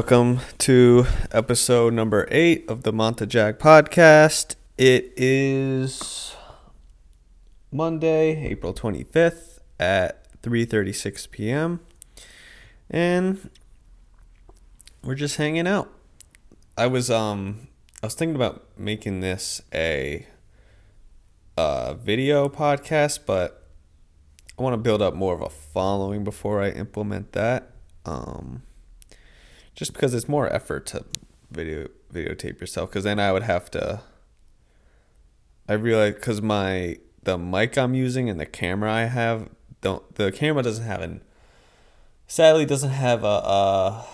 Welcome 0.00 0.40
to 0.60 1.04
episode 1.30 1.92
number 1.92 2.26
eight 2.30 2.64
of 2.70 2.84
the 2.84 2.90
Montajack 2.90 3.58
podcast. 3.58 4.56
It 4.78 5.12
is 5.14 6.34
Monday, 7.70 8.46
April 8.46 8.72
25th 8.72 9.58
at 9.78 10.40
3:36 10.40 11.30
p.m. 11.30 11.80
and 12.88 13.50
we're 15.04 15.16
just 15.16 15.36
hanging 15.36 15.66
out. 15.66 15.92
I 16.78 16.86
was 16.86 17.10
um 17.10 17.68
I 18.02 18.06
was 18.06 18.14
thinking 18.14 18.36
about 18.36 18.66
making 18.78 19.20
this 19.20 19.60
a 19.70 20.26
uh, 21.58 21.92
video 21.92 22.48
podcast, 22.48 23.26
but 23.26 23.66
I 24.58 24.62
want 24.62 24.72
to 24.72 24.78
build 24.78 25.02
up 25.02 25.12
more 25.12 25.34
of 25.34 25.42
a 25.42 25.50
following 25.50 26.24
before 26.24 26.62
I 26.62 26.70
implement 26.70 27.32
that. 27.32 27.72
Um, 28.06 28.62
just 29.80 29.94
because 29.94 30.12
it's 30.12 30.28
more 30.28 30.52
effort 30.52 30.84
to 30.84 31.02
video 31.50 31.88
videotape 32.12 32.60
yourself 32.60 32.90
because 32.90 33.04
then 33.04 33.18
I 33.18 33.32
would 33.32 33.44
have 33.44 33.70
to 33.70 34.02
I 35.66 35.72
realize 35.72 36.16
because 36.16 36.42
my 36.42 36.98
the 37.22 37.38
mic 37.38 37.78
I'm 37.78 37.94
using 37.94 38.28
and 38.28 38.38
the 38.38 38.44
camera 38.44 38.92
I 38.92 39.04
have 39.04 39.48
don't 39.80 40.02
the 40.16 40.30
camera 40.32 40.62
doesn't 40.62 40.84
have 40.84 41.00
an 41.00 41.22
sadly 42.26 42.66
doesn't 42.66 42.90
have 42.90 43.24
a, 43.24 43.26
a 43.26 44.06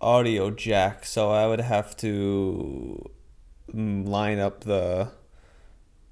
audio 0.00 0.50
jack 0.50 1.04
so 1.04 1.30
I 1.30 1.46
would 1.46 1.60
have 1.60 1.94
to 1.98 3.04
mm, 3.70 4.08
line 4.08 4.38
up 4.38 4.64
the 4.64 5.12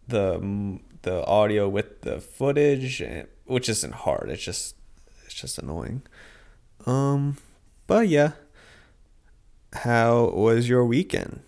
the 0.06 0.40
mm, 0.40 0.80
the 1.00 1.24
audio 1.24 1.70
with 1.70 2.02
the 2.02 2.20
footage 2.20 3.02
which 3.46 3.70
isn't 3.70 3.94
hard 3.94 4.28
it's 4.28 4.44
just 4.44 4.76
it's 5.24 5.32
just 5.32 5.58
annoying. 5.58 6.02
Um 6.84 7.38
but 7.86 8.08
yeah 8.08 8.32
how 9.78 10.30
was 10.34 10.68
your 10.68 10.84
weekend? 10.84 11.40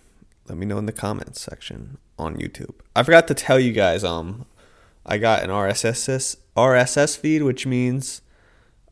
Let 0.47 0.57
me 0.57 0.65
know 0.65 0.77
in 0.77 0.85
the 0.85 0.93
comments 0.93 1.41
section 1.41 1.97
on 2.17 2.37
YouTube. 2.37 2.75
I 2.95 3.03
forgot 3.03 3.27
to 3.27 3.33
tell 3.33 3.59
you 3.59 3.73
guys 3.73 4.03
um 4.03 4.45
I 5.05 5.17
got 5.17 5.43
an 5.43 5.49
RSS 5.49 6.37
RSS 6.55 7.17
feed 7.17 7.43
which 7.43 7.65
means 7.65 8.21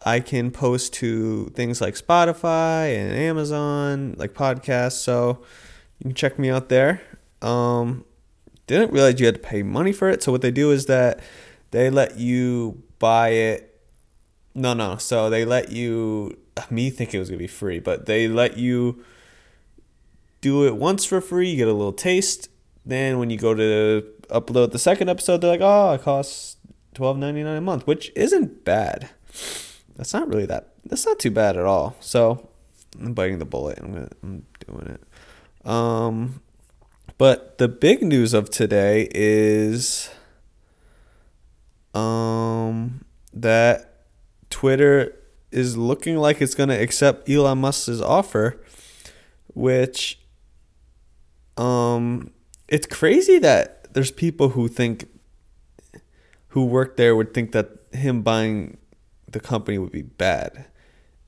I 0.06 0.20
can 0.20 0.52
post 0.52 0.94
to 0.96 1.50
things 1.50 1.82
like 1.82 1.96
Spotify 1.96 2.96
and 2.96 3.14
Amazon 3.14 4.16
like 4.18 4.34
podcasts 4.34 4.94
so 4.94 5.40
you 6.00 6.06
can 6.06 6.14
check 6.14 6.38
me 6.38 6.50
out 6.50 6.70
there. 6.70 7.02
Um 7.42 8.06
didn't 8.68 8.92
realize 8.92 9.20
you 9.20 9.26
had 9.26 9.36
to 9.36 9.42
pay 9.42 9.64
money 9.64 9.92
for 9.92 10.10
it. 10.10 10.22
So 10.22 10.32
what 10.32 10.42
they 10.42 10.52
do 10.52 10.72
is 10.72 10.86
that 10.86 11.20
they 11.72 11.90
let 11.90 12.18
you 12.18 12.84
buy 13.00 13.30
it 13.30 13.66
no 14.54 14.74
no 14.74 14.98
so 14.98 15.30
they 15.30 15.46
let 15.46 15.72
you 15.72 16.38
me 16.70 16.90
think 16.90 17.14
it 17.14 17.20
was 17.20 17.30
gonna 17.30 17.38
be 17.38 17.48
free 17.48 17.80
but 17.80 18.06
they 18.06 18.28
let 18.28 18.58
you 18.58 19.02
do 20.42 20.66
it 20.66 20.76
once 20.76 21.06
for 21.06 21.22
free, 21.22 21.50
you 21.50 21.58
get 21.58 21.68
a 21.68 21.74
little 21.74 21.94
taste. 21.94 22.50
Then 22.86 23.20
when 23.20 23.30
you 23.30 23.38
go 23.38 23.54
to 23.54 24.06
upload 24.30 24.72
the 24.72 24.80
second 24.80 25.10
episode, 25.10 25.42
they're 25.42 25.52
like, 25.52 25.62
"Oh, 25.62 25.94
it 25.94 26.02
costs 26.02 26.58
twelve 26.94 27.18
ninety 27.18 27.44
nine 27.44 27.58
a 27.58 27.62
month," 27.62 27.86
which 27.88 28.12
isn't 28.16 28.66
bad. 28.66 29.10
That's 29.96 30.14
not 30.14 30.28
really 30.28 30.46
that. 30.46 30.74
That's 30.86 31.06
not 31.06 31.20
too 31.20 31.32
bad 31.32 31.58
at 31.58 31.66
all. 31.66 31.96
So 32.00 32.50
I'm 33.00 33.14
biting 33.14 33.40
the 33.40 33.46
bullet. 33.46 33.80
I'm 33.80 33.94
gonna, 33.94 34.10
I'm 34.24 34.46
doing 34.66 34.88
it. 34.98 35.68
Um, 35.68 36.42
but 37.18 37.58
the 37.58 37.68
big 37.68 38.02
news 38.02 38.34
of 38.34 38.50
today 38.50 39.10
is 39.14 40.10
um 41.94 43.04
that 43.34 44.06
Twitter 44.50 45.16
is 45.52 45.78
looking 45.78 46.18
like 46.18 46.42
it's 46.42 46.56
going 46.56 46.70
to 46.70 46.76
accept 46.76 47.30
Elon 47.30 47.60
Musk's 47.60 48.02
offer, 48.02 48.62
which 49.54 50.20
um, 51.60 52.32
it's 52.70 52.88
crazy 52.88 53.38
that 53.40 53.94
there's 53.94 54.12
people 54.12 54.50
who 54.50 54.68
think 54.68 55.10
who 56.50 56.66
work 56.66 56.96
there 56.96 57.16
would 57.16 57.34
think 57.34 57.52
that 57.52 57.70
him 57.92 58.22
buying 58.22 58.78
the 59.28 59.40
company 59.40 59.78
would 59.78 59.92
be 59.92 60.02
bad. 60.02 60.66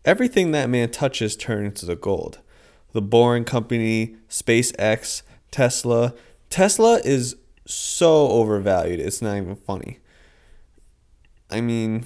Everything 0.06 0.52
that 0.52 0.70
man 0.70 0.90
touches 0.90 1.36
turns 1.36 1.82
to 1.82 1.96
gold. 1.96 2.40
The 2.94 3.02
Boring 3.02 3.44
Company, 3.44 4.16
SpaceX, 4.30 5.22
Tesla. 5.52 6.14
Tesla 6.50 7.00
is 7.04 7.36
so 7.66 8.30
overvalued. 8.30 9.00
It's 9.00 9.22
not 9.22 9.38
even 9.38 9.56
funny. 9.56 10.00
I 11.50 11.62
mean, 11.62 12.06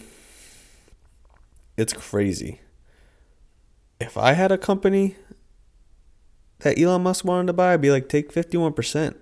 it's 1.77 1.93
crazy. 1.93 2.59
If 4.01 4.17
I 4.17 4.33
had 4.33 4.51
a 4.51 4.57
company 4.57 5.15
that 6.59 6.79
Elon 6.79 7.03
Musk 7.03 7.25
wanted 7.25 7.47
to 7.47 7.53
buy, 7.53 7.73
I'd 7.73 7.81
be 7.81 7.91
like, 7.91 8.09
take 8.09 8.31
51%. 8.31 9.15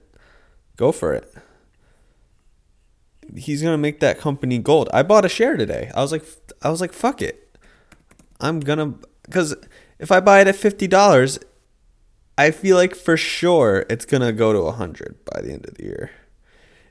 Go 0.77 0.91
for 0.91 1.13
it. 1.13 1.31
He's 3.35 3.61
gonna 3.61 3.77
make 3.77 3.99
that 3.99 4.19
company 4.19 4.59
gold. 4.59 4.89
I 4.93 5.03
bought 5.03 5.25
a 5.25 5.29
share 5.29 5.55
today. 5.55 5.91
I 5.95 6.01
was 6.01 6.11
like, 6.11 6.25
I 6.61 6.69
was 6.69 6.81
like, 6.81 6.93
fuck 6.93 7.21
it. 7.21 7.57
I'm 8.39 8.59
gonna, 8.59 8.95
because 9.23 9.55
if 9.99 10.11
I 10.11 10.19
buy 10.19 10.41
it 10.41 10.47
at 10.47 10.55
fifty 10.55 10.87
dollars, 10.87 11.39
I 12.37 12.51
feel 12.51 12.75
like 12.75 12.95
for 12.95 13.15
sure 13.15 13.85
it's 13.89 14.05
gonna 14.05 14.33
go 14.33 14.51
to 14.51 14.59
a 14.59 14.71
hundred 14.71 15.23
by 15.25 15.41
the 15.41 15.53
end 15.53 15.65
of 15.65 15.75
the 15.75 15.83
year. 15.83 16.11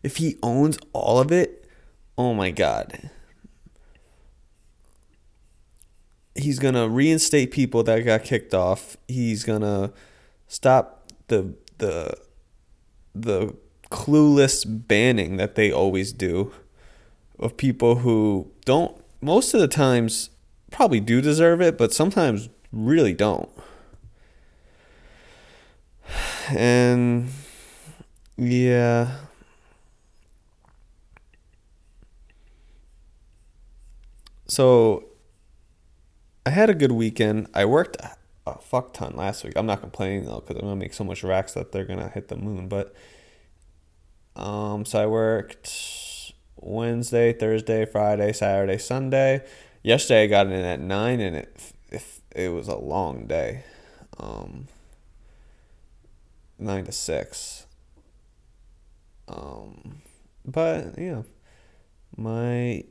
If 0.02 0.16
he 0.16 0.36
owns 0.42 0.78
all 0.92 1.19
of 1.19 1.31
it, 1.31 1.69
oh 2.16 2.34
my 2.34 2.50
god. 2.50 3.10
He's 6.34 6.58
gonna 6.58 6.88
reinstate 6.88 7.50
people 7.50 7.82
that 7.84 8.00
got 8.00 8.25
kicked 8.25 8.54
off. 8.54 8.97
He's 9.06 9.44
gonna 9.44 9.92
Stop 10.52 11.10
the 11.28 11.54
the 11.78 12.14
the 13.14 13.56
clueless 13.90 14.66
banning 14.66 15.38
that 15.38 15.54
they 15.54 15.72
always 15.72 16.12
do 16.12 16.52
of 17.38 17.56
people 17.56 17.96
who 17.96 18.52
don't 18.66 19.02
most 19.22 19.54
of 19.54 19.60
the 19.60 19.66
times 19.66 20.28
probably 20.70 21.00
do 21.00 21.22
deserve 21.22 21.62
it, 21.62 21.78
but 21.78 21.94
sometimes 21.94 22.50
really 22.70 23.14
don't. 23.14 23.48
And 26.50 27.30
yeah. 28.36 29.20
So 34.48 35.04
I 36.44 36.50
had 36.50 36.69
a 36.69 36.74
good 36.74 36.92
weekend. 36.92 37.48
I 37.54 37.64
worked 37.64 37.96
a 38.47 38.58
fuck 38.58 38.92
ton 38.94 39.14
last 39.16 39.44
week. 39.44 39.54
I'm 39.56 39.66
not 39.66 39.80
complaining 39.80 40.25
though 40.25 40.41
because 40.41 40.56
I'm 40.56 40.62
gonna 40.62 40.76
make 40.76 40.94
so 40.94 41.04
much 41.04 41.22
racks 41.22 41.54
that 41.54 41.72
they're 41.72 41.84
gonna 41.84 42.08
hit 42.08 42.28
the 42.28 42.36
moon. 42.36 42.69
But 42.69 42.94
um, 44.36 44.84
so 44.84 45.03
I 45.03 45.06
worked 45.06 46.32
Wednesday, 46.56 47.32
Thursday, 47.32 47.84
Friday, 47.84 48.32
Saturday, 48.32 48.78
Sunday. 48.78 49.44
Yesterday 49.82 50.25
I 50.25 50.26
got 50.26 50.47
in 50.47 50.52
at 50.52 50.81
nine, 50.81 51.20
and 51.20 51.36
it 51.36 51.72
it, 51.91 52.04
it 52.34 52.48
was 52.48 52.69
a 52.69 52.76
long 52.76 53.26
day. 53.26 53.64
Um, 54.19 54.69
nine 56.58 56.84
to 56.84 56.92
six. 56.92 57.66
Um, 59.28 60.02
but 60.44 60.98
yeah, 60.98 61.22
my 62.16 62.84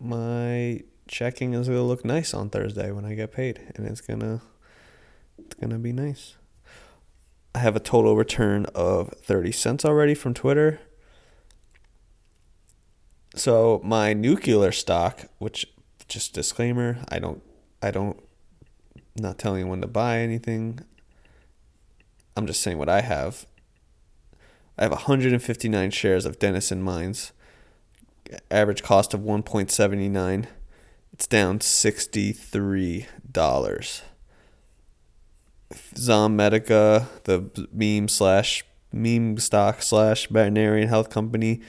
my 0.00 0.82
checking 1.06 1.54
is 1.54 1.68
gonna 1.68 1.82
look 1.82 2.04
nice 2.04 2.34
on 2.34 2.50
Thursday 2.50 2.90
when 2.90 3.04
I 3.04 3.14
get 3.14 3.32
paid, 3.32 3.72
and 3.74 3.86
it's 3.86 4.00
gonna 4.00 4.42
it's 5.38 5.54
gonna 5.54 5.78
be 5.78 5.92
nice. 5.92 6.36
I 7.54 7.58
have 7.58 7.76
a 7.76 7.80
total 7.80 8.16
return 8.16 8.66
of 8.74 9.10
thirty 9.10 9.52
cents 9.52 9.84
already 9.84 10.14
from 10.14 10.34
Twitter. 10.34 10.80
So 13.36 13.80
my 13.84 14.12
nuclear 14.12 14.72
stock, 14.72 15.26
which 15.38 15.66
just 16.08 16.34
disclaimer, 16.34 16.98
I 17.08 17.18
don't 17.18 17.42
I 17.82 17.90
don't 17.90 18.22
not 19.16 19.38
telling 19.38 19.60
anyone 19.60 19.80
to 19.80 19.86
buy 19.86 20.18
anything. 20.18 20.80
I'm 22.36 22.46
just 22.46 22.60
saying 22.60 22.78
what 22.78 22.88
I 22.88 23.00
have. 23.00 23.46
I 24.76 24.82
have 24.82 24.90
159 24.90 25.90
shares 25.92 26.24
of 26.24 26.40
Denison 26.40 26.82
Mines. 26.82 27.32
Average 28.50 28.82
cost 28.82 29.14
of 29.14 29.20
1.79 29.20 30.46
it's 31.14 31.26
down 31.28 31.60
$63. 31.60 33.06
Zomedica, 35.94 37.06
the 37.22 37.68
meme 37.72 38.08
slash 38.08 38.64
meme 38.92 39.38
stock 39.38 39.80
slash 39.80 40.26
veterinarian 40.26 40.88
health 40.88 41.10
company, 41.10 41.60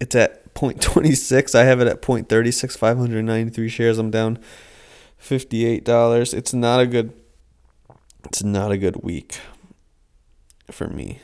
it's 0.00 0.14
at 0.14 0.54
0.26. 0.54 1.54
I 1.54 1.64
have 1.64 1.82
it 1.82 1.88
at 1.88 2.00
0.36, 2.00 2.78
593 2.78 3.68
shares. 3.68 3.98
I'm 3.98 4.10
down 4.10 4.38
$58. 5.20 6.32
It's 6.32 6.54
not 6.54 6.80
a 6.80 6.86
good 6.86 7.12
it's 8.24 8.42
not 8.42 8.72
a 8.72 8.78
good 8.78 9.04
week 9.04 9.38
for 10.70 10.88
me. 10.88 11.20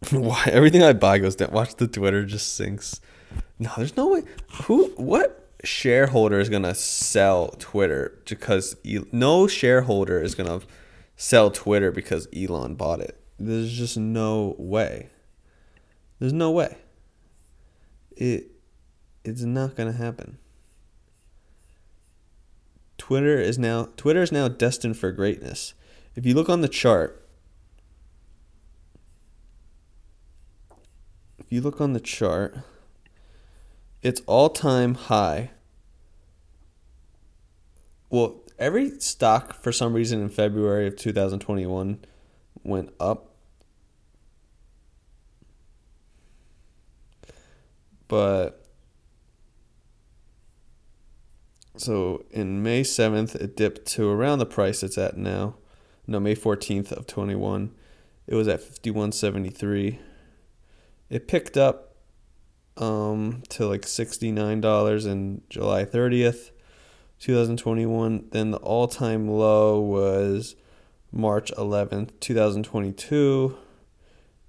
Why 0.12 0.44
everything 0.52 0.84
I 0.84 0.92
buy 0.92 1.18
goes 1.18 1.34
down. 1.34 1.50
Watch 1.50 1.74
the 1.74 1.88
Twitter 1.88 2.24
just 2.24 2.54
sinks. 2.54 3.00
No, 3.58 3.70
there's 3.76 3.96
no 3.96 4.08
way. 4.08 4.22
Who? 4.64 4.88
What? 4.96 5.48
shareholder 5.64 6.38
is 6.38 6.48
gonna 6.48 6.74
sell 6.74 7.48
Twitter 7.58 8.20
because 8.24 8.76
no 9.12 9.46
shareholder 9.46 10.22
is 10.22 10.34
gonna 10.34 10.60
sell 11.16 11.50
Twitter 11.50 11.90
because 11.90 12.28
Elon 12.34 12.74
bought 12.74 13.00
it. 13.00 13.20
There's 13.38 13.72
just 13.72 13.96
no 13.96 14.54
way. 14.58 15.10
There's 16.18 16.32
no 16.32 16.50
way. 16.50 16.76
It 18.16 18.50
it's 19.24 19.42
not 19.42 19.76
gonna 19.76 19.92
happen. 19.92 20.38
Twitter 22.96 23.38
is 23.38 23.58
now 23.58 23.88
Twitter 23.96 24.22
is 24.22 24.32
now 24.32 24.48
destined 24.48 24.96
for 24.96 25.12
greatness. 25.12 25.74
If 26.14 26.26
you 26.26 26.34
look 26.34 26.48
on 26.48 26.60
the 26.60 26.68
chart, 26.68 27.24
if 31.38 31.46
you 31.50 31.60
look 31.60 31.80
on 31.80 31.92
the 31.92 32.00
chart, 32.00 32.58
its 34.02 34.20
all-time 34.26 34.94
high. 34.94 35.50
Well, 38.10 38.42
every 38.58 38.98
stock 39.00 39.54
for 39.54 39.72
some 39.72 39.92
reason 39.92 40.20
in 40.20 40.28
February 40.28 40.86
of 40.86 40.96
2021 40.96 42.04
went 42.62 42.92
up. 42.98 43.34
But 48.06 48.64
so 51.76 52.24
in 52.30 52.62
May 52.62 52.80
7th 52.80 53.34
it 53.34 53.56
dipped 53.56 53.86
to 53.88 54.10
around 54.10 54.38
the 54.38 54.46
price 54.46 54.82
it's 54.82 54.96
at 54.96 55.16
now. 55.16 55.56
No, 56.06 56.18
May 56.18 56.34
14th 56.34 56.90
of 56.92 57.06
21. 57.06 57.74
It 58.26 58.34
was 58.34 58.48
at 58.48 58.60
51.73. 58.60 59.98
It 61.10 61.28
picked 61.28 61.58
up 61.58 61.87
um 62.78 63.42
to 63.48 63.66
like 63.66 63.82
$69 63.82 65.06
in 65.06 65.42
July 65.50 65.84
30th 65.84 66.50
2021. 67.20 68.28
Then 68.30 68.52
the 68.52 68.58
all 68.58 68.86
time 68.88 69.28
low 69.28 69.80
was 69.80 70.54
March 71.10 71.52
11th, 71.56 72.20
2022. 72.20 73.56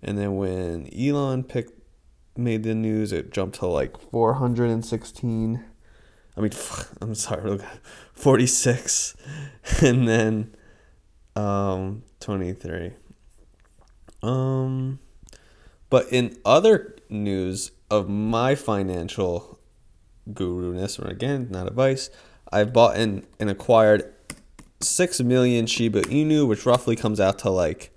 And 0.01 0.17
then 0.17 0.35
when 0.37 0.89
Elon 0.93 1.43
picked 1.43 1.73
made 2.37 2.63
the 2.63 2.75
news, 2.75 3.11
it 3.11 3.31
jumped 3.31 3.59
to 3.59 3.67
like 3.67 3.99
416. 3.99 5.65
I 6.37 6.41
mean, 6.41 6.51
I'm 7.01 7.15
sorry, 7.15 7.49
look, 7.49 7.65
46. 8.13 9.15
And 9.81 10.07
then 10.07 10.55
um 11.35 12.03
23. 12.19 12.93
Um 14.23 14.99
but 15.89 16.11
in 16.11 16.37
other 16.45 16.95
news 17.09 17.71
of 17.89 18.09
my 18.09 18.55
financial 18.55 19.59
guru-ness, 20.33 20.99
or 20.99 21.07
again, 21.07 21.47
not 21.49 21.67
advice, 21.67 22.09
I've 22.51 22.73
bought 22.73 22.97
and, 22.97 23.25
and 23.39 23.49
acquired 23.49 24.13
6 24.81 25.21
million 25.21 25.65
Shiba 25.65 26.01
Inu, 26.03 26.47
which 26.47 26.65
roughly 26.65 26.95
comes 26.95 27.19
out 27.19 27.39
to 27.39 27.49
like 27.49 27.91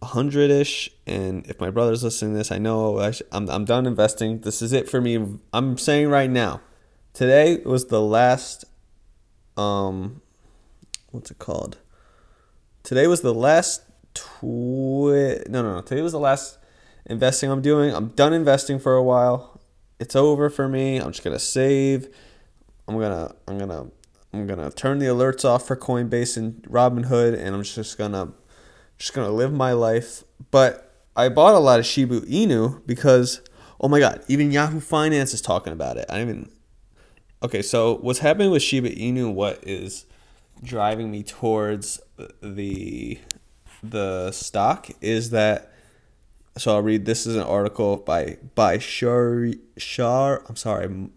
100 0.00 0.50
ish. 0.50 0.90
And 1.06 1.46
if 1.46 1.60
my 1.60 1.70
brother's 1.70 2.04
listening 2.04 2.32
to 2.32 2.38
this, 2.38 2.52
I 2.52 2.58
know 2.58 2.98
I 2.98 3.12
I'm, 3.32 3.48
I'm 3.50 3.64
done 3.64 3.86
investing. 3.86 4.40
This 4.40 4.62
is 4.62 4.72
it 4.72 4.88
for 4.88 5.00
me. 5.00 5.38
I'm 5.52 5.76
saying 5.78 6.08
right 6.08 6.30
now, 6.30 6.60
today 7.12 7.58
was 7.64 7.86
the 7.86 8.00
last, 8.00 8.64
um, 9.56 10.22
what's 11.10 11.30
it 11.30 11.38
called? 11.38 11.78
Today 12.82 13.06
was 13.06 13.20
the 13.20 13.34
last 13.34 13.82
twi- 14.14 15.44
no 15.48 15.62
no 15.62 15.76
no 15.76 15.80
today 15.80 16.02
was 16.02 16.12
the 16.12 16.18
last 16.18 16.58
investing 17.08 17.50
I'm 17.50 17.62
doing. 17.62 17.94
I'm 17.94 18.08
done 18.08 18.32
investing 18.32 18.78
for 18.78 18.94
a 18.94 19.02
while. 19.02 19.60
It's 19.98 20.14
over 20.14 20.48
for 20.48 20.68
me. 20.68 20.98
I'm 20.98 21.10
just 21.10 21.24
gonna 21.24 21.38
save. 21.38 22.08
I'm 22.86 22.98
gonna 22.98 23.34
I'm 23.46 23.58
gonna 23.58 23.86
I'm 24.32 24.46
gonna 24.46 24.70
turn 24.70 24.98
the 24.98 25.06
alerts 25.06 25.44
off 25.44 25.66
for 25.66 25.76
Coinbase 25.76 26.36
and 26.36 26.62
Robinhood, 26.62 27.38
and 27.38 27.54
I'm 27.54 27.62
just 27.62 27.98
gonna 27.98 28.32
just 28.98 29.14
gonna 29.14 29.30
live 29.30 29.52
my 29.52 29.72
life. 29.72 30.24
But 30.50 30.94
I 31.16 31.28
bought 31.28 31.54
a 31.54 31.58
lot 31.58 31.80
of 31.80 31.86
Shiba 31.86 32.20
Inu 32.22 32.86
because 32.86 33.40
oh 33.80 33.88
my 33.88 33.98
god, 33.98 34.22
even 34.28 34.50
Yahoo 34.52 34.80
Finance 34.80 35.34
is 35.34 35.40
talking 35.40 35.72
about 35.72 35.96
it. 35.96 36.06
I 36.08 36.20
even 36.20 36.50
okay. 37.42 37.62
So 37.62 37.96
what's 37.96 38.20
happening 38.20 38.50
with 38.50 38.62
Shiba 38.62 38.90
Inu? 38.90 39.32
What 39.32 39.66
is 39.66 40.06
driving 40.62 41.10
me 41.10 41.22
towards 41.22 42.00
the 42.40 43.18
the 43.82 44.30
stock 44.32 44.88
is 45.00 45.30
that 45.30 45.72
so 46.56 46.74
I'll 46.74 46.82
read 46.82 47.04
this 47.04 47.26
is 47.26 47.36
an 47.36 47.42
article 47.42 47.96
by 47.96 48.38
by 48.54 48.78
Shar 48.78 49.52
Shar 49.76 50.42
I'm 50.48 50.56
sorry 50.56 51.10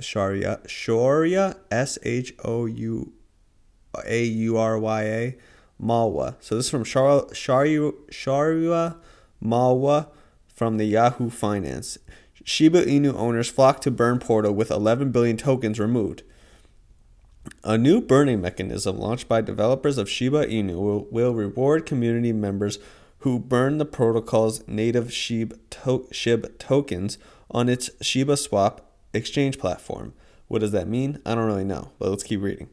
Sharia 0.00 0.60
Shoria 0.66 1.56
S 1.70 1.98
H 2.02 2.34
O 2.44 2.66
U 2.66 3.12
A 4.06 4.24
U 4.24 4.56
R 4.56 4.78
Y 4.78 5.02
A 5.02 5.36
Malwa. 5.78 6.36
So 6.40 6.56
this 6.56 6.66
is 6.66 6.70
from 6.70 6.84
Shar 6.84 7.32
Sharia 7.32 7.92
Sharia 8.10 8.96
Malwa 9.40 10.08
from 10.46 10.76
the 10.76 10.84
Yahoo 10.84 11.30
Finance. 11.30 11.98
Shiba 12.44 12.84
Inu 12.84 13.14
owners 13.14 13.50
flock 13.50 13.80
to 13.82 13.90
burn 13.90 14.18
portal 14.18 14.52
with 14.52 14.70
11 14.70 15.10
billion 15.12 15.36
tokens 15.36 15.78
removed. 15.78 16.22
A 17.62 17.76
new 17.76 18.00
burning 18.00 18.40
mechanism 18.40 18.98
launched 18.98 19.28
by 19.28 19.40
developers 19.40 19.98
of 19.98 20.08
Shiba 20.08 20.46
Inu 20.46 20.80
will, 20.80 21.06
will 21.10 21.34
reward 21.34 21.86
community 21.86 22.32
members 22.32 22.78
who 23.20 23.38
burn 23.38 23.78
the 23.78 23.84
protocol's 23.84 24.66
native 24.66 25.12
SHIB, 25.12 25.58
to- 25.70 26.08
SHIB 26.12 26.58
tokens 26.58 27.18
on 27.50 27.68
its 27.68 27.90
Shiba 28.00 28.36
Swap 28.36 28.92
exchange 29.12 29.58
platform. 29.58 30.14
What 30.46 30.60
does 30.60 30.72
that 30.72 30.88
mean? 30.88 31.20
I 31.26 31.34
don't 31.34 31.46
really 31.46 31.64
know, 31.64 31.92
but 31.98 32.10
let's 32.10 32.22
keep 32.22 32.40
reading. 32.40 32.68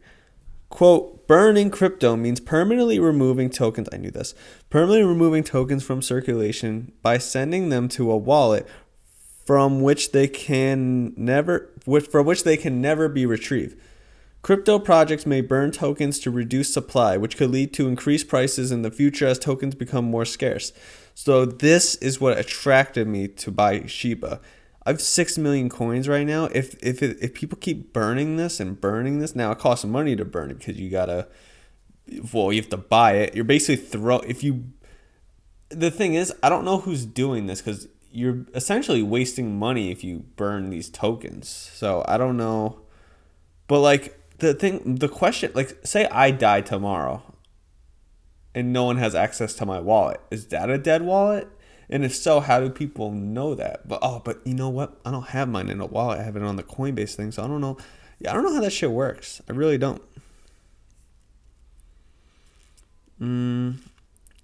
Quote, 0.69 1.27
burning 1.27 1.69
crypto 1.69 2.15
means 2.15 2.39
permanently 2.39 2.99
removing 2.99 3.49
tokens. 3.49 3.87
I 3.93 3.97
knew 3.97 4.11
this. 4.11 4.33
Permanently 4.69 5.03
removing 5.03 5.43
tokens 5.43 5.83
from 5.83 6.01
circulation 6.01 6.91
by 7.01 7.17
sending 7.17 7.69
them 7.69 7.87
to 7.89 8.11
a 8.11 8.17
wallet 8.17 8.67
from 9.45 9.81
which 9.81 10.11
they 10.11 10.27
can 10.27 11.13
never 11.15 11.69
from 12.09 12.25
which 12.25 12.43
they 12.43 12.57
can 12.57 12.81
never 12.81 13.07
be 13.07 13.25
retrieved. 13.25 13.79
Crypto 14.45 14.77
projects 14.77 15.25
may 15.25 15.41
burn 15.41 15.71
tokens 15.71 16.19
to 16.19 16.29
reduce 16.29 16.71
supply, 16.71 17.17
which 17.17 17.35
could 17.35 17.49
lead 17.49 17.73
to 17.73 17.87
increased 17.87 18.27
prices 18.27 18.71
in 18.71 18.83
the 18.83 18.91
future 18.91 19.25
as 19.25 19.39
tokens 19.39 19.73
become 19.73 20.05
more 20.05 20.23
scarce. 20.23 20.71
So 21.15 21.45
this 21.45 21.95
is 21.95 22.21
what 22.21 22.37
attracted 22.37 23.07
me 23.07 23.27
to 23.27 23.49
buy 23.49 23.87
Shiba. 23.87 24.39
I 24.85 24.91
have 24.91 25.01
six 25.01 25.39
million 25.39 25.67
coins 25.67 26.07
right 26.07 26.27
now. 26.27 26.45
If 26.53 26.75
if 26.83 27.01
it, 27.01 27.17
if 27.19 27.33
people 27.33 27.57
keep 27.59 27.91
burning 27.91 28.35
this 28.35 28.59
and 28.59 28.79
burning 28.79 29.17
this, 29.17 29.35
now 29.35 29.49
it 29.49 29.57
costs 29.57 29.83
money 29.83 30.15
to 30.15 30.23
burn 30.23 30.51
it 30.51 30.59
because 30.59 30.79
you 30.79 30.91
gotta, 30.91 31.27
well, 32.31 32.53
you 32.53 32.61
have 32.61 32.69
to 32.69 32.77
buy 32.77 33.13
it. 33.13 33.33
You're 33.33 33.45
basically 33.45 33.83
throw 33.83 34.19
if 34.19 34.43
you. 34.43 34.65
The 35.69 35.89
thing 35.89 36.13
is, 36.13 36.31
I 36.43 36.49
don't 36.49 36.65
know 36.65 36.81
who's 36.81 37.07
doing 37.07 37.47
this 37.47 37.61
because 37.61 37.87
you're 38.11 38.45
essentially 38.53 39.01
wasting 39.01 39.57
money 39.57 39.89
if 39.89 40.03
you 40.03 40.19
burn 40.35 40.69
these 40.69 40.91
tokens. 40.91 41.49
So 41.49 42.05
I 42.07 42.19
don't 42.19 42.37
know, 42.37 42.81
but 43.67 43.79
like 43.79 44.21
the 44.39 44.53
thing, 44.53 44.95
the 44.95 45.09
question, 45.09 45.51
like 45.53 45.77
say 45.83 46.07
I 46.07 46.31
die 46.31 46.61
tomorrow, 46.61 47.23
and 48.53 48.71
no 48.71 48.83
one 48.85 48.97
has 48.97 49.15
access 49.15 49.53
to 49.55 49.65
my 49.65 49.79
wallet, 49.79 50.21
is 50.31 50.47
that 50.47 50.69
a 50.69 50.77
dead 50.77 51.01
wallet? 51.01 51.49
And 51.89 52.03
if 52.03 52.15
so, 52.15 52.39
how 52.39 52.59
do 52.59 52.69
people 52.69 53.11
know 53.11 53.53
that? 53.55 53.87
But 53.87 53.99
oh, 54.01 54.21
but 54.23 54.41
you 54.45 54.55
know 54.55 54.69
what? 54.69 54.99
I 55.05 55.11
don't 55.11 55.27
have 55.27 55.47
mine 55.47 55.69
in 55.69 55.79
a 55.79 55.85
wallet. 55.85 56.19
I 56.19 56.23
have 56.23 56.35
it 56.35 56.41
on 56.41 56.55
the 56.55 56.63
Coinbase 56.63 57.15
thing, 57.15 57.31
so 57.31 57.43
I 57.43 57.47
don't 57.47 57.61
know. 57.61 57.77
Yeah, 58.19 58.31
I 58.31 58.33
don't 58.33 58.43
know 58.43 58.55
how 58.55 58.61
that 58.61 58.71
shit 58.71 58.91
works. 58.91 59.41
I 59.47 59.51
really 59.51 59.77
don't. 59.77 60.01
Mm, 63.21 63.77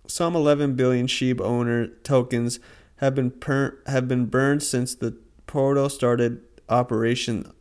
some 0.07 0.35
11 0.35 0.75
billion 0.75 1.07
SHIB 1.07 1.41
owner 1.41 1.87
tokens 1.87 2.59
have 2.97 3.15
been 3.15 3.31
per- 3.31 3.79
have 3.87 4.07
been 4.07 4.27
burned 4.27 4.61
since 4.61 4.93
the 4.93 5.17
portal 5.47 5.89
started 5.89 6.41
operation 6.69 7.51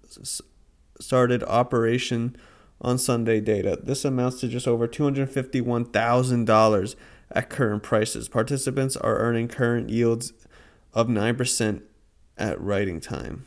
started 1.01 1.43
operation 1.45 2.37
on 2.81 2.99
Sunday 2.99 3.41
data. 3.41 3.79
This 3.83 4.05
amounts 4.05 4.41
to 4.41 4.49
just 4.49 4.69
over 4.69 4.89
$251,000 4.89 6.97
at 7.33 7.51
current 7.51 7.83
prices. 7.83 8.29
Participants 8.29 8.97
are 8.97 9.19
earning 9.19 9.49
current 9.49 9.91
yields 9.91 10.33
of 10.93 11.09
9% 11.09 11.83
at 12.37 12.61
writing 12.61 13.01
time. 13.01 13.47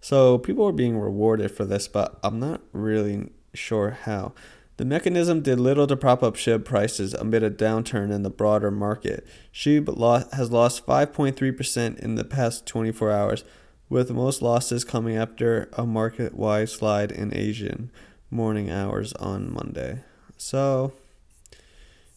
So 0.00 0.38
people 0.38 0.66
are 0.66 0.72
being 0.72 0.98
rewarded 0.98 1.52
for 1.52 1.64
this, 1.64 1.86
but 1.86 2.18
I'm 2.24 2.40
not 2.40 2.62
really 2.72 3.30
sure 3.54 3.90
how. 3.90 4.32
The 4.78 4.84
mechanism 4.84 5.42
did 5.42 5.60
little 5.60 5.86
to 5.86 5.96
prop 5.96 6.22
up 6.22 6.34
SHIB 6.34 6.64
prices 6.64 7.14
amid 7.14 7.44
a 7.44 7.50
downturn 7.50 8.10
in 8.10 8.22
the 8.22 8.30
broader 8.30 8.70
market. 8.70 9.24
SHIB 9.52 10.32
has 10.32 10.50
lost 10.50 10.86
5.3% 10.86 11.98
in 12.00 12.14
the 12.16 12.24
past 12.24 12.66
24 12.66 13.12
hours, 13.12 13.44
with 13.92 14.10
most 14.10 14.40
losses 14.40 14.84
coming 14.84 15.18
after 15.18 15.68
a 15.74 15.84
market 15.84 16.34
wide 16.34 16.70
slide 16.70 17.12
in 17.12 17.36
Asian 17.36 17.90
morning 18.30 18.70
hours 18.70 19.12
on 19.12 19.52
Monday. 19.52 20.02
So 20.38 20.94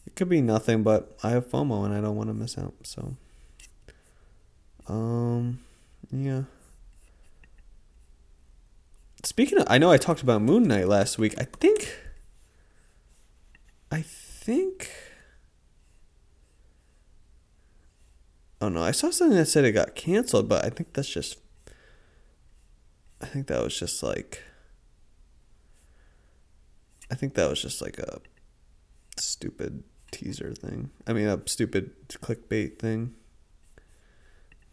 it 0.08 0.16
could 0.16 0.30
be 0.30 0.40
nothing, 0.40 0.84
but 0.84 1.18
I 1.22 1.32
have 1.32 1.52
FOMO 1.52 1.84
and 1.84 1.94
I 1.94 2.00
don't 2.00 2.16
want 2.16 2.30
to 2.30 2.34
miss 2.34 2.58
out. 2.58 2.76
So, 2.84 3.18
um, 4.88 5.60
yeah. 6.10 6.44
speaking 9.24 9.58
of, 9.58 9.68
I 9.68 9.78
know 9.78 9.92
I 9.92 9.98
talked 9.98 10.22
about 10.22 10.42
Moon 10.42 10.64
Knight 10.64 10.88
last 10.88 11.18
week. 11.18 11.36
I 11.38 11.44
think. 11.44 11.94
I 13.92 14.02
think. 14.02 14.90
Oh 18.62 18.70
no, 18.70 18.82
I 18.82 18.92
saw 18.92 19.10
something 19.10 19.36
that 19.36 19.48
said 19.48 19.66
it 19.66 19.74
got 19.74 19.94
canceled, 19.94 20.48
but 20.48 20.64
I 20.64 20.70
think 20.70 20.94
that's 20.94 21.10
just. 21.10 21.40
I 23.26 23.28
think 23.28 23.48
that 23.48 23.64
was 23.64 23.78
just 23.78 24.04
like. 24.04 24.44
I 27.10 27.16
think 27.16 27.34
that 27.34 27.50
was 27.50 27.60
just 27.60 27.82
like 27.82 27.98
a 27.98 28.22
stupid 29.18 29.84
teaser 30.12 30.54
thing. 30.54 30.92
I 31.08 31.14
mean, 31.14 31.28
a 31.28 31.42
stupid 31.48 31.92
clickbait 32.10 32.78
thing. 32.78 33.16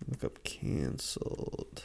Look 0.06 0.22
up 0.22 0.44
canceled. 0.44 1.82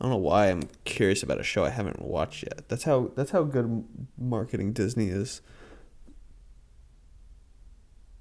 I 0.00 0.04
don't 0.04 0.12
know 0.12 0.16
why 0.16 0.46
I'm 0.46 0.62
curious 0.84 1.22
about 1.22 1.40
a 1.40 1.42
show 1.42 1.64
I 1.64 1.70
haven't 1.70 2.00
watched 2.00 2.44
yet. 2.44 2.68
That's 2.68 2.84
how 2.84 3.10
that's 3.14 3.32
how 3.32 3.42
good 3.42 3.84
marketing 4.16 4.72
Disney 4.72 5.08
is. 5.08 5.42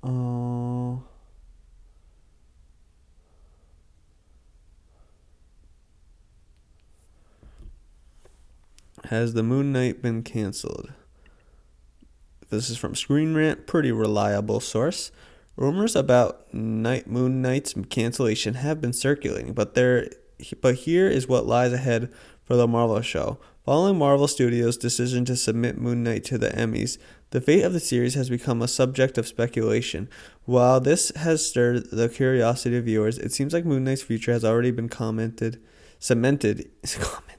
Uh, 0.04 0.98
has 9.10 9.34
the 9.34 9.44
Moon 9.44 9.72
Knight 9.72 10.02
been 10.02 10.24
canceled? 10.24 10.94
This 12.50 12.70
is 12.70 12.78
from 12.78 12.96
Screen 12.96 13.36
Rant, 13.36 13.68
pretty 13.68 13.92
reliable 13.92 14.60
source. 14.60 15.12
Rumors 15.58 15.96
about 15.96 16.54
Night 16.54 17.08
Moon 17.08 17.42
Knight's 17.42 17.74
cancellation 17.90 18.54
have 18.56 18.80
been 18.80 18.94
circulating, 18.94 19.54
but 19.54 19.74
there 19.74 20.10
but 20.62 20.76
here 20.76 21.08
is 21.08 21.28
what 21.28 21.48
lies 21.48 21.74
ahead 21.74 22.14
for 22.44 22.56
the 22.56 22.68
Marvel 22.68 23.02
show. 23.02 23.40
Following 23.66 23.98
Marvel 23.98 24.30
Studios' 24.30 24.78
decision 24.78 25.26
to 25.26 25.36
submit 25.36 25.78
Moon 25.78 26.04
Knight 26.04 26.24
to 26.26 26.38
the 26.38 26.50
Emmys, 26.52 26.98
the 27.32 27.42
fate 27.42 27.64
of 27.64 27.74
the 27.74 27.82
series 27.82 28.14
has 28.14 28.30
become 28.30 28.62
a 28.62 28.68
subject 28.68 29.18
of 29.18 29.28
speculation. 29.28 30.08
While 30.46 30.80
this 30.80 31.12
has 31.18 31.46
stirred 31.46 31.92
the 31.92 32.08
curiosity 32.08 32.78
of 32.78 32.86
viewers, 32.86 33.18
it 33.18 33.34
seems 33.34 33.52
like 33.52 33.66
Moon 33.66 33.84
Knight's 33.84 34.04
future 34.04 34.32
has 34.32 34.46
already 34.46 34.72
been 34.72 34.88
commented, 34.88 35.62
cemented, 36.00 36.70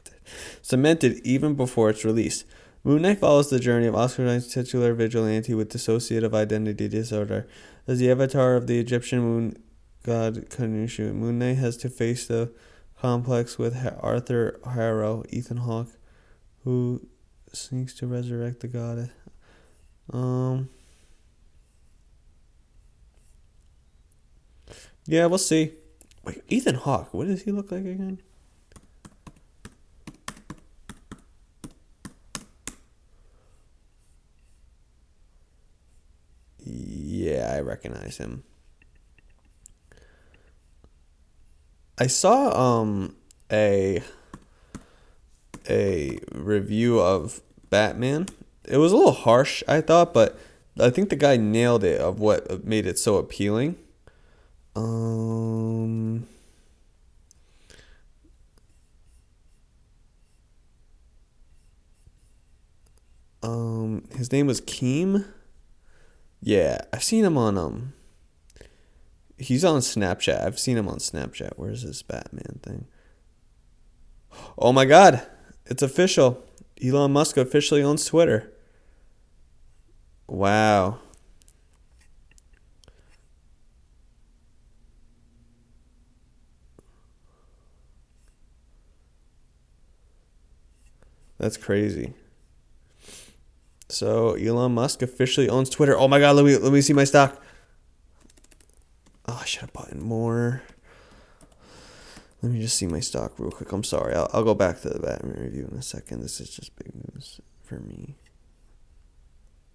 cemented 0.62 1.20
even 1.25 1.54
before 1.54 1.90
its 1.90 2.04
release. 2.04 2.44
Moon 2.85 3.02
Knight 3.02 3.18
follows 3.18 3.50
the 3.50 3.58
journey 3.58 3.87
of 3.87 3.94
Oscar 3.94 4.28
Isaac's 4.28 4.54
titular 4.54 4.94
vigilante 4.94 5.54
with 5.54 5.73
dissociative 5.73 6.32
identity 6.32 6.88
disorder. 6.88 7.47
As 7.87 7.99
the 7.99 8.11
avatar 8.11 8.56
of 8.56 8.66
the 8.66 8.78
Egyptian 8.78 9.20
moon 9.20 9.62
god 10.04 10.49
Khonshu, 10.49 11.12
Moon 11.12 11.38
Knight 11.38 11.58
has 11.58 11.76
to 11.78 11.88
face 11.88 12.26
the 12.26 12.52
complex 13.00 13.58
with 13.58 13.76
Arthur 14.00 14.61
Harrow, 14.75 15.25
Ethan 15.30 15.58
Hawke, 15.58 15.92
who 16.64 17.06
seeks 17.52 17.94
to 17.94 18.06
resurrect 18.06 18.61
the 18.61 18.68
goddess. 18.68 19.11
Um. 20.12 20.68
Yeah, 25.06 25.25
we'll 25.25 25.38
see. 25.38 25.73
Wait, 26.23 26.42
Ethan 26.49 26.75
Hawke, 26.75 27.14
what 27.14 27.26
does 27.28 27.42
he 27.42 27.50
look 27.50 27.73
like 27.73 27.87
again? 27.87 28.20
Yeah, 36.62 37.48
I 37.59 37.61
recognize 37.61 38.19
him. 38.19 38.45
I 41.99 42.07
saw 42.07 42.57
um 42.57 43.17
a 43.50 44.00
a 45.69 46.21
review 46.33 47.00
of 47.00 47.41
Batman. 47.69 48.29
It 48.65 48.77
was 48.77 48.93
a 48.93 48.97
little 48.97 49.12
harsh, 49.12 49.65
I 49.67 49.81
thought, 49.81 50.15
but 50.15 50.38
I 50.79 50.91
think 50.91 51.11
the 51.11 51.17
guy 51.17 51.37
nailed 51.37 51.83
it 51.83 52.00
of 52.00 52.21
what 52.21 52.65
made 52.65 52.87
it 52.87 52.97
so 52.99 53.17
appealing. 53.17 53.77
Um 54.77 56.29
Um 63.43 64.05
his 64.17 64.31
name 64.31 64.47
was 64.47 64.61
Keem. 64.61 65.25
Yeah, 66.40 66.80
I've 66.92 67.02
seen 67.02 67.25
him 67.25 67.37
on 67.37 67.59
um 67.59 67.92
He's 69.38 69.64
on 69.64 69.80
Snapchat. 69.80 70.45
I've 70.45 70.59
seen 70.59 70.76
him 70.76 70.88
on 70.88 70.99
Snapchat. 70.99 71.52
Where's 71.57 71.85
this 71.85 72.02
Batman 72.02 72.59
thing? 72.62 72.87
Oh 74.59 74.73
my 74.73 74.85
god. 74.85 75.23
It's 75.66 75.83
official. 75.83 76.42
Elon 76.85 77.12
Musk 77.12 77.37
officially 77.37 77.83
owns 77.83 78.04
Twitter. 78.04 78.52
Wow. 80.26 80.99
That's 91.38 91.57
crazy. 91.57 92.14
So 93.88 94.35
Elon 94.35 94.73
Musk 94.75 95.02
officially 95.02 95.49
owns 95.49 95.71
Twitter. 95.71 95.97
Oh 95.97 96.09
my 96.09 96.21
god, 96.21 96.37
let 96.37 96.45
me 96.45 96.57
let 96.57 96.73
me 96.73 96.80
see 96.80 96.92
my 96.92 97.04
stock. 97.04 97.42
Oh, 99.26 99.38
I 99.40 99.45
should 99.45 99.62
have 99.62 99.73
bought 99.73 99.90
in 99.90 100.02
more. 100.02 100.62
Let 102.42 102.52
me 102.52 102.61
just 102.61 102.76
see 102.76 102.87
my 102.87 103.00
stock 103.00 103.33
real 103.38 103.50
quick. 103.50 103.73
I'm 103.73 103.85
sorry. 103.85 104.14
I'll, 104.14 104.30
I'll 104.33 104.45
go 104.45 104.54
back 104.54 104.80
to 104.83 104.90
the 104.90 105.00
Batman 105.00 105.42
review 105.42 105.68
in 105.71 105.76
a 105.76 105.83
second. 105.83 106.21
This 106.21 106.40
is 106.40 106.50
just 106.50 106.76
big 106.76 106.92
news 106.95 107.40
for 107.62 107.80
me. 107.80 108.14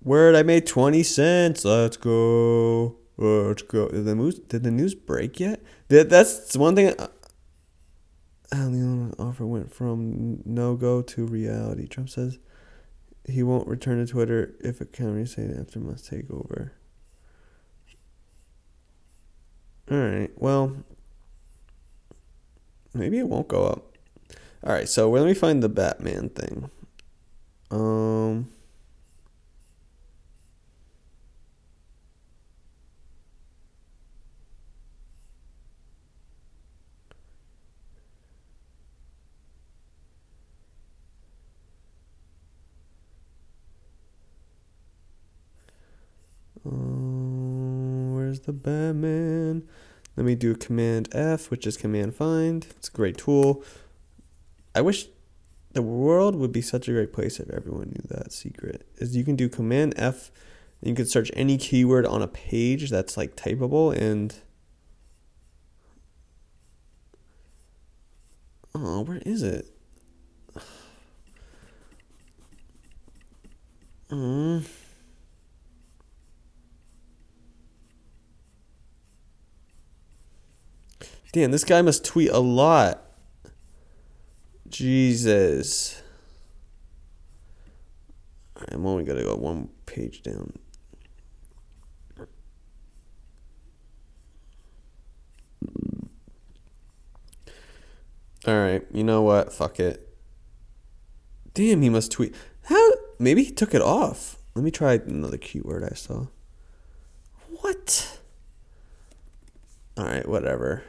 Word, 0.01 0.35
I 0.35 0.43
made 0.43 0.65
20 0.65 1.03
cents. 1.03 1.65
Let's 1.65 1.97
go. 1.97 2.95
Let's 3.17 3.63
go. 3.63 3.89
Did 3.89 4.05
the 4.05 4.15
news, 4.15 4.39
did 4.39 4.63
the 4.63 4.71
news 4.71 4.95
break 4.95 5.39
yet? 5.39 5.61
That, 5.89 6.09
that's 6.09 6.55
one 6.55 6.75
thing. 6.75 6.93
Uh, 6.97 7.07
how 8.51 8.69
the 8.69 9.13
offer 9.19 9.45
went 9.45 9.73
from 9.73 10.41
no 10.45 10.75
go 10.75 11.01
to 11.01 11.25
reality. 11.25 11.87
Trump 11.87 12.09
says 12.09 12.37
he 13.25 13.43
won't 13.43 13.67
return 13.67 14.05
to 14.05 14.11
Twitter 14.11 14.55
if 14.59 14.81
a 14.81 14.85
county 14.85 15.25
say 15.25 15.49
after 15.59 15.79
Musk 15.79 16.09
take 16.09 16.29
over. 16.29 16.73
All 19.91 19.97
right. 19.97 20.31
Well, 20.35 20.77
maybe 22.93 23.19
it 23.19 23.27
won't 23.27 23.47
go 23.47 23.65
up. 23.65 23.97
All 24.63 24.73
right. 24.73 24.87
So 24.87 25.09
let 25.09 25.25
me 25.25 25.33
find 25.33 25.61
the 25.61 25.69
Batman 25.69 26.29
thing. 26.29 26.69
Um. 27.71 28.52
Where's 48.33 48.47
the 48.47 48.51
Batman? 48.51 49.61
Let 50.17 50.25
me 50.25 50.33
do 50.33 50.55
Command 50.55 51.07
F, 51.11 51.51
which 51.51 51.67
is 51.67 51.77
Command 51.77 52.15
Find. 52.15 52.65
It's 52.77 52.87
a 52.87 52.91
great 52.91 53.15
tool. 53.15 53.63
I 54.73 54.81
wish 54.81 55.05
the 55.73 55.83
world 55.83 56.35
would 56.35 56.51
be 56.51 56.63
such 56.63 56.87
a 56.87 56.93
great 56.93 57.13
place 57.13 57.39
if 57.39 57.47
everyone 57.51 57.89
knew 57.89 58.07
that 58.09 58.33
secret. 58.33 58.87
Is 58.97 59.15
you 59.15 59.23
can 59.23 59.35
do 59.35 59.47
Command 59.49 59.93
F, 59.97 60.31
and 60.81 60.89
you 60.89 60.95
can 60.95 61.05
search 61.05 61.29
any 61.35 61.59
keyword 61.59 62.07
on 62.07 62.23
a 62.23 62.27
page 62.27 62.89
that's 62.89 63.17
like 63.17 63.35
typable, 63.35 63.95
and 63.95 64.33
oh, 68.73 69.01
where 69.01 69.21
is 69.27 69.43
it? 69.43 69.67
Mm. 74.09 74.63
Damn, 81.33 81.49
this 81.49 81.63
guy 81.63 81.81
must 81.81 82.05
tweet 82.05 82.29
a 82.29 82.37
lot. 82.39 83.01
Jesus. 84.69 86.03
I'm 88.69 88.85
only 88.85 89.03
gonna 89.03 89.23
go 89.23 89.35
one 89.35 89.69
page 89.87 90.21
down. 90.21 90.53
All 98.45 98.55
right, 98.55 98.85
you 98.93 99.03
know 99.03 99.23
what? 99.23 99.51
Fuck 99.51 99.79
it. 99.79 100.07
Damn, 101.55 101.81
he 101.81 101.89
must 101.89 102.11
tweet. 102.11 102.35
How? 102.65 102.91
Maybe 103.17 103.43
he 103.43 103.51
took 103.51 103.73
it 103.73 103.81
off. 103.81 104.37
Let 104.53 104.63
me 104.63 104.69
try 104.69 104.93
another 104.93 105.37
keyword 105.37 105.83
I 105.83 105.95
saw. 105.95 106.27
What? 107.49 108.19
All 109.97 110.05
right, 110.05 110.27
whatever. 110.29 110.83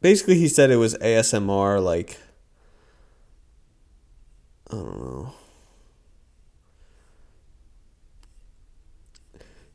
Basically 0.00 0.36
he 0.36 0.48
said 0.48 0.70
it 0.70 0.76
was 0.76 0.94
ASMR 0.96 1.82
like 1.82 2.18
I 4.70 4.76
don't 4.76 5.00
know. 5.00 5.34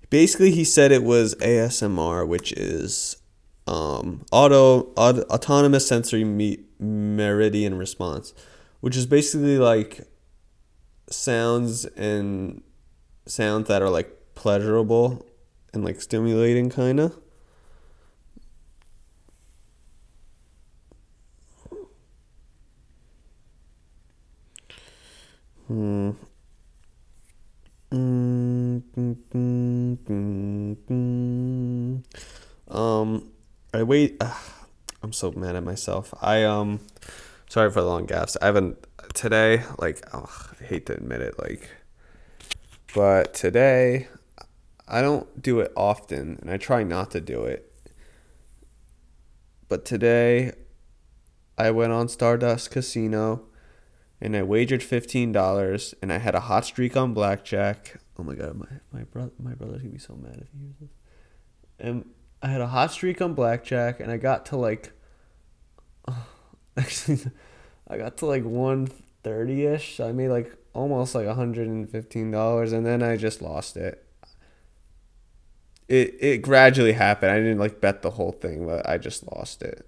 Basically 0.09 0.51
he 0.51 0.63
said 0.63 0.91
it 0.91 1.03
was 1.03 1.35
ASMR 1.35 2.27
which 2.27 2.51
is 2.53 3.17
um, 3.67 4.25
auto, 4.31 4.91
auto 4.95 5.21
autonomous 5.23 5.87
sensory 5.87 6.23
me, 6.23 6.59
meridian 6.79 7.77
response, 7.77 8.33
which 8.81 8.95
is 8.95 9.05
basically 9.05 9.57
like 9.57 10.01
sounds 11.09 11.85
and 11.85 12.61
sounds 13.25 13.67
that 13.67 13.81
are 13.81 13.89
like 13.89 14.11
pleasurable 14.35 15.25
and 15.73 15.83
like 15.83 16.01
stimulating 16.01 16.69
kind 16.69 16.99
of. 16.99 17.17
Hmm. 25.67 26.11
Um, 32.69 33.31
I 33.73 33.83
wait. 33.83 34.21
I'm 35.03 35.13
so 35.13 35.31
mad 35.31 35.55
at 35.55 35.63
myself. 35.63 36.13
I 36.21 36.43
um, 36.43 36.79
sorry 37.47 37.71
for 37.71 37.81
the 37.81 37.87
long 37.87 38.05
gaps. 38.05 38.37
I 38.41 38.47
haven't 38.47 38.85
today. 39.13 39.63
Like, 39.79 40.03
I 40.13 40.25
hate 40.63 40.87
to 40.87 40.93
admit 40.93 41.21
it. 41.21 41.39
Like, 41.39 41.69
but 42.93 43.33
today, 43.33 44.07
I 44.87 45.01
don't 45.01 45.41
do 45.41 45.59
it 45.59 45.71
often, 45.75 46.37
and 46.41 46.49
I 46.49 46.57
try 46.57 46.83
not 46.83 47.11
to 47.11 47.21
do 47.21 47.43
it. 47.43 47.71
But 49.67 49.85
today, 49.85 50.53
I 51.57 51.71
went 51.71 51.91
on 51.91 52.07
Stardust 52.07 52.71
Casino, 52.71 53.45
and 54.21 54.35
I 54.35 54.43
wagered 54.43 54.83
fifteen 54.83 55.31
dollars, 55.31 55.93
and 56.01 56.11
I 56.11 56.17
had 56.17 56.35
a 56.35 56.41
hot 56.41 56.65
streak 56.65 56.95
on 56.95 57.13
blackjack. 57.13 57.99
Oh 58.17 58.23
my 58.23 58.35
god, 58.35 58.55
my 58.55 58.67
my 58.91 59.03
brother 59.03 59.31
my 59.39 59.53
brother's 59.53 59.81
gonna 59.81 59.93
be 59.93 59.99
so 59.99 60.15
mad 60.15 60.39
if 60.41 60.47
he 60.51 60.59
hears 60.59 60.75
this. 60.79 60.89
And 61.79 62.05
I 62.41 62.47
had 62.47 62.61
a 62.61 62.67
hot 62.67 62.91
streak 62.91 63.21
on 63.21 63.33
blackjack, 63.33 63.99
and 63.99 64.11
I 64.11 64.17
got 64.17 64.45
to 64.47 64.57
like, 64.57 64.93
actually, 66.77 67.19
I 67.87 67.97
got 67.97 68.17
to 68.17 68.25
like 68.25 68.43
one 68.43 68.87
thirty 69.23 69.65
ish. 69.65 69.97
So 69.97 70.07
I 70.07 70.11
made 70.11 70.29
like 70.29 70.55
almost 70.73 71.15
like 71.15 71.27
hundred 71.27 71.67
and 71.67 71.89
fifteen 71.89 72.31
dollars, 72.31 72.71
and 72.71 72.85
then 72.85 73.03
I 73.03 73.17
just 73.17 73.41
lost 73.41 73.75
it. 73.75 74.05
It 75.87 76.15
it 76.19 76.41
gradually 76.41 76.93
happened. 76.93 77.31
I 77.31 77.37
didn't 77.37 77.59
like 77.59 77.81
bet 77.81 78.01
the 78.01 78.11
whole 78.11 78.31
thing, 78.31 78.65
but 78.65 78.87
I 78.87 78.97
just 78.97 79.29
lost 79.35 79.61
it. 79.61 79.85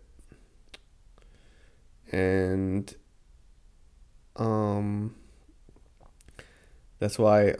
And 2.12 2.93
um 4.38 5.15
that's 7.00 7.20
why 7.20 7.56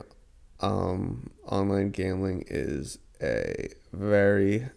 um 0.60 1.30
online 1.46 1.92
gambling 1.92 2.44
is 2.48 3.00
a 3.22 3.70
very 3.94 4.70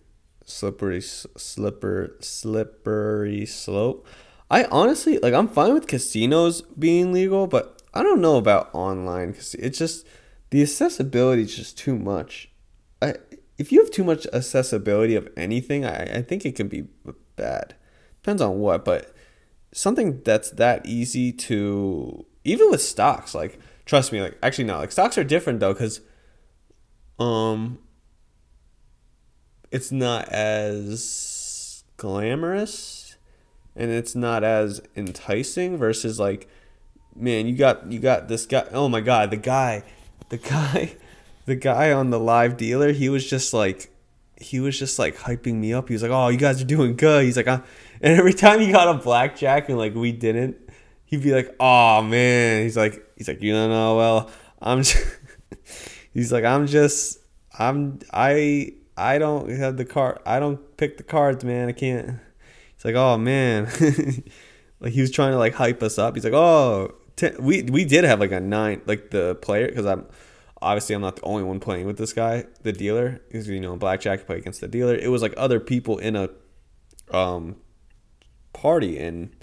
slippery 0.45 1.01
slipper 1.01 2.17
slippery 2.21 3.47
slope. 3.47 4.07
I 4.51 4.65
honestly 4.65 5.19
like 5.19 5.35
I'm 5.35 5.49
fine 5.49 5.75
with 5.75 5.87
casinos 5.87 6.63
being 6.63 7.13
legal, 7.13 7.47
but 7.47 7.83
I 7.95 8.03
don't 8.03 8.21
know 8.21 8.37
about 8.37 8.71
online 8.73 9.33
because 9.33 9.55
it's 9.55 9.79
just 9.79 10.07
the 10.51 10.63
accessibility 10.63 11.43
is 11.43 11.55
just 11.55 11.79
too 11.79 11.97
much. 11.97 12.51
I 13.01 13.15
if 13.59 13.71
you 13.71 13.81
have 13.83 13.91
too 13.91 14.05
much 14.05 14.27
accessibility 14.33 15.15
of 15.15 15.29
anything, 15.37 15.85
I, 15.85 16.19
I 16.19 16.23
think 16.23 16.45
it 16.45 16.57
can 16.57 16.69
be 16.69 16.87
bad. 17.37 17.75
Depends 18.23 18.43
on 18.43 18.59
what, 18.59 18.85
but 18.85 19.15
something 19.73 20.23
that's 20.25 20.51
that 20.51 20.85
easy 20.87 21.33
to 21.33 22.25
even 22.45 22.71
with 22.71 22.83
stocks, 22.83 23.35
like 23.35 23.59
trust 23.85 24.13
me, 24.13 24.21
like 24.21 24.39
actually 24.43 24.65
no, 24.65 24.79
like 24.79 24.93
stocks 24.93 25.19
are 25.19 25.25
different 25.25 25.61
though, 25.61 25.73
because 25.73 26.01
um 27.19 27.79
it's 29.71 29.93
not 29.93 30.29
as 30.29 31.85
glamorous 31.97 33.17
and 33.77 33.91
it's 33.91 34.15
not 34.15 34.43
as 34.43 34.81
enticing 34.97 35.77
versus 35.77 36.19
like 36.19 36.49
man 37.15 37.47
you 37.47 37.55
got 37.55 37.93
you 37.93 38.01
got 38.01 38.27
this 38.27 38.47
guy 38.47 38.67
oh 38.73 38.89
my 38.89 39.01
god 39.01 39.31
the 39.31 39.37
guy 39.37 39.83
the 40.31 40.39
guy 40.39 40.97
the 41.45 41.55
guy 41.55 41.93
on 41.93 42.09
the 42.09 42.19
live 42.19 42.57
dealer 42.57 42.91
he 42.93 43.11
was 43.11 43.29
just 43.29 43.53
like 43.53 43.91
he 44.41 44.59
was 44.59 44.79
just 44.79 44.99
like 44.99 45.17
hyping 45.17 45.57
me 45.57 45.73
up. 45.73 45.89
He 45.89 45.95
was 45.95 46.03
like 46.03 46.11
oh 46.11 46.29
you 46.29 46.39
guys 46.39 46.61
are 46.61 46.67
doing 46.67 46.97
good. 46.97 47.25
He's 47.25 47.37
like 47.37 47.47
uh, 47.47 47.61
and 48.01 48.19
every 48.19 48.33
time 48.33 48.61
he 48.61 48.73
got 48.73 48.89
a 48.89 48.99
blackjack 48.99 49.69
and 49.69 49.79
like 49.79 49.95
we 49.95 50.13
didn't 50.13 50.57
he'd 51.05 51.23
be 51.23 51.33
like 51.33 51.55
oh 51.61 52.03
man 52.03 52.63
he's 52.63 52.77
like 52.77 53.05
he's 53.17 53.29
like 53.29 53.43
you 53.43 53.53
don't 53.53 53.71
know 53.71 53.97
well 53.97 54.31
i'm 54.61 54.83
just, 54.83 55.05
he's 56.13 56.33
like 56.33 56.45
i'm 56.45 56.67
just 56.67 57.19
i'm 57.59 57.99
i 58.13 58.73
I 59.01 59.19
don't 59.19 59.49
have 59.49 59.79
the 59.79 59.87
card. 59.87 60.19
I 60.27 60.39
don't 60.39 60.77
pick 60.77 60.99
the 60.99 61.03
cards, 61.03 61.43
man. 61.43 61.69
I 61.69 61.73
can't. 61.73 62.21
He's 62.77 62.85
like, 62.85 62.95
oh 62.95 63.17
man, 63.17 63.65
like 64.81 64.93
he 64.93 65.01
was 65.01 65.11
trying 65.11 65.33
to 65.33 65.39
like 65.39 65.55
hype 65.55 65.83
us 65.83 65.99
up. 65.99 66.15
He's 66.15 66.25
like, 66.25 66.35
oh, 66.35 66.95
ten, 67.17 67.35
we 67.41 67.63
we 67.63 67.87
did 67.87 68.05
have 68.05 68.21
like 68.21 68.33
a 68.33 68.41
nine, 68.41 68.83
like 68.85 69.11
the 69.11 69.37
player, 69.37 69.69
because 69.69 69.87
I'm 69.87 70.07
obviously 70.61 70.95
I'm 70.95 71.01
not 71.01 71.17
the 71.17 71.23
only 71.23 71.45
one 71.45 71.61
playing 71.61 71.87
with 71.87 71.97
this 71.97 72.13
guy, 72.13 72.45
the 72.63 72.73
dealer, 72.73 73.23
because 73.29 73.49
you 73.49 73.59
know 73.59 73.75
blackjack 73.77 74.27
play 74.27 74.37
against 74.37 74.61
the 74.61 74.69
dealer. 74.69 74.95
It 74.95 75.09
was 75.09 75.23
like 75.23 75.33
other 75.39 75.61
people 75.61 75.97
in 75.97 76.15
a 76.15 76.29
um 77.11 77.57
party, 78.61 78.99
and 78.99 79.35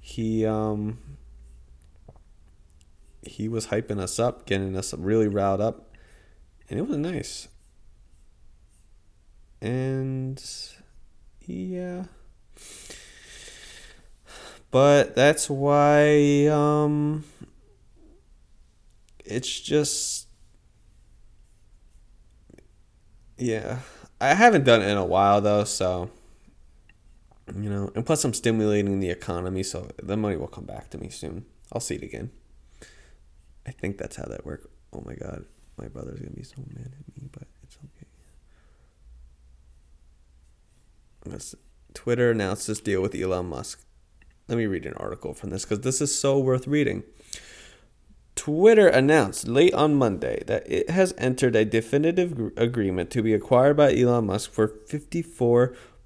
he 0.00 0.46
um 0.46 0.98
he 3.22 3.48
was 3.48 3.66
hyping 3.66 4.00
us 4.00 4.18
up, 4.18 4.46
getting 4.46 4.74
us 4.76 4.94
really 4.94 5.28
riled 5.28 5.60
up, 5.60 5.94
and 6.70 6.78
it 6.78 6.86
was 6.88 6.96
nice. 6.96 7.48
And 9.60 10.42
yeah. 11.44 12.04
But 14.70 15.14
that's 15.14 15.50
why 15.50 16.46
um 16.46 17.24
it's 19.24 19.60
just 19.60 20.26
yeah. 23.36 23.80
I 24.20 24.34
haven't 24.34 24.64
done 24.64 24.82
it 24.82 24.88
in 24.88 24.96
a 24.96 25.04
while 25.04 25.40
though 25.40 25.64
so 25.64 26.10
you 27.56 27.70
know 27.70 27.90
and 27.94 28.04
plus 28.04 28.24
i'm 28.24 28.34
stimulating 28.34 29.00
the 29.00 29.10
economy 29.10 29.62
so 29.62 29.88
the 30.02 30.16
money 30.16 30.36
will 30.36 30.46
come 30.46 30.64
back 30.64 30.90
to 30.90 30.98
me 30.98 31.08
soon 31.08 31.44
i'll 31.72 31.80
see 31.80 31.94
it 31.94 32.02
again 32.02 32.30
i 33.66 33.70
think 33.70 33.98
that's 33.98 34.16
how 34.16 34.24
that 34.24 34.44
works 34.44 34.66
oh 34.92 35.02
my 35.06 35.14
god 35.14 35.44
my 35.76 35.88
brother's 35.88 36.18
gonna 36.18 36.30
be 36.32 36.42
so 36.42 36.56
mad 36.74 36.86
at 36.86 37.22
me 37.22 37.28
but 37.32 37.48
it's 37.62 37.78
okay. 37.84 38.06
Twitter 41.94 42.30
announced 42.30 42.66
this 42.66 42.80
deal 42.80 43.02
with 43.02 43.14
Elon 43.14 43.46
Musk. 43.46 43.84
Let 44.46 44.58
me 44.58 44.66
read 44.66 44.86
an 44.86 44.94
article 44.94 45.34
from 45.34 45.50
this 45.50 45.64
because 45.64 45.80
this 45.80 46.00
is 46.00 46.18
so 46.18 46.38
worth 46.38 46.66
reading. 46.66 47.02
Twitter 48.34 48.86
announced 48.86 49.48
late 49.48 49.74
on 49.74 49.96
Monday 49.96 50.42
that 50.46 50.70
it 50.70 50.90
has 50.90 51.12
entered 51.18 51.56
a 51.56 51.64
definitive 51.64 52.52
agreement 52.56 53.10
to 53.10 53.22
be 53.22 53.34
acquired 53.34 53.76
by 53.76 53.94
Elon 53.94 54.26
Musk 54.26 54.52
for 54.52 54.68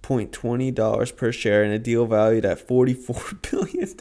$54.20 0.03 1.17
per 1.17 1.33
share 1.33 1.65
in 1.65 1.71
a 1.71 1.79
deal 1.79 2.07
valued 2.07 2.45
at 2.45 2.67
$44 2.67 3.51
billion. 3.51 3.97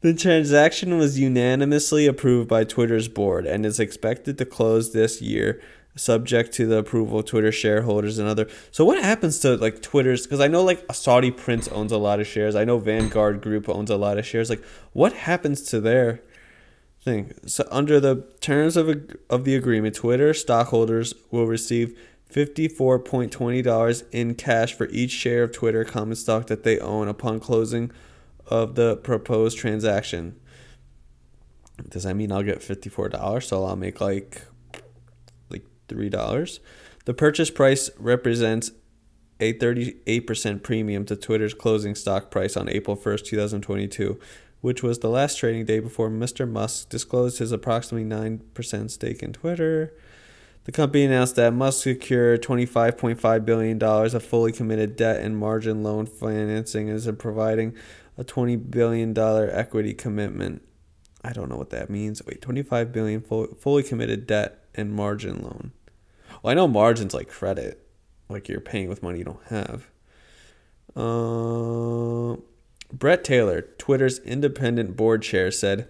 The 0.00 0.14
transaction 0.14 0.96
was 0.96 1.18
unanimously 1.18 2.06
approved 2.06 2.48
by 2.48 2.64
Twitter's 2.64 3.08
board 3.08 3.46
and 3.46 3.66
is 3.66 3.80
expected 3.80 4.38
to 4.38 4.44
close 4.44 4.92
this 4.92 5.20
year 5.20 5.60
subject 5.96 6.52
to 6.54 6.66
the 6.66 6.78
approval 6.78 7.18
of 7.18 7.26
Twitter 7.26 7.50
shareholders 7.50 8.18
and 8.18 8.28
other. 8.28 8.48
So 8.70 8.84
what 8.84 9.02
happens 9.02 9.40
to 9.40 9.56
like 9.56 9.82
Twitter's? 9.82 10.26
Because 10.26 10.40
I 10.40 10.48
know 10.48 10.62
like 10.62 10.84
a 10.88 10.94
Saudi 10.94 11.30
Prince 11.30 11.68
owns 11.68 11.92
a 11.92 11.98
lot 11.98 12.20
of 12.20 12.26
shares. 12.26 12.54
I 12.54 12.64
know 12.64 12.78
Vanguard 12.78 13.40
Group 13.40 13.68
owns 13.68 13.90
a 13.90 13.96
lot 13.96 14.18
of 14.18 14.26
shares. 14.26 14.50
Like 14.50 14.62
what 14.92 15.12
happens 15.12 15.62
to 15.70 15.80
their 15.80 16.22
thing? 17.02 17.34
So 17.46 17.66
under 17.70 18.00
the 18.00 18.26
terms 18.40 18.76
of 18.76 18.88
a, 18.88 19.00
of 19.28 19.44
the 19.44 19.56
agreement, 19.56 19.96
Twitter 19.96 20.32
stockholders 20.32 21.14
will 21.30 21.46
receive 21.46 21.98
fifty-four 22.28 23.00
point 23.00 23.32
twenty 23.32 23.62
dollars 23.62 24.04
in 24.12 24.34
cash 24.34 24.74
for 24.74 24.86
each 24.88 25.10
share 25.10 25.44
of 25.44 25.52
Twitter 25.52 25.84
common 25.84 26.16
stock 26.16 26.46
that 26.48 26.62
they 26.62 26.78
own 26.78 27.08
upon 27.08 27.40
closing 27.40 27.90
of 28.46 28.74
the 28.74 28.96
proposed 28.96 29.58
transaction. 29.58 30.38
Does 31.88 32.04
that 32.04 32.14
mean 32.14 32.32
I'll 32.32 32.42
get 32.42 32.62
fifty-four 32.62 33.08
dollars? 33.10 33.48
So 33.48 33.64
I'll 33.64 33.76
make 33.76 34.00
like 34.00 34.42
like 35.50 35.64
$3. 35.88 36.58
The 37.04 37.14
purchase 37.14 37.50
price 37.50 37.90
represents 37.98 38.72
a 39.40 39.54
38% 39.54 40.62
premium 40.62 41.04
to 41.04 41.16
Twitter's 41.16 41.54
closing 41.54 41.94
stock 41.94 42.30
price 42.30 42.56
on 42.56 42.68
April 42.68 42.96
1st, 42.96 43.24
2022, 43.26 44.18
which 44.60 44.82
was 44.82 44.98
the 44.98 45.08
last 45.08 45.36
trading 45.36 45.64
day 45.64 45.78
before 45.78 46.10
Mr. 46.10 46.48
Musk 46.48 46.88
disclosed 46.88 47.38
his 47.38 47.52
approximately 47.52 48.08
9% 48.08 48.90
stake 48.90 49.22
in 49.22 49.32
Twitter. 49.32 49.94
The 50.64 50.72
company 50.72 51.04
announced 51.04 51.36
that 51.36 51.54
Musk 51.54 51.82
secured 51.82 52.42
$25.5 52.42 53.44
billion 53.44 53.82
of 53.82 54.22
fully 54.22 54.52
committed 54.52 54.96
debt 54.96 55.20
and 55.22 55.36
margin 55.36 55.82
loan 55.82 56.06
financing 56.06 56.88
and 56.88 56.96
is 56.96 57.10
providing 57.18 57.74
a 58.18 58.24
$20 58.24 58.70
billion 58.70 59.16
equity 59.16 59.94
commitment. 59.94 60.62
I 61.24 61.32
don't 61.32 61.48
know 61.48 61.56
what 61.56 61.70
that 61.70 61.88
means. 61.88 62.24
Wait, 62.26 62.42
25 62.42 62.92
billion 62.92 63.22
fully 63.22 63.82
committed 63.82 64.26
debt 64.26 64.64
and 64.74 64.92
margin 64.92 65.42
loan. 65.42 65.72
Well, 66.42 66.50
I 66.50 66.54
know 66.54 66.68
margins 66.68 67.14
like 67.14 67.28
credit, 67.28 67.86
like 68.28 68.48
you're 68.48 68.60
paying 68.60 68.88
with 68.88 69.02
money 69.02 69.18
you 69.18 69.24
don't 69.24 69.46
have. 69.46 69.88
Uh, 70.94 72.36
Bret 72.92 73.24
Taylor, 73.24 73.62
Twitter's 73.78 74.18
independent 74.20 74.96
board 74.96 75.22
chair, 75.22 75.50
said 75.50 75.88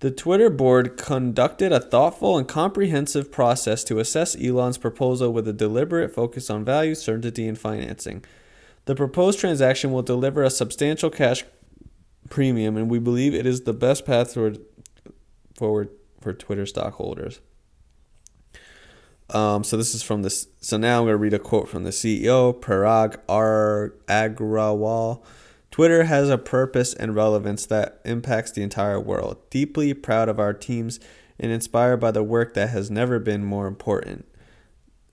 the 0.00 0.10
Twitter 0.10 0.48
board 0.48 0.96
conducted 0.96 1.72
a 1.72 1.80
thoughtful 1.80 2.38
and 2.38 2.46
comprehensive 2.46 3.32
process 3.32 3.82
to 3.84 3.98
assess 3.98 4.36
Elon's 4.36 4.78
proposal 4.78 5.32
with 5.32 5.48
a 5.48 5.52
deliberate 5.52 6.14
focus 6.14 6.48
on 6.48 6.64
value, 6.64 6.94
certainty, 6.94 7.48
and 7.48 7.58
financing. 7.58 8.24
The 8.84 8.94
proposed 8.94 9.40
transaction 9.40 9.92
will 9.92 10.02
deliver 10.02 10.42
a 10.42 10.50
substantial 10.50 11.10
cash 11.10 11.44
premium, 12.30 12.76
and 12.76 12.88
we 12.88 12.98
believe 12.98 13.34
it 13.34 13.44
is 13.44 13.62
the 13.62 13.72
best 13.72 14.06
path 14.06 14.34
forward, 14.34 14.60
forward 15.54 15.90
for 16.20 16.32
Twitter 16.32 16.64
stockholders. 16.64 17.40
Um, 19.30 19.62
so 19.64 19.76
this 19.76 19.94
is 19.94 20.02
from 20.02 20.22
this. 20.22 20.46
So 20.60 20.78
now 20.78 21.00
I'm 21.00 21.04
going 21.04 21.12
to 21.12 21.18
read 21.18 21.34
a 21.34 21.38
quote 21.38 21.68
from 21.68 21.84
the 21.84 21.90
CEO, 21.90 22.58
Parag 22.58 23.16
R. 23.28 23.94
Agrawal. 24.06 25.22
Twitter 25.78 26.02
has 26.02 26.28
a 26.28 26.36
purpose 26.36 26.92
and 26.92 27.14
relevance 27.14 27.64
that 27.66 28.00
impacts 28.04 28.50
the 28.50 28.64
entire 28.64 28.98
world. 28.98 29.36
Deeply 29.48 29.94
proud 29.94 30.28
of 30.28 30.40
our 30.40 30.52
teams 30.52 30.98
and 31.38 31.52
inspired 31.52 31.98
by 31.98 32.10
the 32.10 32.24
work 32.24 32.54
that 32.54 32.70
has 32.70 32.90
never 32.90 33.20
been 33.20 33.44
more 33.44 33.68
important. 33.68 34.26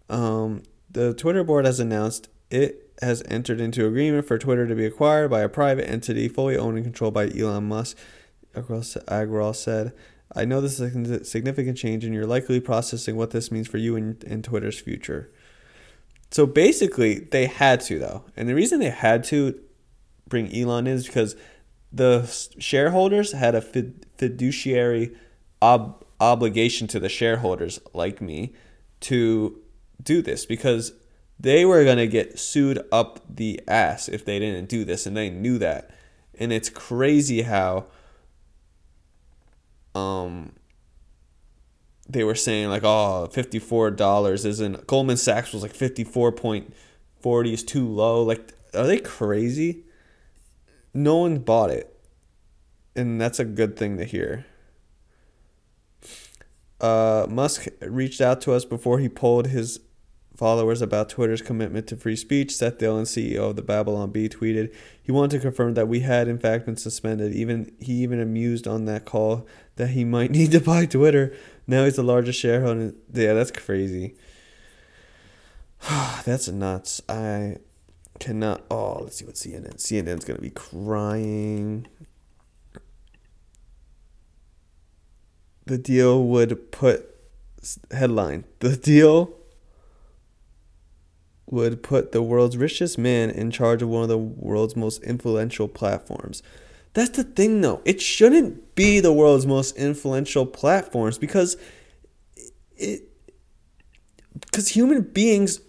Um, 0.10 0.64
the 0.90 1.14
Twitter 1.14 1.44
board 1.44 1.66
has 1.66 1.80
announced 1.80 2.30
it 2.50 2.90
has 3.00 3.22
entered 3.28 3.62
into 3.62 3.86
agreement 3.86 4.26
for 4.26 4.40
Twitter 4.40 4.66
to 4.66 4.74
be 4.74 4.88
acquired 4.88 5.30
by 5.30 5.42
a 5.42 5.50
private 5.50 5.88
entity 5.88 6.28
fully 6.28 6.58
owned 6.58 6.78
and 6.78 6.86
controlled 6.88 7.14
by 7.14 7.30
Elon 7.30 7.66
Musk. 7.66 7.96
Agrawal 8.56 9.56
said, 9.56 9.94
I 10.36 10.46
know 10.46 10.62
this 10.62 10.80
is 10.80 11.12
a 11.12 11.24
significant 11.26 11.78
change, 11.78 12.04
and 12.04 12.12
you're 12.12 12.26
likely 12.26 12.60
processing 12.60 13.16
what 13.18 13.30
this 13.30 13.52
means 13.52 13.68
for 13.68 13.78
you 13.78 13.96
and, 13.96 14.24
and 14.24 14.44
Twitter's 14.44 14.80
future. 14.80 15.30
So 16.32 16.48
basically, 16.48 17.20
they 17.20 17.46
had 17.46 17.82
to, 17.82 18.00
though. 18.00 18.24
And 18.36 18.50
the 18.50 18.56
reason 18.56 18.80
they 18.80 18.90
had 18.90 19.24
to 19.26 19.60
bring 20.28 20.54
Elon 20.56 20.88
in 20.88 20.94
is 20.94 21.06
because 21.06 21.36
the 21.92 22.26
shareholders 22.60 23.32
had 23.32 23.56
a 23.56 23.62
fiduciary 23.62 25.16
ob- 25.62 26.04
obligation 26.20 26.88
to 26.88 27.00
the 27.00 27.10
shareholders 27.10 27.80
like 27.94 28.22
me 28.22 28.54
to 29.02 29.62
do 30.02 30.22
this 30.22 30.46
because 30.46 30.94
they 31.40 31.66
were 31.66 31.84
going 31.84 31.98
to 31.98 32.08
get 32.08 32.40
sued 32.40 32.82
up 32.92 33.20
the 33.30 33.62
ass 33.68 34.08
if 34.08 34.26
they 34.26 34.40
didn't 34.40 34.70
do 34.70 34.86
this 34.86 35.06
and 35.06 35.16
they 35.16 35.30
knew 35.30 35.58
that. 35.58 35.92
And 36.40 36.52
it's 36.52 36.70
crazy 36.70 37.44
how 37.44 37.86
um 39.94 40.52
they 42.08 42.24
were 42.24 42.36
saying 42.36 42.70
like 42.70 42.84
oh 42.84 43.30
$54 43.32 44.46
isn't 44.46 44.88
Goldman 44.88 45.18
Sachs 45.18 45.54
was 45.54 45.62
like 45.62 45.74
54.40 45.74 47.54
is 47.54 47.64
too 47.64 47.88
low. 47.88 48.24
Like 48.24 48.54
are 48.74 48.86
they 48.86 49.00
crazy 49.00 49.86
no 50.96 51.18
one 51.18 51.40
bought 51.40 51.70
it. 51.70 51.92
And 52.96 53.20
that's 53.20 53.40
a 53.40 53.46
good 53.46 53.78
thing 53.78 53.98
to 53.98 54.06
hear. 54.06 54.46
Uh, 56.80 57.28
Musk 57.30 57.68
reached 57.82 58.22
out 58.22 58.42
to 58.42 58.54
us 58.54 58.64
before 58.64 59.00
he 59.00 59.10
polled 59.10 59.48
his 59.48 59.82
followers 60.36 60.82
about 60.82 61.10
Twitter's 61.10 61.42
commitment 61.42 61.88
to 61.88 61.98
free 61.98 62.16
speech. 62.16 62.56
Seth 62.56 62.78
Dillon, 62.78 63.06
CEO 63.06 63.50
of 63.50 63.56
the 63.56 63.62
Babylon 63.62 64.12
Bee, 64.12 64.30
tweeted 64.30 64.74
he 65.02 65.12
wanted 65.12 65.38
to 65.38 65.42
confirm 65.42 65.74
that 65.74 65.88
we 65.88 66.02
had 66.02 66.28
in 66.28 66.38
fact 66.38 66.66
been 66.66 66.78
suspended. 66.78 67.34
Even 67.34 67.74
he 67.80 67.94
even 68.04 68.20
amused 68.20 68.68
on 68.68 68.86
that 68.86 69.06
call 69.06 69.46
that 69.76 69.90
he 69.90 70.06
might 70.06 70.32
need 70.32 70.52
to 70.52 70.60
buy 70.60 70.86
Twitter. 70.86 71.36
Now 71.68 71.84
he's 71.86 71.96
the 71.96 72.04
largest 72.04 72.40
shareholder. 72.40 72.94
Yeah, 73.14 73.34
that's 73.34 73.52
crazy. 73.52 74.16
that's 76.26 76.48
nuts. 76.48 77.02
I 77.10 77.58
cannot. 78.20 78.64
Oh, 78.70 79.00
let's 79.04 79.18
see 79.18 79.26
what 79.26 79.36
CNN. 79.36 79.78
CNN's 79.78 80.26
gonna 80.26 80.40
be 80.40 80.50
crying. 80.50 81.88
The 85.66 85.78
deal 85.78 86.24
would 86.24 86.72
put 86.72 87.10
headline. 87.92 88.46
The 88.60 88.78
deal 88.78 89.34
would 91.48 91.84
put 91.84 92.12
the 92.12 92.22
world's 92.22 92.58
richest 92.58 92.98
man 92.98 93.30
in 93.30 93.52
charge 93.52 93.82
of 93.82 93.90
one 93.90 94.04
of 94.04 94.10
the 94.10 94.18
world's 94.18 94.76
most 94.76 95.04
influential 95.04 95.68
platforms. 95.68 96.42
That's 96.94 97.10
the 97.12 97.24
thing 97.24 97.62
though. 97.62 97.82
It 97.86 98.02
shouldn't 98.02 98.76
be 98.76 99.00
the 99.00 99.14
world's 99.14 99.46
most 99.46 99.76
influential 99.76 100.46
platforms 100.46 101.18
because 101.18 101.58
it 102.78 103.10
because 104.42 104.70
human 104.70 105.02
beings 105.02 105.60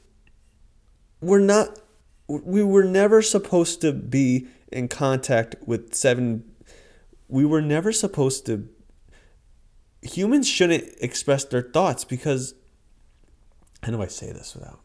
were 1.21 1.41
not 1.41 1.79
we 2.29 2.63
were 2.63 2.85
never 2.85 3.23
supposed 3.23 3.81
to 3.81 3.93
be 3.93 4.47
in 4.73 4.89
contact 4.89 5.55
with 5.65 5.95
seven 5.95 6.45
we 7.29 7.45
were 7.45 7.63
never 7.63 7.93
supposed 7.93 8.47
to 8.47 8.69
humans 10.03 10.49
shouldn't 10.49 10.85
express 11.01 11.45
their 11.45 11.63
thoughts 11.63 12.05
because 12.05 12.55
how 13.83 13.93
do 13.93 14.03
I 14.03 14.07
say 14.07 14.33
this 14.33 14.55
without 14.55 14.81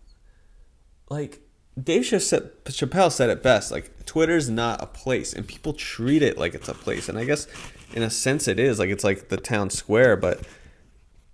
like 1.10 1.42
Dave 1.82 2.04
Chappelle 2.04 3.12
said 3.12 3.30
it 3.30 3.44
best 3.44 3.72
like 3.72 4.06
Twitter's 4.06 4.50
not 4.50 4.82
a 4.84 4.88
place 4.88 5.34
and 5.34 5.48
people 5.48 5.74
treat 5.74 6.22
it 6.22 6.38
like 6.38 6.54
it's 6.54 6.70
a 6.70 6.74
place 6.74 7.10
and 7.10 7.18
I 7.18 7.26
guess 7.26 7.48
in 7.94 8.04
a 8.04 8.10
sense 8.10 8.48
it 8.48 8.60
is 8.60 8.80
like 8.80 8.90
it's 8.90 9.04
like 9.04 9.30
the 9.30 9.38
town 9.38 9.70
square 9.70 10.16
but 10.16 10.42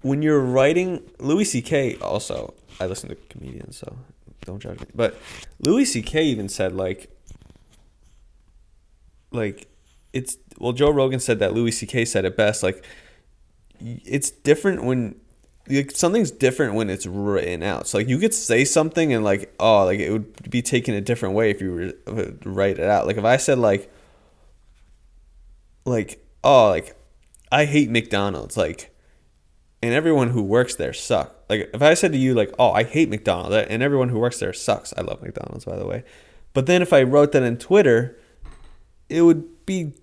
when 0.02 0.22
you're 0.22 0.42
writing 0.42 1.02
Louis 1.20 1.46
C.K. 1.46 1.98
also 1.98 2.54
I 2.80 2.86
listen 2.86 3.10
to 3.10 3.16
comedians 3.30 3.78
so 3.78 3.98
don't 4.48 4.60
judge 4.60 4.80
me. 4.80 4.88
But 4.96 5.20
Louis 5.60 5.86
C.K. 5.86 6.24
even 6.24 6.50
said 6.50 6.74
like, 6.74 7.12
like 9.32 9.68
it's 10.14 10.38
well, 10.58 10.74
Joe 10.74 10.90
Rogan 10.90 11.20
said 11.20 11.38
that 11.40 11.54
Louis 11.54 11.72
C.K. 11.72 12.06
said 12.06 12.26
it 12.26 12.36
best. 12.36 12.64
Like, 12.64 12.84
it's 13.80 14.32
different 14.32 14.84
when 14.84 15.20
like 15.70 15.92
something's 15.92 16.32
different 16.32 16.74
when 16.74 16.90
it's 16.90 17.06
written 17.06 17.62
out. 17.62 17.88
So 17.88 17.98
like 17.98 18.08
you 18.08 18.18
could 18.18 18.34
say 18.34 18.66
something 18.66 19.14
and 19.14 19.24
like 19.24 19.54
oh 19.60 19.86
like 19.86 20.00
it 20.00 20.12
would 20.12 20.50
be 20.50 20.62
taken 20.62 20.96
a 20.96 21.02
different 21.02 21.36
way 21.36 21.52
if 21.52 21.62
you 21.62 21.74
were 21.74 21.92
to 21.92 22.50
write 22.50 22.80
it 22.80 22.90
out. 22.90 23.06
Like 23.06 23.18
if 23.18 23.26
I 23.26 23.38
said 23.38 23.60
like 23.60 23.92
like 25.86 26.26
oh 26.44 26.70
like 26.70 26.96
I 27.52 27.66
hate 27.66 27.90
McDonald's 27.90 28.58
like 28.58 28.96
and 29.82 29.94
everyone 29.94 30.30
who 30.30 30.42
works 30.42 30.76
there 30.76 30.94
suck. 30.94 31.36
Like 31.50 31.70
if 31.74 31.82
I 31.82 31.94
said 31.94 32.12
to 32.12 32.18
you 32.18 32.34
like, 32.34 32.54
"Oh, 32.58 32.72
I 32.72 32.84
hate 32.84 33.10
McDonald's," 33.10 33.68
and 33.70 33.84
everyone 33.84 34.10
who 34.10 34.20
works 34.20 34.40
there 34.40 34.54
sucks. 34.54 34.94
I 34.98 35.02
love 35.02 35.22
McDonald's, 35.22 35.66
by 35.66 35.76
the 35.76 35.86
way. 35.86 36.04
But 36.54 36.66
then 36.66 36.82
if 36.82 36.94
I 36.94 37.04
wrote 37.04 37.32
that 37.34 37.44
in 37.44 37.58
Twitter, 37.58 38.18
it 39.10 39.22
would 39.22 39.66
be 39.66 39.94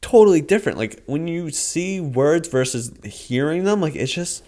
totally 0.00 0.40
different. 0.40 0.78
Like 0.78 1.02
when 1.06 1.26
you 1.26 1.50
see 1.50 2.00
words 2.00 2.48
versus 2.48 2.92
hearing 3.04 3.64
them, 3.64 3.80
like 3.80 3.96
it's 3.96 4.12
just 4.12 4.44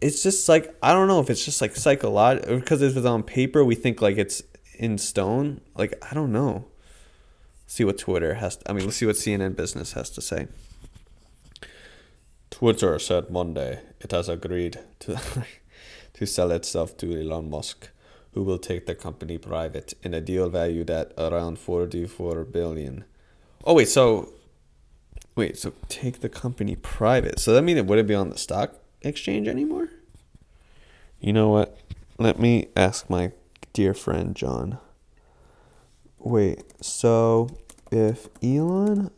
it's 0.00 0.22
just 0.22 0.48
like 0.48 0.74
I 0.82 0.92
don't 0.92 1.08
know 1.08 1.20
if 1.20 1.30
it's 1.30 1.44
just 1.44 1.60
like 1.60 1.74
psychological 1.74 2.58
because 2.60 2.82
if 2.82 2.96
it's 2.96 3.06
on 3.06 3.22
paper, 3.22 3.64
we 3.64 3.74
think 3.74 4.00
like 4.00 4.18
it's 4.18 4.42
in 4.74 4.98
stone. 4.98 5.60
Like 5.76 5.94
I 6.08 6.14
don't 6.14 6.32
know. 6.32 6.66
see 7.66 7.84
what 7.84 7.98
Twitter 7.98 8.34
has. 8.34 8.56
To, 8.56 8.70
I 8.70 8.74
mean, 8.74 8.84
let's 8.84 8.98
see 8.98 9.06
what 9.06 9.16
CNN 9.16 9.56
Business 9.56 9.92
has 9.94 10.10
to 10.10 10.20
say. 10.20 10.46
Twitter 12.54 13.00
said 13.00 13.30
Monday 13.30 13.80
it 14.00 14.12
has 14.12 14.28
agreed 14.28 14.78
to 15.00 15.20
to 16.14 16.24
sell 16.24 16.52
itself 16.52 16.96
to 16.98 17.20
Elon 17.20 17.50
Musk, 17.50 17.88
who 18.32 18.44
will 18.44 18.58
take 18.58 18.86
the 18.86 18.94
company 18.94 19.38
private 19.38 19.94
in 20.04 20.14
a 20.14 20.20
deal 20.20 20.48
valued 20.48 20.88
at 20.88 21.12
around 21.18 21.58
44 21.58 22.44
billion. 22.44 23.06
Oh 23.64 23.74
wait, 23.74 23.88
so 23.88 24.34
wait, 25.34 25.58
so 25.58 25.72
take 25.88 26.20
the 26.20 26.28
company 26.28 26.76
private. 26.76 27.40
So 27.40 27.52
that 27.54 27.62
means 27.62 27.80
it 27.80 27.86
wouldn't 27.86 28.06
be 28.06 28.14
on 28.14 28.30
the 28.30 28.38
stock 28.38 28.76
exchange 29.02 29.48
anymore? 29.48 29.88
You 31.18 31.32
know 31.32 31.48
what? 31.48 31.76
Let 32.20 32.38
me 32.38 32.68
ask 32.76 33.10
my 33.10 33.32
dear 33.72 33.94
friend 33.94 34.36
John. 34.36 34.78
Wait, 36.20 36.62
so 36.80 37.48
if 37.90 38.28
Elon 38.44 39.10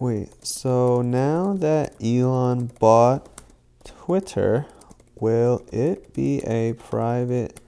Wait, 0.00 0.46
so 0.46 1.02
now 1.02 1.54
that 1.54 1.92
Elon 2.00 2.70
bought 2.78 3.28
Twitter, 3.82 4.64
will 5.16 5.66
it 5.72 6.14
be 6.14 6.38
a 6.44 6.72
private 6.74 7.58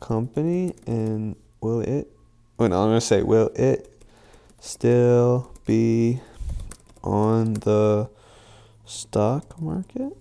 company 0.00 0.74
and 0.88 1.36
will 1.60 1.80
it 1.80 2.08
well 2.58 2.68
no, 2.68 2.82
I'm 2.82 2.88
gonna 2.88 3.00
say 3.00 3.22
will 3.22 3.50
it 3.54 4.02
still 4.58 5.52
be 5.64 6.20
on 7.04 7.54
the 7.54 8.10
stock 8.84 9.60
market? 9.60 10.16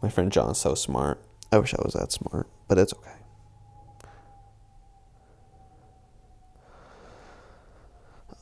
My 0.00 0.08
friend 0.08 0.32
John's 0.32 0.56
so 0.56 0.74
smart. 0.74 1.20
I 1.52 1.58
wish 1.58 1.74
I 1.74 1.82
was 1.84 1.92
that 1.92 2.10
smart, 2.10 2.48
but 2.68 2.78
it's 2.78 2.94
okay. 2.94 3.05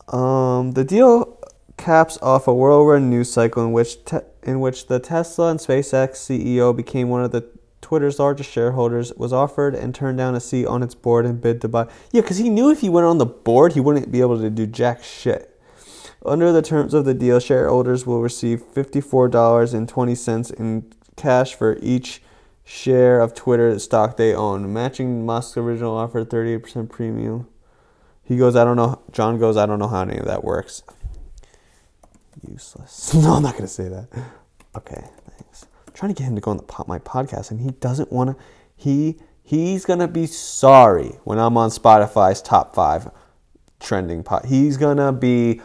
Um, 0.09 0.73
the 0.73 0.85
deal 0.85 1.38
caps 1.77 2.19
off 2.23 2.47
a 2.47 2.55
whirlwind 2.55 3.11
news 3.11 3.33
cycle 3.33 3.64
in 3.64 3.73
which 3.73 4.05
te- 4.05 4.19
in 4.43 4.61
which 4.61 4.87
the 4.87 5.01
Tesla 5.01 5.51
and 5.51 5.59
SpaceX 5.59 6.17
CEO 6.17 6.77
became 6.77 7.09
one 7.09 7.25
of 7.25 7.33
the 7.33 7.49
Twitter's 7.85 8.19
largest 8.19 8.51
shareholders, 8.51 9.12
was 9.14 9.33
offered 9.33 9.75
and 9.75 9.95
turned 9.95 10.17
down 10.17 10.35
a 10.35 10.40
seat 10.40 10.64
on 10.64 10.83
its 10.83 10.95
board 10.95 11.27
and 11.27 11.38
bid 11.40 11.61
to 11.61 11.69
buy. 11.69 11.87
Yeah, 12.12 12.23
because 12.23 12.38
he 12.38 12.49
knew 12.49 12.71
if 12.71 12.81
he 12.81 12.88
went 12.88 13.07
on 13.07 13.19
the 13.19 13.27
board, 13.27 13.75
he 13.75 13.81
wouldn't 13.81 14.11
be 14.11 14.23
able 14.23 14.40
to 14.40 14.49
do 14.49 14.67
jack 14.67 15.05
shit. 15.05 15.61
Under 16.25 16.51
the 16.51 16.62
terms 16.62 16.95
of 16.95 17.05
the 17.05 17.12
deal, 17.12 17.38
shareholders 17.38 18.07
will 18.07 18.23
receive 18.23 18.62
$54.20 18.62 20.55
in 20.59 20.93
cash 21.17 21.55
for 21.55 21.77
each 21.83 22.23
share 22.64 23.21
of 23.21 23.35
Twitter 23.35 23.79
stock 23.79 24.17
they 24.17 24.35
own, 24.35 24.73
matching 24.73 25.27
Musk's 25.27 25.59
original 25.59 25.95
offer 25.95 26.25
38% 26.25 26.88
premium. 26.88 27.47
He 28.25 28.37
goes, 28.37 28.57
I 28.57 28.65
don't 28.65 28.77
know. 28.77 29.03
John 29.13 29.39
goes, 29.39 29.57
I 29.57 29.67
don't 29.67 29.79
know 29.79 29.89
how 29.89 30.03
any 30.03 30.19
of 30.19 30.27
that 30.27 30.43
works. 30.43 30.83
Useless. 32.49 33.15
no, 33.15 33.35
I'm 33.35 33.43
not 33.43 33.53
going 33.53 33.65
to 33.65 33.69
say 33.69 33.89
that. 33.89 34.09
Okay, 34.77 35.05
thanks. 35.29 35.67
I'm 35.87 35.93
trying 35.93 36.13
to 36.15 36.19
get 36.19 36.27
him 36.29 36.35
to 36.35 36.41
go 36.41 36.51
on 36.51 36.57
the 36.57 36.63
po- 36.65 36.85
my 36.89 36.99
podcast, 36.99 37.51
and 37.51 37.61
he 37.61 37.71
doesn't 37.71 38.11
want 38.11 38.31
to. 38.31 38.37
He 38.77 39.19
he's 39.45 39.85
gonna 39.85 40.09
be 40.09 40.27
sorry 40.27 41.19
when 41.23 41.39
I'm 41.39 41.57
on 41.57 41.71
Spotify's 41.71 42.43
top 42.43 42.75
five 42.75 43.09
trending 43.79 44.25
pod. 44.25 44.47
He's 44.47 44.77
gonna 44.77 45.13
be 45.13 45.61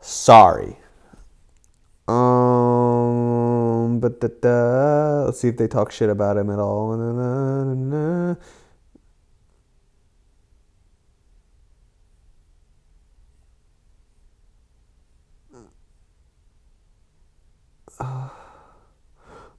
sorry. 0.00 0.78
Um, 2.06 3.98
but 4.00 4.20
da, 4.20 4.28
da, 4.40 5.24
let's 5.24 5.40
see 5.40 5.48
if 5.48 5.56
they 5.56 5.68
talk 5.68 5.90
shit 5.90 6.08
about 6.08 6.36
him 6.36 6.48
at 6.50 6.58
all. 6.58 6.96
Na, 6.96 7.12
na, 7.12 7.74
na, 7.74 8.34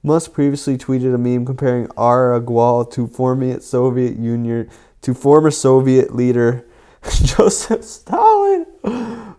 Musk 0.06 0.32
previously 0.32 0.78
tweeted 0.78 1.12
a 1.12 1.18
meme 1.18 1.44
comparing 1.44 1.88
R. 1.96 2.40
Agrawal 2.40 2.88
to 2.92 3.08
former 3.08 3.58
Soviet 3.58 4.16
Union 4.16 4.70
to 5.02 5.12
former 5.12 5.50
Soviet 5.50 6.14
leader 6.14 6.64
Joseph 7.24 7.82
Stalin. 7.82 8.66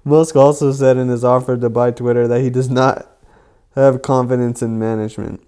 Musk 0.03 0.35
also 0.35 0.73
said 0.73 0.97
in 0.97 1.07
his 1.07 1.23
offer 1.23 1.55
to 1.55 1.69
buy 1.69 1.91
Twitter 1.91 2.27
that 2.27 2.41
he 2.41 2.49
does 2.49 2.69
not 2.69 3.07
have 3.75 4.01
confidence 4.01 4.61
in 4.61 4.77
management. 4.77 5.41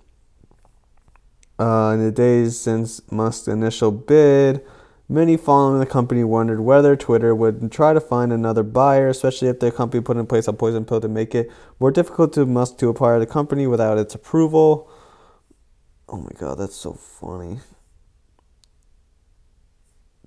Uh, 1.59 1.91
in 1.95 1.99
the 2.05 2.13
days 2.13 2.57
since 2.57 3.01
Musk's 3.11 3.49
initial 3.49 3.91
bid, 3.91 4.65
many 5.09 5.35
following 5.35 5.81
the 5.81 5.85
company 5.85 6.23
wondered 6.23 6.61
whether 6.61 6.95
Twitter 6.95 7.35
would 7.35 7.69
try 7.73 7.91
to 7.91 7.99
find 7.99 8.31
another 8.31 8.63
buyer, 8.63 9.09
especially 9.09 9.49
if 9.49 9.59
the 9.59 9.69
company 9.69 10.01
put 10.01 10.15
in 10.15 10.25
place 10.25 10.47
a 10.47 10.53
poison 10.53 10.85
pill 10.85 11.01
to 11.01 11.09
make 11.09 11.35
it 11.35 11.51
more 11.77 11.91
difficult 11.91 12.31
to 12.31 12.45
Musk 12.45 12.77
to 12.77 12.87
acquire 12.87 13.19
the 13.19 13.25
company 13.25 13.67
without 13.67 13.97
its 13.97 14.15
approval. 14.15 14.89
Oh 16.11 16.17
my 16.17 16.31
god, 16.39 16.57
that's 16.57 16.75
so 16.75 16.93
funny. 16.93 17.59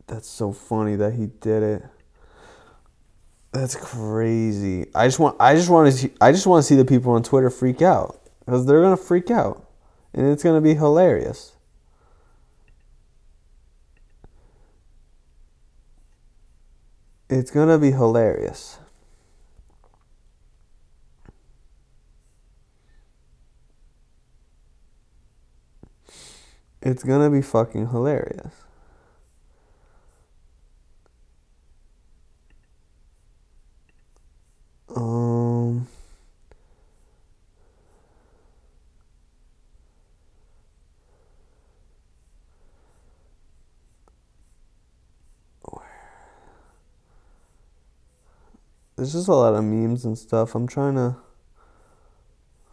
That's 0.07 0.29
so 0.29 0.53
funny 0.53 0.95
that 0.97 1.14
he 1.14 1.27
did 1.27 1.62
it. 1.62 1.85
That's 3.53 3.75
crazy. 3.75 4.87
I 4.95 5.07
just 5.09 5.18
want 5.18 5.37
I 5.40 5.55
just 5.57 5.68
want 5.71 5.92
to 5.92 5.99
see, 5.99 6.11
I 6.21 6.33
just 6.33 6.47
want 6.47 6.62
to 6.62 6.66
see 6.66 6.77
the 6.77 6.85
people 6.85 7.12
on 7.12 7.23
Twitter 7.23 7.51
freak 7.51 7.83
out 7.83 8.21
cuz 8.49 8.64
they're 8.64 8.81
going 8.81 8.97
to 8.97 9.03
freak 9.03 9.31
out 9.31 9.66
and 10.14 10.27
it's 10.29 10.42
going 10.42 10.57
to 10.57 10.61
be 10.61 10.75
hilarious. 10.75 11.53
It's 17.29 17.51
going 17.51 17.68
to 17.68 17.79
be 17.79 17.90
hilarious. 17.90 18.79
It's 26.85 27.05
to 27.21 27.31
be 27.31 27.42
fucking 27.42 27.90
hilarious. 27.90 28.53
Um 34.95 35.87
There's 48.97 49.14
just 49.14 49.27
a 49.27 49.35
lot 49.35 49.55
of 49.55 49.64
memes 49.64 50.05
and 50.05 50.16
stuff. 50.16 50.55
I'm 50.55 50.68
trying 50.68 50.95
to 50.95 51.16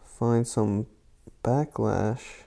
find 0.04 0.46
some 0.46 0.86
backlash. 1.42 2.44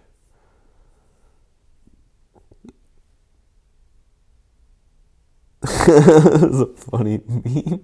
It's 5.63 6.59
a 6.59 6.65
funny 6.75 7.21
meme. 7.27 7.83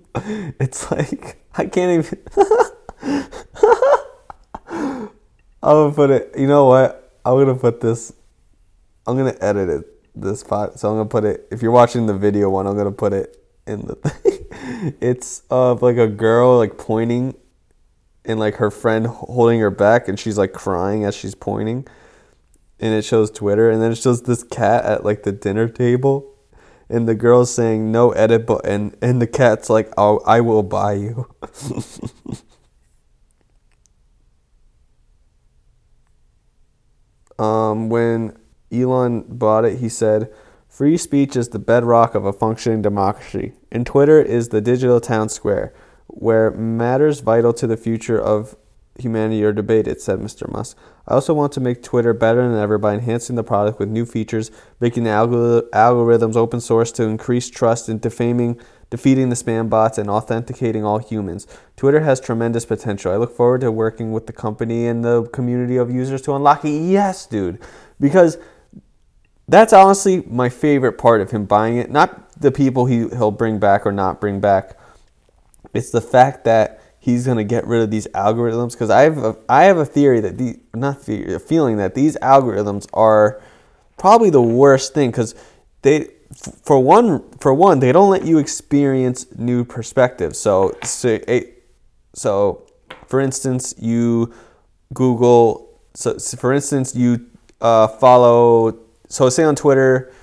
It's 0.60 0.92
like 0.92 1.42
I 1.56 1.66
can't 1.66 2.06
even. 2.06 2.20
I'm 5.62 5.76
gonna 5.76 5.94
put 5.94 6.10
it. 6.10 6.32
You 6.38 6.48
know 6.48 6.66
what? 6.66 7.20
I'm 7.26 7.38
gonna 7.38 7.56
put 7.56 7.80
this. 7.80 8.14
I'm 9.08 9.18
gonna 9.18 9.38
edit 9.40 9.70
it. 9.70 9.86
This 10.16 10.44
part. 10.44 10.78
So 10.80 10.90
I'm 10.90 10.96
gonna 10.96 11.10
put 11.10 11.24
it. 11.24 11.48
If 11.52 11.62
you're 11.62 11.72
watching 11.72 12.06
the 12.06 12.14
video 12.14 12.50
one, 12.50 12.68
I'm 12.68 12.76
gonna 12.76 12.92
put 12.92 13.14
it 13.14 13.38
in 13.66 13.86
the 13.86 13.96
thing. 13.96 14.96
It's 15.00 15.44
of 15.50 15.82
like 15.82 15.98
a 15.98 16.08
girl 16.08 16.58
like 16.58 16.78
pointing, 16.78 17.36
and 18.26 18.40
like 18.40 18.56
her 18.56 18.72
friend 18.72 19.08
holding 19.08 19.62
her 19.62 19.72
back, 19.72 20.08
and 20.10 20.20
she's 20.20 20.38
like 20.38 20.52
crying 20.52 21.06
as 21.06 21.16
she's 21.16 21.36
pointing. 21.36 21.88
And 22.82 22.94
it 22.94 23.04
shows 23.04 23.32
Twitter, 23.32 23.70
and 23.70 23.82
then 23.82 23.94
it 23.94 23.98
shows 23.98 24.24
this 24.24 24.44
cat 24.44 24.84
at 24.86 25.06
like 25.06 25.24
the 25.24 25.32
dinner 25.32 25.70
table 25.70 26.36
and 26.90 27.08
the 27.08 27.16
girl's 27.16 27.54
saying 27.54 27.92
no 27.92 28.12
edit 28.12 28.46
button 28.46 28.96
and 29.02 29.22
the 29.22 29.28
cat's 29.28 29.70
like 29.70 29.92
oh 29.98 30.20
i 30.26 30.42
will 30.42 30.64
buy 30.64 30.94
you. 30.94 31.28
Um, 37.38 37.88
when 37.88 38.38
elon 38.70 39.22
bought 39.22 39.64
it 39.64 39.80
he 39.80 39.88
said 39.88 40.30
free 40.68 40.98
speech 40.98 41.38
is 41.38 41.50
the 41.50 41.58
bedrock 41.58 42.14
of 42.14 42.26
a 42.26 42.34
functioning 42.34 42.82
democracy 42.82 43.54
and 43.72 43.86
twitter 43.86 44.22
is 44.22 44.50
the 44.50 44.60
digital 44.60 45.00
town 45.00 45.30
square 45.30 45.74
where 46.08 46.52
matters 46.52 47.22
vital 47.22 47.54
to 47.54 47.66
the 47.66 47.78
future 47.78 48.20
of 48.20 48.58
humanity 49.02 49.44
are 49.44 49.54
debated, 49.54 50.02
said 50.02 50.20
Mr. 50.20 50.52
Musk. 50.52 50.78
I 51.08 51.14
also 51.14 51.34
want 51.34 51.52
to 51.54 51.60
make 51.60 51.82
Twitter 51.82 52.14
better 52.14 52.48
than 52.48 52.60
ever 52.60 52.78
by 52.78 52.94
enhancing 52.94 53.36
the 53.36 53.44
product 53.44 53.80
with 53.80 53.90
new 53.90 54.06
features, 54.06 54.52
making 54.80 55.04
the 55.04 55.10
algorithms 55.74 56.36
open 56.36 56.62
source 56.62 56.92
to 56.94 57.04
increase 57.04 57.50
trust 57.50 57.90
in 57.90 58.00
defaming, 58.00 58.60
defeating 58.90 59.30
the 59.30 59.36
spam 59.36 59.70
bots, 59.70 59.98
and 59.98 60.10
authenticating 60.10 60.86
all 60.86 61.00
humans. 61.00 61.48
Twitter 61.76 62.02
has 62.02 62.20
tremendous 62.20 62.66
potential. 62.66 63.12
I 63.12 63.18
look 63.18 63.36
forward 63.36 63.62
to 63.62 63.72
working 63.72 64.12
with 64.12 64.28
the 64.28 64.34
company 64.34 64.88
and 64.88 65.04
the 65.04 65.24
community 65.24 65.78
of 65.78 65.90
users 65.92 66.22
to 66.24 66.36
unlock 66.36 66.66
it. 66.66 66.70
Yes, 66.70 67.26
dude. 67.26 67.60
Because 68.00 68.38
that's 69.48 69.74
honestly 69.74 70.24
my 70.28 70.50
favorite 70.50 70.94
part 70.94 71.22
of 71.22 71.32
him 71.32 71.46
buying 71.46 71.78
it. 71.78 71.90
Not 71.90 72.40
the 72.40 72.52
people 72.52 72.86
he, 72.86 73.10
he'll 73.10 73.32
bring 73.32 73.58
back 73.58 73.86
or 73.86 73.92
not 73.92 74.22
bring 74.22 74.40
back. 74.40 74.78
It's 75.74 75.90
the 75.90 76.02
fact 76.02 76.46
that 76.46 76.79
he's 77.12 77.26
going 77.26 77.38
to 77.38 77.44
get 77.44 77.66
rid 77.68 77.82
of 77.82 77.92
these 77.92 78.08
algorithms 78.08 78.72
because 78.72 78.90
I 78.90 79.02
have 79.02 79.18
a, 79.18 79.38
I 79.48 79.64
have 79.64 79.78
a 79.78 79.86
theory 79.86 80.20
that 80.22 80.38
the 80.38 80.60
not 80.74 81.02
theory, 81.02 81.34
a 81.34 81.40
feeling 81.40 81.78
that 81.78 81.96
these 81.96 82.18
algorithms 82.18 82.88
are 82.94 83.42
probably 83.98 84.30
the 84.30 84.42
worst 84.42 84.94
thing 84.94 85.12
because 85.12 85.36
they 85.82 86.08
for 86.64 86.82
one 86.82 87.30
for 87.40 87.54
one 87.54 87.80
they 87.80 87.92
don't 87.92 88.10
let 88.10 88.26
you 88.26 88.38
experience 88.38 89.26
new 89.36 89.64
perspectives. 89.66 90.40
So 90.40 90.76
so 90.84 91.20
so 92.14 92.68
for 93.08 93.20
instance 93.20 93.74
you 93.78 94.34
Google 94.94 95.80
so, 95.96 96.18
for 96.18 96.54
instance 96.54 96.96
you 96.96 97.26
uh, 97.62 97.88
follow 97.88 98.78
so 99.10 99.30
say 99.30 99.44
on 99.44 99.56
Twitter 99.56 100.14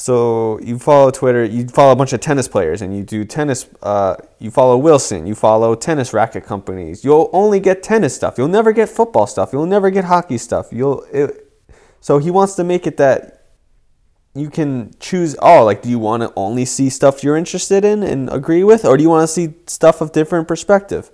so 0.00 0.58
you 0.60 0.78
follow 0.78 1.10
Twitter, 1.10 1.44
you 1.44 1.68
follow 1.68 1.92
a 1.92 1.96
bunch 1.96 2.12
of 2.12 2.20
tennis 2.20 2.48
players, 2.48 2.80
and 2.82 2.96
you 2.96 3.02
do 3.02 3.24
tennis. 3.24 3.68
Uh, 3.82 4.16
you 4.38 4.50
follow 4.50 4.76
Wilson, 4.76 5.26
you 5.26 5.34
follow 5.34 5.74
tennis 5.74 6.12
racket 6.12 6.44
companies. 6.44 7.04
You'll 7.04 7.28
only 7.32 7.60
get 7.60 7.82
tennis 7.82 8.14
stuff. 8.14 8.38
You'll 8.38 8.48
never 8.48 8.72
get 8.72 8.88
football 8.88 9.26
stuff. 9.26 9.50
You'll 9.52 9.66
never 9.66 9.90
get 9.90 10.04
hockey 10.04 10.38
stuff. 10.38 10.68
You'll. 10.72 11.04
It, 11.12 11.46
so 12.00 12.18
he 12.18 12.30
wants 12.30 12.54
to 12.54 12.64
make 12.64 12.86
it 12.86 12.96
that 12.96 13.48
you 14.34 14.48
can 14.48 14.94
choose. 15.00 15.36
Oh, 15.42 15.64
like, 15.64 15.82
do 15.82 15.90
you 15.90 15.98
want 15.98 16.22
to 16.22 16.32
only 16.34 16.64
see 16.64 16.88
stuff 16.88 17.22
you're 17.22 17.36
interested 17.36 17.84
in 17.84 18.02
and 18.02 18.32
agree 18.32 18.64
with, 18.64 18.86
or 18.86 18.96
do 18.96 19.02
you 19.02 19.10
want 19.10 19.28
to 19.28 19.32
see 19.32 19.54
stuff 19.66 20.00
of 20.00 20.12
different 20.12 20.48
perspective? 20.48 21.10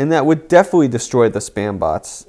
and 0.00 0.10
that 0.12 0.24
would 0.24 0.48
definitely 0.48 0.88
destroy 0.88 1.28
the 1.28 1.40
spam 1.40 1.78
bots. 1.78 2.26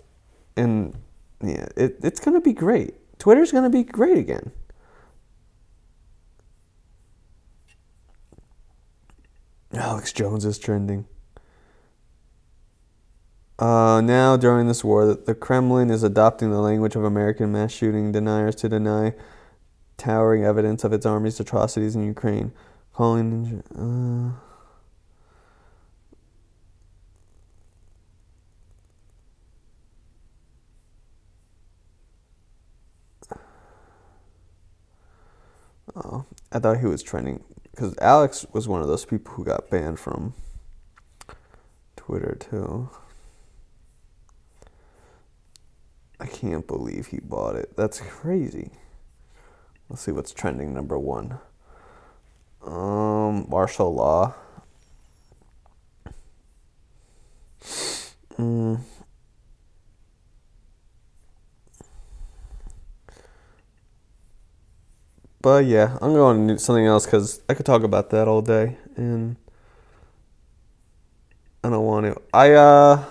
And 0.57 0.93
yeah, 1.41 1.69
it, 1.77 1.99
it's 2.03 2.19
gonna 2.19 2.41
be 2.41 2.51
great. 2.51 2.95
Twitter's 3.21 3.51
gonna 3.51 3.69
be 3.69 3.83
great 3.83 4.17
again. 4.17 4.49
Alex 9.71 10.11
Jones 10.11 10.43
is 10.43 10.57
trending. 10.57 11.05
Uh, 13.59 14.01
now, 14.01 14.37
during 14.37 14.67
this 14.67 14.83
war, 14.83 15.13
the 15.13 15.35
Kremlin 15.35 15.91
is 15.91 16.01
adopting 16.01 16.49
the 16.49 16.61
language 16.61 16.95
of 16.95 17.03
American 17.03 17.51
mass 17.51 17.71
shooting 17.71 18.11
deniers 18.11 18.55
to 18.55 18.67
deny 18.67 19.13
towering 19.97 20.43
evidence 20.43 20.83
of 20.83 20.91
its 20.91 21.05
army's 21.05 21.39
atrocities 21.39 21.95
in 21.95 22.03
Ukraine, 22.03 22.51
calling. 22.91 23.61
Uh, 23.77 24.50
Oh, 35.95 36.25
I 36.51 36.59
thought 36.59 36.79
he 36.79 36.85
was 36.85 37.03
trending 37.03 37.43
because 37.71 37.95
Alex 37.99 38.45
was 38.53 38.67
one 38.67 38.81
of 38.81 38.87
those 38.87 39.05
people 39.05 39.33
who 39.33 39.43
got 39.43 39.69
banned 39.69 39.99
from 39.99 40.33
Twitter 41.95 42.37
too. 42.39 42.89
I 46.19 46.27
can't 46.27 46.67
believe 46.67 47.07
he 47.07 47.19
bought 47.19 47.55
it. 47.55 47.75
That's 47.75 47.99
crazy. 47.99 48.71
Let's 49.89 50.03
see 50.03 50.11
what's 50.11 50.31
trending 50.33 50.73
number 50.73 50.97
one. 50.97 51.39
Um, 52.65 53.47
martial 53.49 53.93
law. 53.93 54.35
Mm. 58.37 58.81
But 65.41 65.65
yeah, 65.65 65.97
I'm 66.01 66.13
going 66.13 66.47
to 66.49 66.59
something 66.59 66.85
else 66.85 67.05
because 67.05 67.41
I 67.49 67.55
could 67.55 67.65
talk 67.65 67.81
about 67.81 68.11
that 68.11 68.27
all 68.27 68.43
day, 68.43 68.77
and 68.95 69.37
I 71.63 71.69
don't 71.69 71.83
want 71.83 72.05
to. 72.05 72.21
I 72.31 72.51
uh, 72.51 73.03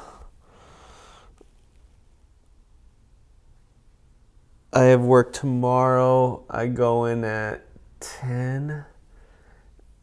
I 4.73 4.85
have 4.85 5.01
work 5.01 5.33
tomorrow. 5.33 6.45
I 6.49 6.69
go 6.69 7.07
in 7.07 7.25
at 7.25 7.62
ten, 7.99 8.85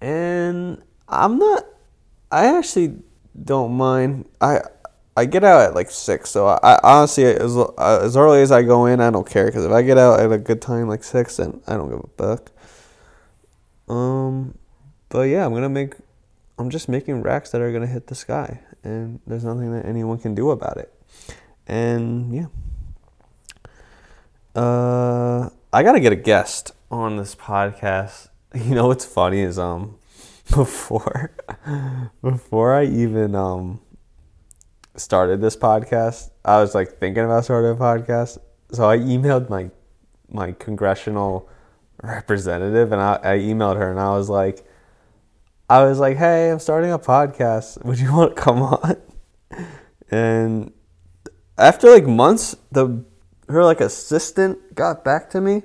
and 0.01 0.81
I'm 1.07 1.39
not. 1.39 1.65
I 2.29 2.57
actually 2.57 2.95
don't 3.41 3.71
mind. 3.71 4.25
I 4.41 4.59
I 5.17 5.25
get 5.25 5.43
out 5.43 5.61
at 5.61 5.73
like 5.73 5.89
six, 5.89 6.29
so 6.29 6.45
I, 6.45 6.59
I 6.61 6.79
honestly 6.83 7.25
as 7.25 7.57
uh, 7.57 8.01
as 8.03 8.15
early 8.15 8.43
as 8.43 8.51
I 8.51 8.61
go 8.61 8.85
in, 8.85 9.01
I 9.01 9.09
don't 9.09 9.27
care 9.27 9.47
because 9.47 9.65
if 9.65 9.71
I 9.71 9.81
get 9.81 9.97
out 9.97 10.19
at 10.19 10.31
a 10.31 10.37
good 10.37 10.61
time 10.61 10.87
like 10.87 11.03
six, 11.03 11.37
then 11.37 11.59
I 11.65 11.75
don't 11.75 11.89
give 11.89 11.99
a 11.99 12.37
fuck. 12.37 12.51
Um, 13.89 14.59
but 15.09 15.23
yeah, 15.23 15.43
I'm 15.43 15.55
gonna 15.55 15.69
make. 15.69 15.95
I'm 16.59 16.69
just 16.69 16.87
making 16.87 17.23
racks 17.23 17.49
that 17.49 17.61
are 17.61 17.71
gonna 17.71 17.87
hit 17.87 18.05
the 18.05 18.13
sky, 18.13 18.59
and 18.83 19.19
there's 19.25 19.43
nothing 19.43 19.71
that 19.71 19.87
anyone 19.87 20.19
can 20.19 20.35
do 20.35 20.51
about 20.51 20.77
it. 20.77 20.93
And 21.65 22.35
yeah. 22.35 22.45
Uh, 24.55 25.49
I 25.73 25.81
gotta 25.81 25.99
get 25.99 26.13
a 26.13 26.15
guest 26.15 26.73
on 26.91 27.17
this 27.17 27.33
podcast. 27.33 28.29
You 28.55 28.73
know 28.75 28.87
what's 28.87 29.05
funny 29.05 29.41
is 29.41 29.59
um, 29.59 29.97
before, 30.55 31.31
before 32.21 32.73
I 32.73 32.85
even 32.85 33.35
um 33.35 33.81
started 34.97 35.41
this 35.41 35.55
podcast, 35.55 36.31
I 36.43 36.59
was 36.59 36.75
like 36.75 36.99
thinking 36.99 37.23
about 37.23 37.45
starting 37.45 37.71
a 37.71 37.75
podcast. 37.75 38.39
So 38.71 38.89
I 38.89 38.97
emailed 38.97 39.49
my 39.49 39.71
my 40.29 40.51
congressional 40.51 41.49
representative 42.03 42.91
and 42.91 43.01
I, 43.01 43.19
I 43.23 43.37
emailed 43.37 43.77
her 43.77 43.89
and 43.89 43.99
I 43.99 44.11
was 44.11 44.29
like 44.29 44.65
I 45.69 45.83
was 45.83 45.99
like, 45.99 46.17
Hey, 46.17 46.51
I'm 46.51 46.59
starting 46.59 46.91
a 46.91 46.99
podcast. 46.99 47.83
Would 47.85 47.99
you 47.99 48.13
want 48.13 48.35
to 48.35 48.41
come 48.41 48.61
on? 48.61 48.97
And 50.09 50.71
after 51.57 51.91
like 51.91 52.07
months, 52.07 52.55
the 52.71 53.03
her 53.49 53.63
like 53.63 53.81
assistant 53.81 54.73
got 54.73 55.03
back 55.03 55.29
to 55.31 55.41
me, 55.41 55.63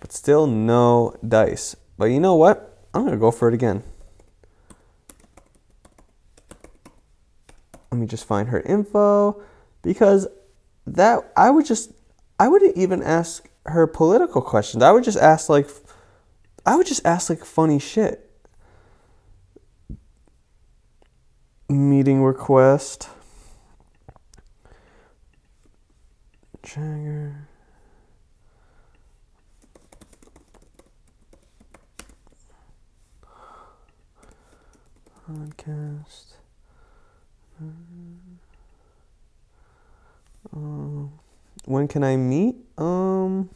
but 0.00 0.10
still 0.10 0.46
no 0.46 1.14
dice. 1.26 1.76
But 1.98 2.06
you 2.06 2.18
know 2.18 2.34
what? 2.34 2.78
I'm 2.94 3.04
gonna 3.04 3.18
go 3.18 3.30
for 3.30 3.48
it 3.48 3.54
again. 3.54 3.82
Let 7.90 7.98
me 7.98 8.06
just 8.06 8.24
find 8.24 8.48
her 8.48 8.60
info 8.60 9.40
because 9.82 10.26
that 10.86 11.32
I 11.36 11.50
would 11.50 11.66
just 11.66 11.92
I 12.38 12.48
wouldn't 12.48 12.76
even 12.76 13.02
ask 13.02 13.48
her 13.66 13.86
political 13.86 14.42
questions. 14.42 14.82
I 14.82 14.92
would 14.92 15.04
just 15.04 15.18
ask 15.18 15.48
like 15.48 15.68
I 16.66 16.76
would 16.76 16.86
just 16.86 17.04
ask 17.06 17.30
like 17.30 17.44
funny 17.44 17.78
shit. 17.78 18.24
Meeting 21.68 22.22
request. 22.22 23.08
Jagger. 26.62 27.48
Podcast. 35.26 36.27
Um, 40.52 41.12
when 41.64 41.88
can 41.88 42.04
I 42.04 42.16
meet? 42.16 42.56
Um, 42.76 43.50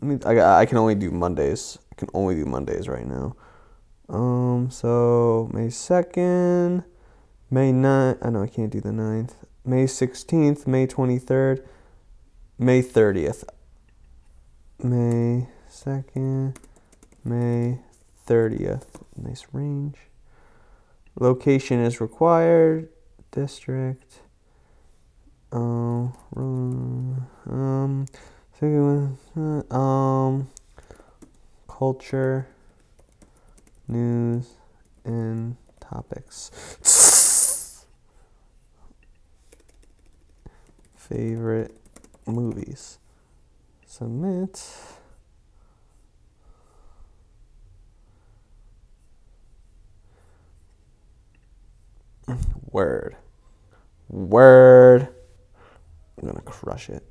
I 0.00 0.04
mean, 0.04 0.20
I, 0.26 0.40
I 0.40 0.66
can 0.66 0.78
only 0.78 0.94
do 0.94 1.10
Mondays. 1.10 1.78
I 1.92 1.94
can 1.94 2.08
only 2.12 2.34
do 2.34 2.44
Mondays 2.44 2.88
right 2.88 3.06
now. 3.06 3.36
Um, 4.08 4.68
so 4.70 5.48
May 5.52 5.68
2nd, 5.68 6.84
May 7.50 7.72
9th. 7.72 8.18
I 8.20 8.30
know 8.30 8.42
I 8.42 8.48
can't 8.48 8.70
do 8.70 8.80
the 8.80 8.90
9th. 8.90 9.34
May 9.64 9.84
16th, 9.84 10.66
May 10.66 10.86
23rd, 10.86 11.64
May 12.58 12.82
30th. 12.82 13.44
May 14.82 15.46
2nd, 15.70 16.56
May 17.24 17.78
30th. 18.26 18.86
Nice 19.16 19.46
range. 19.52 19.96
Location 21.18 21.80
is 21.80 22.00
required. 22.00 22.88
District. 23.30 24.20
Um, 25.52 26.12
um, 26.34 28.06
um, 29.70 30.48
culture, 31.68 32.46
news, 33.88 34.48
and 35.04 35.56
topics. 35.80 36.50
Favorite 40.96 41.76
movies. 42.26 42.98
Submit. 43.86 44.64
Word. 52.70 53.16
Word. 54.08 55.08
I'm 56.20 56.28
gonna 56.28 56.40
crush 56.40 56.88
it. 56.88 57.02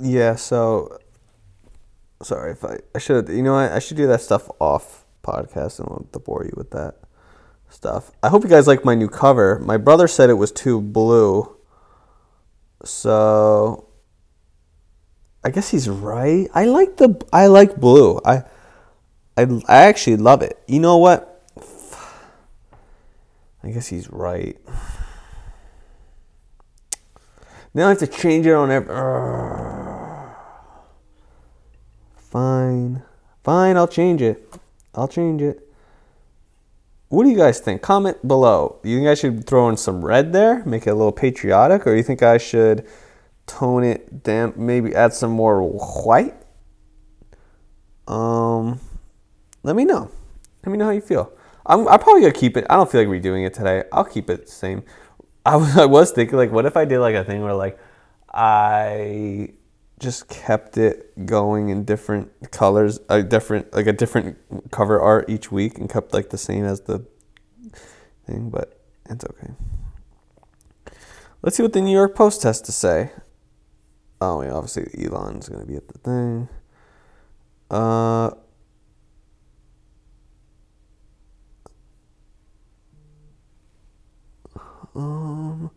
Yeah, 0.00 0.36
so 0.36 0.98
sorry 2.22 2.52
if 2.52 2.64
I 2.64 2.78
I 2.94 2.98
should 2.98 3.28
you 3.28 3.42
know 3.42 3.54
I, 3.54 3.76
I 3.76 3.78
should 3.78 3.96
do 3.96 4.06
that 4.08 4.20
stuff 4.20 4.48
off 4.60 5.04
podcast 5.22 5.78
and 5.78 5.88
I'll 5.88 6.20
bore 6.20 6.44
you 6.44 6.52
with 6.56 6.70
that 6.70 6.96
stuff. 7.68 8.10
I 8.22 8.28
hope 8.28 8.44
you 8.44 8.48
guys 8.48 8.66
like 8.66 8.84
my 8.84 8.94
new 8.94 9.08
cover. 9.08 9.58
My 9.58 9.76
brother 9.76 10.08
said 10.08 10.30
it 10.30 10.34
was 10.34 10.52
too 10.52 10.80
blue. 10.80 11.56
So 12.84 13.88
I 15.44 15.50
guess 15.50 15.70
he's 15.70 15.88
right. 15.88 16.48
I 16.54 16.64
like 16.66 16.96
the 16.96 17.20
I 17.32 17.46
like 17.46 17.76
blue. 17.76 18.20
I 18.24 18.44
I, 19.38 19.46
I 19.68 19.84
actually 19.84 20.16
love 20.16 20.42
it. 20.42 20.58
You 20.66 20.80
know 20.80 20.96
what? 20.96 21.44
I 23.62 23.70
guess 23.70 23.86
he's 23.86 24.10
right. 24.10 24.58
Now 27.72 27.86
I 27.86 27.90
have 27.90 27.98
to 28.00 28.08
change 28.08 28.46
it 28.46 28.52
on 28.52 28.72
every. 28.72 28.92
Fine. 32.16 33.02
Fine, 33.44 33.76
I'll 33.76 33.86
change 33.86 34.22
it. 34.22 34.52
I'll 34.92 35.06
change 35.06 35.40
it. 35.40 35.72
What 37.08 37.22
do 37.22 37.30
you 37.30 37.36
guys 37.36 37.60
think? 37.60 37.80
Comment 37.80 38.26
below. 38.26 38.80
You 38.82 38.96
think 38.96 39.08
I 39.08 39.14
should 39.14 39.46
throw 39.46 39.68
in 39.68 39.76
some 39.76 40.04
red 40.04 40.32
there, 40.32 40.64
make 40.64 40.88
it 40.88 40.90
a 40.90 40.94
little 40.94 41.12
patriotic, 41.12 41.86
or 41.86 41.94
you 41.94 42.02
think 42.02 42.24
I 42.24 42.38
should 42.38 42.84
tone 43.46 43.84
it 43.84 44.24
down, 44.24 44.54
maybe 44.56 44.96
add 44.96 45.14
some 45.14 45.30
more 45.30 45.62
white? 45.62 46.34
Um, 48.08 48.80
let 49.62 49.76
me 49.76 49.84
know. 49.84 50.10
Let 50.64 50.72
me 50.72 50.78
know 50.78 50.86
how 50.86 50.90
you 50.90 51.00
feel. 51.00 51.32
I'm, 51.66 51.86
I'm 51.88 51.98
probably 51.98 52.22
gonna 52.22 52.32
keep 52.32 52.56
it. 52.56 52.66
I 52.70 52.76
don't 52.76 52.90
feel 52.90 53.00
like 53.00 53.08
redoing 53.08 53.46
it 53.46 53.54
today. 53.54 53.84
I'll 53.92 54.04
keep 54.04 54.30
it 54.30 54.46
the 54.46 54.52
same. 54.52 54.82
I 55.44 55.56
was, 55.56 55.76
I 55.76 55.84
was 55.84 56.10
thinking 56.10 56.36
like, 56.36 56.50
what 56.50 56.66
if 56.66 56.76
I 56.76 56.84
did 56.84 56.98
like 57.00 57.14
a 57.14 57.24
thing 57.24 57.42
where 57.42 57.54
like 57.54 57.78
I 58.32 59.52
just 59.98 60.28
kept 60.28 60.78
it 60.78 61.26
going 61.26 61.70
in 61.70 61.84
different 61.84 62.50
colors, 62.50 63.00
a 63.08 63.22
different 63.22 63.72
like 63.72 63.86
a 63.86 63.92
different 63.92 64.38
cover 64.70 65.00
art 65.00 65.28
each 65.28 65.52
week, 65.52 65.78
and 65.78 65.90
kept 65.90 66.14
like 66.14 66.30
the 66.30 66.38
same 66.38 66.64
as 66.64 66.82
the 66.82 67.04
thing. 68.26 68.50
But 68.50 68.80
it's 69.08 69.24
okay. 69.24 69.52
Let's 71.42 71.56
see 71.56 71.62
what 71.62 71.72
the 71.72 71.80
New 71.80 71.92
York 71.92 72.14
Post 72.14 72.42
has 72.42 72.60
to 72.62 72.72
say. 72.72 73.12
Oh, 74.20 74.42
yeah, 74.42 74.52
obviously 74.52 74.90
Elon's 75.04 75.48
gonna 75.48 75.66
be 75.66 75.76
at 75.76 75.88
the 75.88 75.98
thing. 75.98 76.48
Uh. 77.70 78.30
Um, 84.98 85.70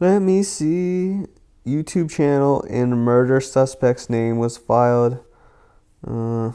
let 0.00 0.20
me 0.20 0.42
see. 0.42 1.24
YouTube 1.66 2.10
channel 2.10 2.64
and 2.68 3.04
murder 3.04 3.40
suspect's 3.40 4.10
name 4.10 4.38
was 4.38 4.56
filed. 4.56 5.20
Uh, 6.04 6.52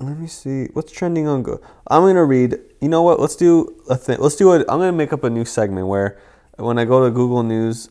let 0.00 0.18
me 0.18 0.26
see 0.26 0.68
what's 0.72 0.90
trending 0.90 1.28
on 1.28 1.42
Go. 1.42 1.60
I'm 1.86 2.02
gonna 2.02 2.24
read. 2.24 2.58
You 2.80 2.88
know 2.88 3.02
what? 3.02 3.20
Let's 3.20 3.36
do 3.36 3.80
a 3.88 3.96
thing. 3.96 4.18
Let's 4.18 4.36
do 4.36 4.52
it. 4.54 4.60
I'm 4.68 4.78
gonna 4.78 4.92
make 4.92 5.12
up 5.12 5.22
a 5.22 5.30
new 5.30 5.44
segment 5.44 5.86
where, 5.86 6.18
when 6.56 6.78
I 6.78 6.84
go 6.84 7.04
to 7.04 7.10
Google 7.10 7.42
News, 7.42 7.90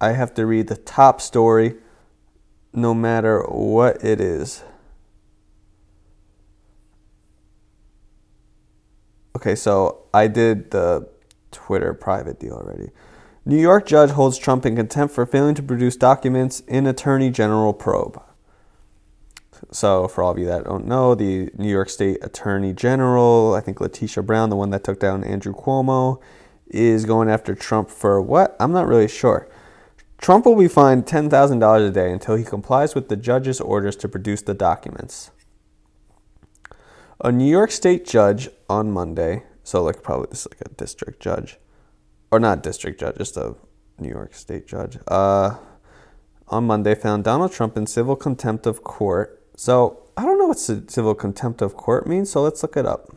I 0.00 0.12
have 0.12 0.34
to 0.34 0.46
read 0.46 0.68
the 0.68 0.76
top 0.76 1.20
story, 1.20 1.76
no 2.72 2.94
matter 2.94 3.40
what 3.42 4.04
it 4.04 4.20
is. 4.20 4.62
Okay, 9.36 9.54
so 9.54 10.04
I 10.14 10.28
did 10.28 10.70
the 10.70 11.10
Twitter 11.50 11.92
private 11.92 12.40
deal 12.40 12.54
already. 12.54 12.88
New 13.44 13.58
York 13.58 13.86
judge 13.86 14.12
holds 14.12 14.38
Trump 14.38 14.64
in 14.64 14.74
contempt 14.76 15.14
for 15.14 15.26
failing 15.26 15.54
to 15.56 15.62
produce 15.62 15.94
documents 15.94 16.60
in 16.60 16.86
Attorney 16.86 17.28
General 17.28 17.74
probe. 17.74 18.22
So, 19.70 20.08
for 20.08 20.24
all 20.24 20.32
of 20.32 20.38
you 20.38 20.46
that 20.46 20.64
don't 20.64 20.86
know, 20.86 21.14
the 21.14 21.50
New 21.58 21.68
York 21.68 21.90
State 21.90 22.24
Attorney 22.24 22.72
General, 22.72 23.54
I 23.54 23.60
think 23.60 23.78
Letitia 23.78 24.22
Brown, 24.22 24.48
the 24.48 24.56
one 24.56 24.70
that 24.70 24.84
took 24.84 24.98
down 25.00 25.22
Andrew 25.22 25.52
Cuomo, 25.52 26.18
is 26.68 27.04
going 27.04 27.28
after 27.28 27.54
Trump 27.54 27.90
for 27.90 28.22
what? 28.22 28.56
I'm 28.58 28.72
not 28.72 28.86
really 28.86 29.06
sure. 29.06 29.50
Trump 30.16 30.46
will 30.46 30.56
be 30.56 30.66
fined 30.66 31.04
$10,000 31.04 31.86
a 31.86 31.90
day 31.90 32.10
until 32.10 32.36
he 32.36 32.44
complies 32.44 32.94
with 32.94 33.10
the 33.10 33.16
judge's 33.16 33.60
orders 33.60 33.96
to 33.96 34.08
produce 34.08 34.40
the 34.40 34.54
documents. 34.54 35.30
A 37.20 37.32
New 37.32 37.48
York 37.48 37.70
State 37.70 38.04
judge 38.04 38.48
on 38.68 38.90
Monday 38.90 39.44
so 39.66 39.82
like 39.82 40.00
probably 40.00 40.28
this 40.30 40.46
is 40.46 40.48
like 40.52 40.60
a 40.60 40.74
district 40.74 41.20
judge, 41.20 41.58
or 42.30 42.38
not 42.38 42.62
district 42.62 43.00
judge, 43.00 43.16
just 43.16 43.36
a 43.36 43.56
New 43.98 44.08
York 44.08 44.32
State 44.32 44.68
judge. 44.68 44.96
Uh, 45.08 45.56
on 46.46 46.64
Monday 46.68 46.94
found 46.94 47.24
Donald 47.24 47.50
Trump 47.50 47.76
in 47.76 47.84
civil 47.84 48.14
contempt 48.14 48.64
of 48.64 48.84
court. 48.84 49.42
So 49.56 50.04
I 50.16 50.24
don't 50.24 50.38
know 50.38 50.46
what 50.46 50.58
civil 50.60 51.16
contempt 51.16 51.62
of 51.62 51.76
court 51.76 52.06
means. 52.06 52.30
So 52.30 52.42
let's 52.42 52.62
look 52.62 52.76
it 52.76 52.86
up. 52.86 53.10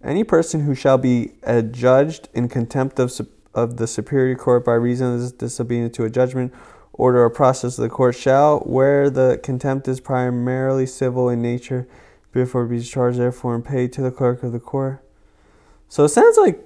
Any 0.00 0.22
person 0.22 0.64
who 0.64 0.76
shall 0.76 0.98
be 0.98 1.32
adjudged 1.42 2.28
in 2.34 2.48
contempt 2.48 3.00
of, 3.00 3.12
of 3.52 3.78
the 3.78 3.88
Superior 3.88 4.36
Court 4.36 4.64
by 4.64 4.74
reason 4.74 5.12
of 5.12 5.38
disobedience 5.38 5.96
to 5.96 6.04
a 6.04 6.10
judgment, 6.10 6.54
order, 6.94 7.22
or 7.22 7.30
process 7.30 7.78
of 7.78 7.82
the 7.82 7.88
court 7.88 8.16
shall, 8.16 8.60
where 8.60 9.10
the 9.10 9.38
contempt 9.42 9.86
is 9.86 10.00
primarily 10.00 10.86
civil 10.86 11.28
in 11.28 11.42
nature, 11.42 11.86
before 12.32 12.64
be 12.66 12.82
charged 12.82 13.18
therefore 13.18 13.54
and 13.54 13.64
paid 13.64 13.92
to 13.92 14.02
the 14.02 14.10
clerk 14.10 14.42
of 14.42 14.52
the 14.52 14.58
court. 14.58 15.04
So 15.88 16.04
it 16.04 16.08
sounds 16.08 16.36
like 16.36 16.60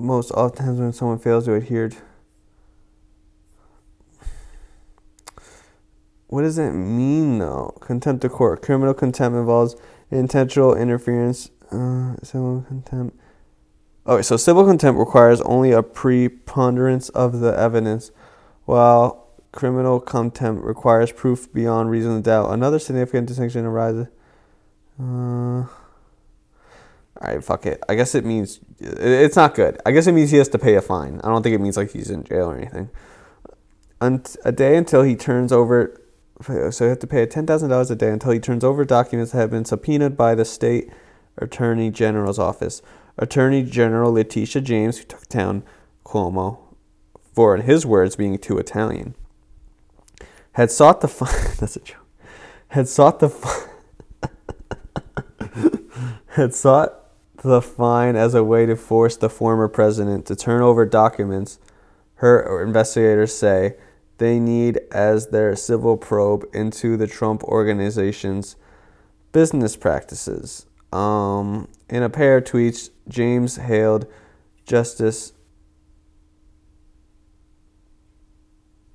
most 0.00 0.30
oftentimes 0.30 0.78
when 0.78 0.92
someone 0.92 1.18
fails 1.18 1.44
to 1.46 1.54
adhere 1.54 1.88
to 1.88 1.96
what 6.28 6.42
does 6.42 6.56
that 6.56 6.72
mean 6.72 7.38
though? 7.38 7.74
Contempt 7.80 8.22
of 8.24 8.32
court. 8.32 8.62
Criminal 8.62 8.94
contempt 8.94 9.36
involves 9.36 9.76
intentional 10.10 10.74
interference. 10.74 11.50
Uh, 11.72 12.16
civil 12.22 12.64
contempt. 12.68 13.18
Okay, 14.08 14.22
so 14.22 14.38
civil 14.38 14.64
contempt 14.64 14.98
requires 14.98 15.42
only 15.42 15.70
a 15.70 15.82
preponderance 15.82 17.10
of 17.10 17.40
the 17.40 17.54
evidence, 17.58 18.10
while 18.64 19.28
criminal 19.52 20.00
contempt 20.00 20.64
requires 20.64 21.12
proof 21.12 21.52
beyond 21.52 21.90
reasonable 21.90 22.22
doubt. 22.22 22.50
Another 22.50 22.78
significant 22.78 23.28
distinction 23.28 23.66
arises. 23.66 24.06
Uh, 24.98 25.66
all 25.66 25.68
right, 27.20 27.44
fuck 27.44 27.66
it. 27.66 27.82
I 27.86 27.96
guess 27.96 28.14
it 28.14 28.24
means 28.24 28.60
it's 28.80 29.36
not 29.36 29.54
good. 29.54 29.78
I 29.84 29.90
guess 29.90 30.06
it 30.06 30.12
means 30.12 30.30
he 30.30 30.38
has 30.38 30.48
to 30.48 30.58
pay 30.58 30.76
a 30.76 30.80
fine. 30.80 31.20
I 31.22 31.28
don't 31.28 31.42
think 31.42 31.54
it 31.54 31.60
means 31.60 31.76
like 31.76 31.90
he's 31.90 32.10
in 32.10 32.24
jail 32.24 32.46
or 32.46 32.56
anything. 32.56 32.88
a 34.00 34.52
day 34.52 34.76
until 34.78 35.02
he 35.02 35.16
turns 35.16 35.52
over, 35.52 36.00
so 36.40 36.70
he 36.70 36.88
has 36.88 36.98
to 36.98 37.06
pay 37.06 37.26
ten 37.26 37.46
thousand 37.46 37.68
dollars 37.68 37.90
a 37.90 37.96
day 37.96 38.08
until 38.08 38.32
he 38.32 38.40
turns 38.40 38.64
over 38.64 38.86
documents 38.86 39.32
that 39.32 39.38
have 39.38 39.50
been 39.50 39.66
subpoenaed 39.66 40.16
by 40.16 40.34
the 40.34 40.46
state 40.46 40.90
attorney 41.36 41.90
general's 41.90 42.38
office. 42.38 42.80
Attorney 43.18 43.62
General 43.62 44.12
Letitia 44.12 44.62
James, 44.62 44.98
who 44.98 45.04
took 45.04 45.28
down 45.28 45.62
Cuomo 46.04 46.58
for, 47.32 47.54
in 47.54 47.62
his 47.62 47.84
words, 47.84 48.16
being 48.16 48.38
too 48.38 48.58
Italian 48.58 49.14
had 50.58 50.72
sought 50.72 51.00
the 51.00 51.08
fine. 51.08 51.52
That's 51.60 51.76
a 51.76 51.80
joke. 51.80 52.04
Had 52.68 52.88
sought 52.88 53.20
the 53.20 53.28
had 56.30 56.52
sought 56.52 56.94
the 57.36 57.62
fine 57.62 58.16
as 58.16 58.34
a 58.34 58.42
way 58.42 58.66
to 58.66 58.74
force 58.74 59.16
the 59.16 59.30
former 59.30 59.68
president 59.68 60.26
to 60.26 60.34
turn 60.34 60.60
over 60.60 60.84
documents. 60.84 61.60
Her 62.16 62.60
investigators 62.60 63.32
say 63.32 63.76
they 64.18 64.40
need 64.40 64.80
as 64.90 65.28
their 65.28 65.54
civil 65.54 65.96
probe 65.96 66.44
into 66.52 66.96
the 66.96 67.06
Trump 67.06 67.44
organization's 67.44 68.56
business 69.30 69.76
practices. 69.76 70.66
Um, 70.92 71.68
in 71.88 72.02
a 72.02 72.10
pair 72.10 72.38
of 72.38 72.44
tweets, 72.44 72.90
James 73.08 73.56
hailed 73.56 74.06
Justice 74.66 75.32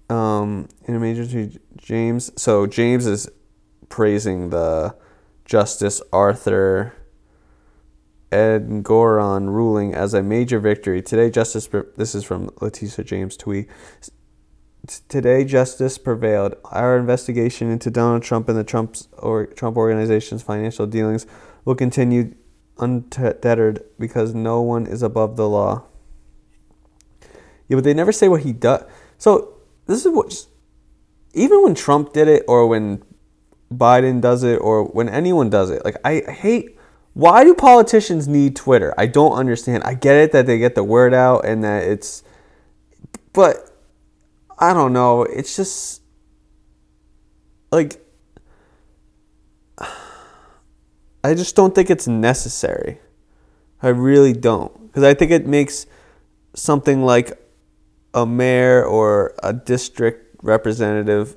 um, 0.09 0.67
in 0.85 0.95
a 0.95 0.99
major 0.99 1.49
James. 1.77 2.31
So 2.41 2.67
James 2.67 3.05
is 3.07 3.29
praising 3.89 4.49
the 4.49 4.95
Justice 5.45 6.01
Arthur 6.11 6.93
Engoron 8.31 9.49
ruling 9.49 9.93
as 9.93 10.13
a 10.13 10.23
major 10.23 10.59
victory. 10.59 11.01
Today, 11.01 11.29
Justice. 11.29 11.69
This 11.97 12.15
is 12.15 12.23
from 12.23 12.49
Letitia 12.61 13.05
James 13.05 13.37
tweet. 13.37 13.69
Today, 15.07 15.45
justice 15.45 15.97
prevailed. 15.97 16.55
Our 16.65 16.97
investigation 16.97 17.71
into 17.71 17.89
Donald 17.89 18.21
Trump 18.21 18.49
and 18.49 18.57
the 18.57 18.65
Trump's 18.65 19.07
or 19.17 19.45
Trump 19.45 19.77
organization's 19.77 20.43
financial 20.43 20.85
dealings 20.85 21.25
will 21.63 21.75
continue 21.75 22.35
untethered 22.77 23.83
because 23.99 24.33
no 24.33 24.61
one 24.61 24.85
is 24.85 25.01
above 25.01 25.35
the 25.35 25.47
law. 25.47 25.83
Yeah, 27.67 27.75
but 27.75 27.83
they 27.83 27.93
never 27.93 28.11
say 28.11 28.27
what 28.27 28.41
he 28.41 28.53
does. 28.53 28.83
So 29.17 29.53
this 29.85 30.05
is 30.05 30.11
what 30.11 30.45
even 31.33 31.63
when 31.63 31.75
Trump 31.75 32.13
did 32.13 32.27
it 32.27 32.43
or 32.47 32.67
when 32.67 33.03
Biden 33.71 34.21
does 34.21 34.43
it 34.43 34.57
or 34.57 34.85
when 34.85 35.09
anyone 35.09 35.49
does 35.49 35.69
it, 35.69 35.83
like 35.85 35.97
I 36.03 36.19
hate 36.19 36.77
why 37.13 37.43
do 37.43 37.53
politicians 37.53 38.27
need 38.27 38.55
Twitter? 38.55 38.93
I 38.97 39.05
don't 39.05 39.33
understand. 39.33 39.83
I 39.83 39.93
get 39.93 40.15
it 40.15 40.31
that 40.31 40.47
they 40.47 40.57
get 40.57 40.73
the 40.73 40.83
word 40.83 41.13
out 41.13 41.45
and 41.45 41.63
that 41.63 41.83
it's 41.83 42.23
but 43.33 43.69
I 44.59 44.73
don't 44.73 44.93
know. 44.93 45.23
It's 45.23 45.55
just 45.55 46.01
like 47.71 48.02
I 51.23 51.33
just 51.33 51.55
don't 51.55 51.73
think 51.73 51.89
it's 51.89 52.07
necessary. 52.07 52.99
I 53.81 53.89
really 53.89 54.33
don't. 54.33 54.87
Because 54.87 55.03
I 55.03 55.13
think 55.13 55.31
it 55.31 55.47
makes 55.47 55.85
something 56.53 57.03
like 57.03 57.39
a 58.13 58.25
mayor 58.25 58.83
or 58.83 59.33
a 59.41 59.53
district 59.53 60.37
representative 60.43 61.35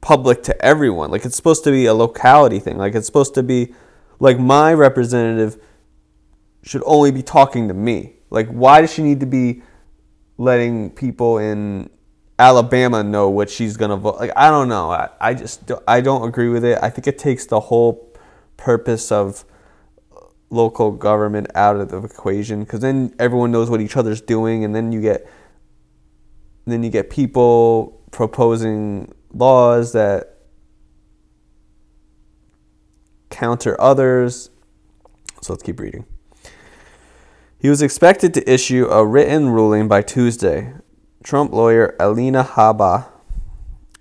public 0.00 0.42
to 0.44 0.64
everyone. 0.64 1.10
Like 1.10 1.24
it's 1.24 1.36
supposed 1.36 1.64
to 1.64 1.70
be 1.70 1.86
a 1.86 1.94
locality 1.94 2.58
thing. 2.58 2.78
Like 2.78 2.94
it's 2.94 3.06
supposed 3.06 3.34
to 3.34 3.42
be 3.42 3.74
like 4.18 4.38
my 4.38 4.72
representative 4.72 5.62
should 6.62 6.82
only 6.86 7.10
be 7.10 7.22
talking 7.22 7.68
to 7.68 7.74
me. 7.74 8.14
Like 8.30 8.48
why 8.48 8.80
does 8.80 8.92
she 8.92 9.02
need 9.02 9.20
to 9.20 9.26
be 9.26 9.62
letting 10.38 10.90
people 10.90 11.38
in 11.38 11.90
Alabama 12.38 13.04
know 13.04 13.28
what 13.28 13.50
she's 13.50 13.76
gonna 13.76 13.96
vote? 13.96 14.16
Like 14.16 14.32
I 14.36 14.50
don't 14.50 14.68
know. 14.68 14.90
I, 14.90 15.10
I 15.20 15.34
just 15.34 15.70
I 15.86 16.00
don't 16.00 16.26
agree 16.26 16.48
with 16.48 16.64
it. 16.64 16.78
I 16.82 16.90
think 16.90 17.06
it 17.06 17.18
takes 17.18 17.46
the 17.46 17.60
whole 17.60 18.09
purpose 18.60 19.10
of 19.10 19.44
local 20.50 20.90
government 20.90 21.48
out 21.54 21.76
of 21.76 21.88
the 21.88 21.98
equation 22.02 22.60
because 22.60 22.80
then 22.80 23.14
everyone 23.18 23.50
knows 23.50 23.70
what 23.70 23.80
each 23.80 23.96
other's 23.96 24.20
doing 24.20 24.64
and 24.64 24.74
then 24.74 24.92
you 24.92 25.00
get 25.00 25.26
then 26.66 26.82
you 26.82 26.90
get 26.90 27.08
people 27.08 28.02
proposing 28.10 29.12
laws 29.32 29.92
that 29.92 30.36
counter 33.30 33.80
others. 33.80 34.50
So 35.40 35.52
let's 35.54 35.62
keep 35.62 35.80
reading. 35.80 36.04
He 37.58 37.68
was 37.68 37.80
expected 37.80 38.34
to 38.34 38.52
issue 38.52 38.86
a 38.86 39.04
written 39.04 39.48
ruling 39.48 39.88
by 39.88 40.02
tuesday. 40.02 40.74
Trump 41.22 41.52
lawyer 41.52 41.96
alina 41.98 42.44
habba 42.44 43.06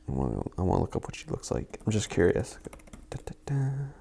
i 0.07 0.11
want 0.11 0.55
to 0.57 0.63
look 0.63 0.95
up 0.95 1.03
what 1.03 1.15
she 1.15 1.25
looks 1.27 1.51
like. 1.51 1.79
I'm 1.85 1.91
just 1.91 2.09
curious. 2.09 2.57
Da, 3.09 3.17
da, 3.25 3.33
da. 3.45 3.98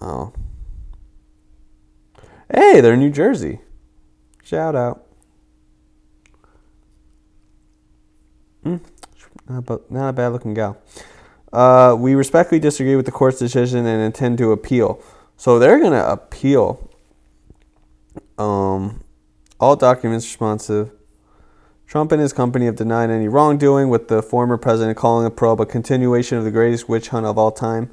Oh 0.00 0.32
Hey, 2.52 2.80
they're 2.80 2.94
in 2.94 3.00
New 3.00 3.10
Jersey. 3.10 3.60
Shout 4.42 4.76
out. 4.76 5.06
Mm, 8.64 8.80
not, 9.48 9.90
not 9.90 10.08
a 10.10 10.12
bad 10.12 10.28
looking 10.28 10.54
gal. 10.54 10.76
Uh, 11.52 11.96
we 11.98 12.14
respectfully 12.14 12.60
disagree 12.60 12.96
with 12.96 13.06
the 13.06 13.12
court's 13.12 13.38
decision 13.38 13.86
and 13.86 14.02
intend 14.02 14.38
to 14.38 14.52
appeal. 14.52 15.02
So 15.36 15.58
they're 15.58 15.78
going 15.78 15.92
to 15.92 16.10
appeal. 16.10 16.90
Um, 18.38 19.02
all 19.58 19.74
documents 19.76 20.26
responsive. 20.26 20.92
Trump 21.86 22.12
and 22.12 22.20
his 22.20 22.32
company 22.32 22.66
have 22.66 22.76
denied 22.76 23.10
any 23.10 23.28
wrongdoing, 23.28 23.88
with 23.88 24.08
the 24.08 24.22
former 24.22 24.56
president 24.56 24.96
calling 24.96 25.24
the 25.24 25.30
probe 25.30 25.60
a 25.60 25.66
continuation 25.66 26.38
of 26.38 26.44
the 26.44 26.50
greatest 26.50 26.88
witch 26.88 27.08
hunt 27.08 27.26
of 27.26 27.38
all 27.38 27.52
time. 27.52 27.90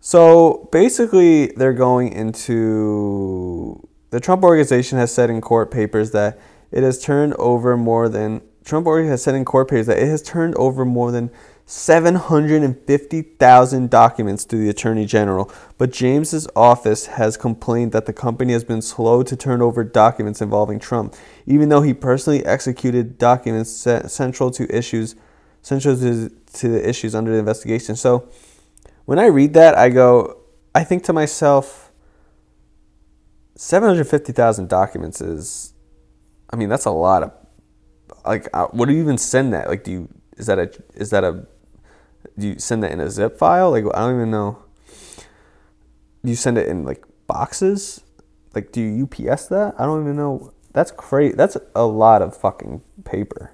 So 0.00 0.68
basically, 0.72 1.48
they're 1.48 1.72
going 1.72 2.12
into 2.12 3.88
the 4.10 4.20
Trump 4.20 4.42
organization 4.42 4.98
has 4.98 5.12
said 5.12 5.30
in 5.30 5.40
court 5.40 5.70
papers 5.70 6.10
that 6.12 6.38
it 6.70 6.82
has 6.82 7.02
turned 7.02 7.32
over 7.34 7.76
more 7.76 8.08
than 8.08 8.40
Trump 8.64 8.86
has 8.86 9.22
said 9.22 9.34
in 9.34 9.44
court 9.44 9.68
papers 9.68 9.86
that 9.86 9.98
it 9.98 10.06
has 10.06 10.22
turned 10.22 10.54
over 10.56 10.84
more 10.84 11.10
than 11.10 11.30
750,000 11.64 13.90
documents 13.90 14.44
to 14.46 14.56
the 14.56 14.70
Attorney 14.70 15.04
General, 15.04 15.52
but 15.76 15.92
James's 15.92 16.48
office 16.56 17.06
has 17.06 17.36
complained 17.36 17.92
that 17.92 18.06
the 18.06 18.12
company 18.14 18.54
has 18.54 18.64
been 18.64 18.80
slow 18.80 19.22
to 19.22 19.36
turn 19.36 19.60
over 19.60 19.84
documents 19.84 20.40
involving 20.40 20.78
Trump, 20.78 21.14
even 21.44 21.68
though 21.68 21.82
he 21.82 21.92
personally 21.92 22.42
executed 22.46 23.18
documents 23.18 23.70
central 23.70 24.50
to 24.50 24.74
issues 24.74 25.14
central 25.60 25.94
to, 25.96 26.30
to 26.54 26.68
the 26.68 26.88
issues 26.88 27.14
under 27.14 27.32
the 27.32 27.38
investigation. 27.38 27.96
So 27.96 28.30
when 29.08 29.18
I 29.18 29.24
read 29.24 29.54
that, 29.54 29.74
I 29.74 29.88
go, 29.88 30.36
I 30.74 30.84
think 30.84 31.02
to 31.04 31.14
myself, 31.14 31.90
750,000 33.56 34.68
documents 34.68 35.22
is, 35.22 35.72
I 36.50 36.56
mean, 36.56 36.68
that's 36.68 36.84
a 36.84 36.90
lot 36.90 37.22
of, 37.22 37.32
like, 38.26 38.50
uh, 38.52 38.66
what 38.66 38.86
do 38.86 38.92
you 38.92 39.00
even 39.00 39.16
send 39.16 39.54
that? 39.54 39.66
Like, 39.66 39.82
do 39.82 39.92
you, 39.92 40.08
is 40.36 40.44
that 40.44 40.58
a, 40.58 40.70
is 40.94 41.08
that 41.08 41.24
a, 41.24 41.46
do 42.38 42.48
you 42.48 42.58
send 42.58 42.82
that 42.82 42.92
in 42.92 43.00
a 43.00 43.08
zip 43.08 43.38
file? 43.38 43.70
Like, 43.70 43.84
I 43.94 44.00
don't 44.00 44.14
even 44.14 44.30
know. 44.30 44.62
Do 46.22 46.28
you 46.28 46.36
send 46.36 46.58
it 46.58 46.68
in, 46.68 46.84
like, 46.84 47.02
boxes? 47.26 48.02
Like, 48.54 48.72
do 48.72 48.82
you 48.82 49.04
UPS 49.04 49.46
that? 49.46 49.74
I 49.78 49.86
don't 49.86 50.02
even 50.02 50.16
know. 50.16 50.52
That's 50.74 50.90
crazy. 50.90 51.34
That's 51.34 51.56
a 51.74 51.86
lot 51.86 52.20
of 52.20 52.36
fucking 52.36 52.82
paper. 53.04 53.52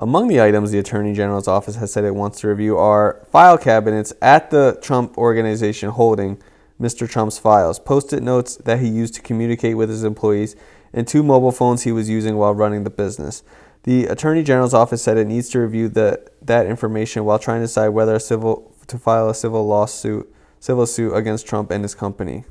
Among 0.00 0.28
the 0.28 0.40
items 0.40 0.70
the 0.70 0.78
Attorney 0.78 1.12
General's 1.12 1.48
office 1.48 1.74
has 1.76 1.92
said 1.92 2.04
it 2.04 2.14
wants 2.14 2.40
to 2.40 2.48
review 2.48 2.78
are 2.78 3.26
file 3.32 3.58
cabinets 3.58 4.12
at 4.22 4.50
the 4.50 4.78
Trump 4.80 5.18
organization 5.18 5.90
holding 5.90 6.40
Mr. 6.80 7.10
Trump's 7.10 7.38
files, 7.38 7.80
post 7.80 8.12
it 8.12 8.22
notes 8.22 8.56
that 8.58 8.78
he 8.78 8.86
used 8.88 9.14
to 9.14 9.20
communicate 9.20 9.76
with 9.76 9.88
his 9.88 10.04
employees, 10.04 10.54
and 10.92 11.08
two 11.08 11.24
mobile 11.24 11.50
phones 11.50 11.82
he 11.82 11.90
was 11.90 12.08
using 12.08 12.36
while 12.36 12.54
running 12.54 12.84
the 12.84 12.90
business. 12.90 13.42
The 13.82 14.06
Attorney 14.06 14.44
General's 14.44 14.74
office 14.74 15.02
said 15.02 15.16
it 15.16 15.26
needs 15.26 15.48
to 15.50 15.58
review 15.58 15.88
the, 15.88 16.30
that 16.42 16.66
information 16.66 17.24
while 17.24 17.40
trying 17.40 17.60
to 17.60 17.64
decide 17.64 17.88
whether 17.88 18.14
a 18.14 18.20
civil, 18.20 18.72
to 18.86 18.98
file 18.98 19.28
a 19.28 19.34
civil 19.34 19.66
lawsuit, 19.66 20.32
civil 20.60 20.86
suit 20.86 21.12
against 21.14 21.46
Trump 21.46 21.72
and 21.72 21.82
his 21.82 21.96
company. 21.96 22.44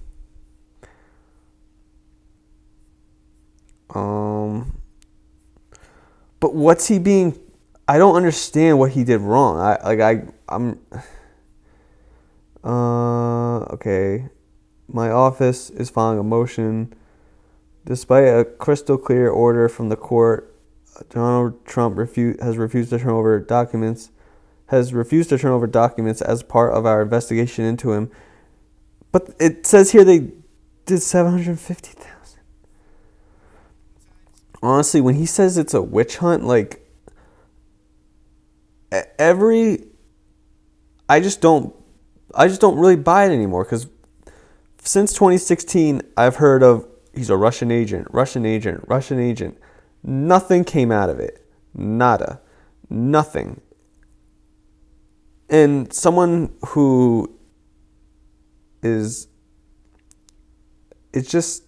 Um, 3.96 4.77
but 6.40 6.54
what's 6.54 6.88
he 6.88 7.00
being? 7.00 7.38
I 7.88 7.98
don't 7.98 8.16
understand 8.16 8.80
what 8.80 8.92
he 8.92 9.04
did 9.04 9.20
wrong. 9.20 9.60
I 9.60 9.78
like 9.84 10.00
I 10.00 10.24
I'm. 10.50 10.80
Uh, 12.64 13.60
okay. 13.72 14.28
My 14.90 15.10
office 15.10 15.70
is 15.70 15.90
filing 15.90 16.20
a 16.20 16.24
motion. 16.24 16.94
Despite 17.86 18.26
a 18.26 18.44
crystal 18.44 18.98
clear 18.98 19.30
order 19.30 19.70
from 19.70 19.88
the 19.88 19.96
court, 19.96 20.54
Donald 21.10 21.66
Trump 21.66 21.96
refu- 21.96 22.42
has 22.42 22.58
refused 22.58 22.90
to 22.90 23.00
turn 23.00 23.12
over 23.12 23.40
documents. 23.40 24.12
Has 24.66 24.94
refused 24.94 25.30
to 25.30 25.38
turn 25.38 25.52
over 25.52 25.66
documents 25.66 26.22
as 26.22 26.44
part 26.44 26.74
of 26.74 26.86
our 26.86 27.02
investigation 27.02 27.64
into 27.64 27.94
him. 27.94 28.12
But 29.14 29.30
it 29.40 29.66
says 29.66 29.92
here 29.92 30.04
they 30.04 30.32
did 30.86 31.02
seven 31.02 31.32
hundred 31.32 31.60
fifty 31.60 31.92
thousand 31.92 32.17
honestly, 34.62 35.02
when 35.02 35.16
he 35.16 35.26
says 35.26 35.58
it's 35.58 35.74
a 35.74 35.82
witch 35.82 36.18
hunt, 36.18 36.44
like 36.44 36.88
every, 39.20 39.86
I 41.10 41.20
just 41.20 41.42
don't, 41.42 41.76
I 42.36 42.48
just 42.48 42.62
don't 42.62 42.78
really 42.78 42.96
buy 42.96 43.26
it 43.26 43.32
anymore 43.32 43.64
because 43.64 43.88
since 44.80 45.14
2016, 45.14 46.02
I've 46.16 46.38
heard 46.38 46.64
of 46.64 46.88
he's 47.14 47.30
a 47.30 47.38
Russian 47.38 47.72
agent, 47.72 48.08
Russian 48.12 48.46
agent, 48.46 48.84
Russian 48.88 49.20
agent. 49.20 49.58
Nothing 50.04 50.64
came 50.64 50.92
out 50.92 51.10
of 51.10 51.20
it. 51.20 51.46
Nada. 51.74 52.40
Nothing. 52.90 53.62
And 55.50 55.92
someone 55.92 56.54
who 56.68 57.38
is, 58.82 59.28
it's 61.14 61.30
just 61.30 61.64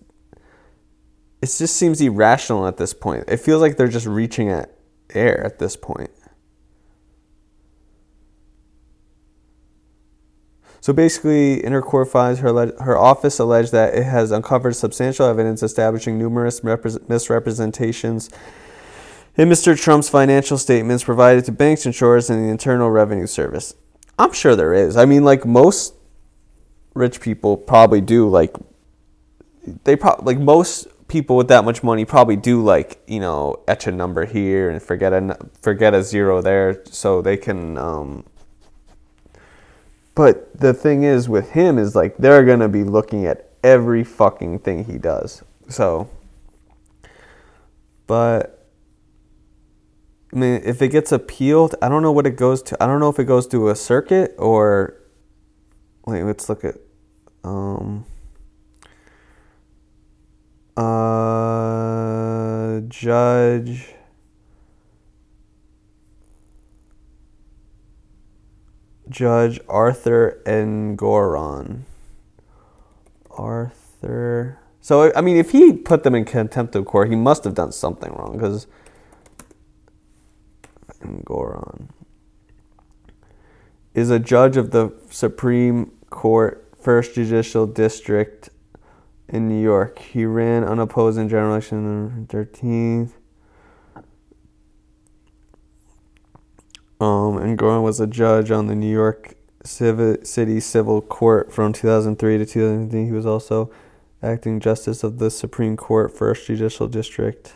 it 1.41 1.45
just 1.45 1.75
seems 1.75 2.01
irrational 2.01 2.67
at 2.67 2.77
this 2.77 2.93
point. 2.93 3.25
It 3.27 3.37
feels 3.37 3.61
like 3.61 3.77
they're 3.77 3.87
just 3.87 4.05
reaching 4.05 4.49
at 4.49 4.75
air 5.13 5.43
at 5.43 5.59
this 5.59 5.75
point. 5.75 6.11
So 10.81 10.93
basically, 10.93 11.63
in 11.63 11.73
her 11.73 11.81
court 11.81 12.09
filings, 12.09 12.39
her, 12.39 12.53
her 12.81 12.97
office 12.97 13.37
alleged 13.37 13.71
that 13.73 13.93
it 13.93 14.03
has 14.03 14.31
uncovered 14.31 14.75
substantial 14.75 15.25
evidence 15.25 15.61
establishing 15.61 16.17
numerous 16.17 16.63
misrepresentations 16.63 18.29
in 19.35 19.49
Mr. 19.49 19.79
Trump's 19.79 20.09
financial 20.09 20.57
statements 20.57 21.03
provided 21.03 21.45
to 21.45 21.51
banks, 21.51 21.85
insurers, 21.85 22.29
and 22.29 22.43
the 22.43 22.49
Internal 22.49 22.89
Revenue 22.89 23.27
Service. 23.27 23.75
I'm 24.17 24.33
sure 24.33 24.55
there 24.55 24.73
is. 24.73 24.97
I 24.97 25.05
mean, 25.05 25.23
like 25.23 25.45
most 25.45 25.93
rich 26.93 27.21
people 27.21 27.55
probably 27.55 28.01
do. 28.01 28.29
Like 28.29 28.55
they 29.83 29.95
probably 29.95 30.33
like 30.35 30.43
most 30.43 30.87
people 31.09 31.35
with 31.35 31.49
that 31.49 31.65
much 31.65 31.83
money 31.83 32.05
probably 32.05 32.37
do 32.37 32.63
like 32.63 33.01
you 33.07 33.19
know 33.19 33.61
etch 33.67 33.87
a 33.87 33.91
number 33.91 34.25
here 34.25 34.69
and 34.69 34.81
forget 34.81 35.11
a 35.11 35.37
forget 35.61 35.93
a 35.93 36.01
zero 36.01 36.41
there 36.41 36.81
so 36.85 37.21
they 37.21 37.35
can 37.35 37.77
um, 37.77 38.23
but 40.19 40.57
the 40.59 40.73
thing 40.73 41.03
is 41.03 41.29
with 41.29 41.51
him 41.51 41.77
is 41.77 41.95
like 41.95 42.17
they're 42.17 42.43
going 42.43 42.59
to 42.59 42.67
be 42.67 42.83
looking 42.83 43.25
at 43.25 43.49
every 43.63 44.03
fucking 44.03 44.59
thing 44.59 44.85
he 44.85 44.97
does. 44.97 45.43
So 45.69 46.09
but 48.05 48.67
I 50.33 50.35
mean 50.35 50.61
if 50.65 50.81
it 50.81 50.89
gets 50.89 51.11
appealed 51.11 51.75
I 51.81 51.89
don't 51.89 52.03
know 52.03 52.11
what 52.11 52.27
it 52.27 52.35
goes 52.35 52.61
to 52.63 52.83
I 52.83 52.85
don't 52.85 52.99
know 52.99 53.09
if 53.09 53.17
it 53.17 53.25
goes 53.25 53.47
to 53.47 53.69
a 53.69 53.75
circuit 53.75 54.35
or 54.37 54.95
wait 56.05 56.23
let's 56.23 56.49
look 56.49 56.65
at 56.65 56.75
um 57.43 58.05
uh, 60.79 62.79
Judge. 62.87 63.95
Judge 69.09 69.59
Arthur 69.67 70.41
Engoron. 70.45 71.81
Arthur. 73.31 74.59
So 74.81 75.11
I 75.15 75.21
mean, 75.21 75.37
if 75.37 75.51
he 75.51 75.73
put 75.73 76.03
them 76.03 76.15
in 76.15 76.25
contempt 76.25 76.75
of 76.75 76.85
court, 76.85 77.09
he 77.09 77.15
must 77.15 77.43
have 77.43 77.55
done 77.55 77.71
something 77.71 78.11
wrong 78.13 78.33
because 78.33 78.67
Engoron 81.01 81.89
is 83.93 84.09
a 84.09 84.19
judge 84.19 84.55
of 84.55 84.71
the 84.71 84.93
Supreme 85.09 85.91
Court, 86.09 86.65
First 86.81 87.15
Judicial 87.15 87.67
District 87.67 88.49
in 89.29 89.47
New 89.47 89.61
York. 89.61 89.99
He 89.99 90.25
ran 90.25 90.63
unopposed 90.63 91.17
in 91.17 91.29
general 91.29 91.51
election 91.51 91.85
on 91.85 92.27
13th. 92.27 93.13
Um, 97.01 97.37
Engoron 97.37 97.83
was 97.83 97.99
a 97.99 98.07
judge 98.07 98.51
on 98.51 98.67
the 98.67 98.75
New 98.75 98.91
York 98.91 99.35
City 99.63 100.59
Civil 100.59 101.01
Court 101.01 101.53
from 101.53 101.71
2003 101.71 102.37
to 102.37 102.45
2015. 102.45 103.05
He 103.05 103.11
was 103.11 103.25
also 103.25 103.71
acting 104.21 104.59
justice 104.59 105.03
of 105.03 105.17
the 105.19 105.31
Supreme 105.31 105.77
Court, 105.77 106.15
First 106.15 106.47
Judicial 106.47 106.87
District. 106.87 107.53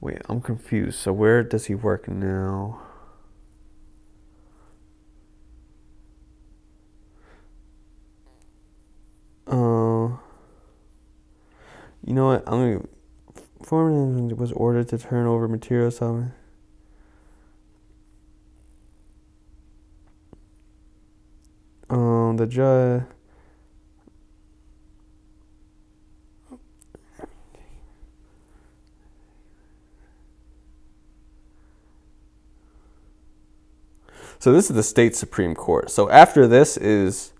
Wait, 0.00 0.18
I'm 0.28 0.40
confused. 0.40 1.00
So 1.00 1.12
where 1.12 1.42
does 1.42 1.66
he 1.66 1.74
work 1.74 2.06
now? 2.06 2.85
Uh, 9.46 10.16
you 12.04 12.14
know 12.14 12.26
what? 12.26 12.42
I'm 12.46 12.74
gonna. 12.74 12.84
Foreman 13.62 14.36
was 14.36 14.52
ordered 14.52 14.88
to 14.88 14.98
turn 14.98 15.26
over 15.26 15.48
materials. 15.48 16.00
Um, 16.02 16.32
um, 21.90 22.36
the 22.36 22.46
judge. 22.46 23.02
So 34.38 34.52
this 34.52 34.70
is 34.70 34.76
the 34.76 34.82
state 34.82 35.16
supreme 35.16 35.54
court. 35.56 35.90
So 35.90 36.08
after 36.08 36.46
this 36.46 36.76
is 36.76 37.32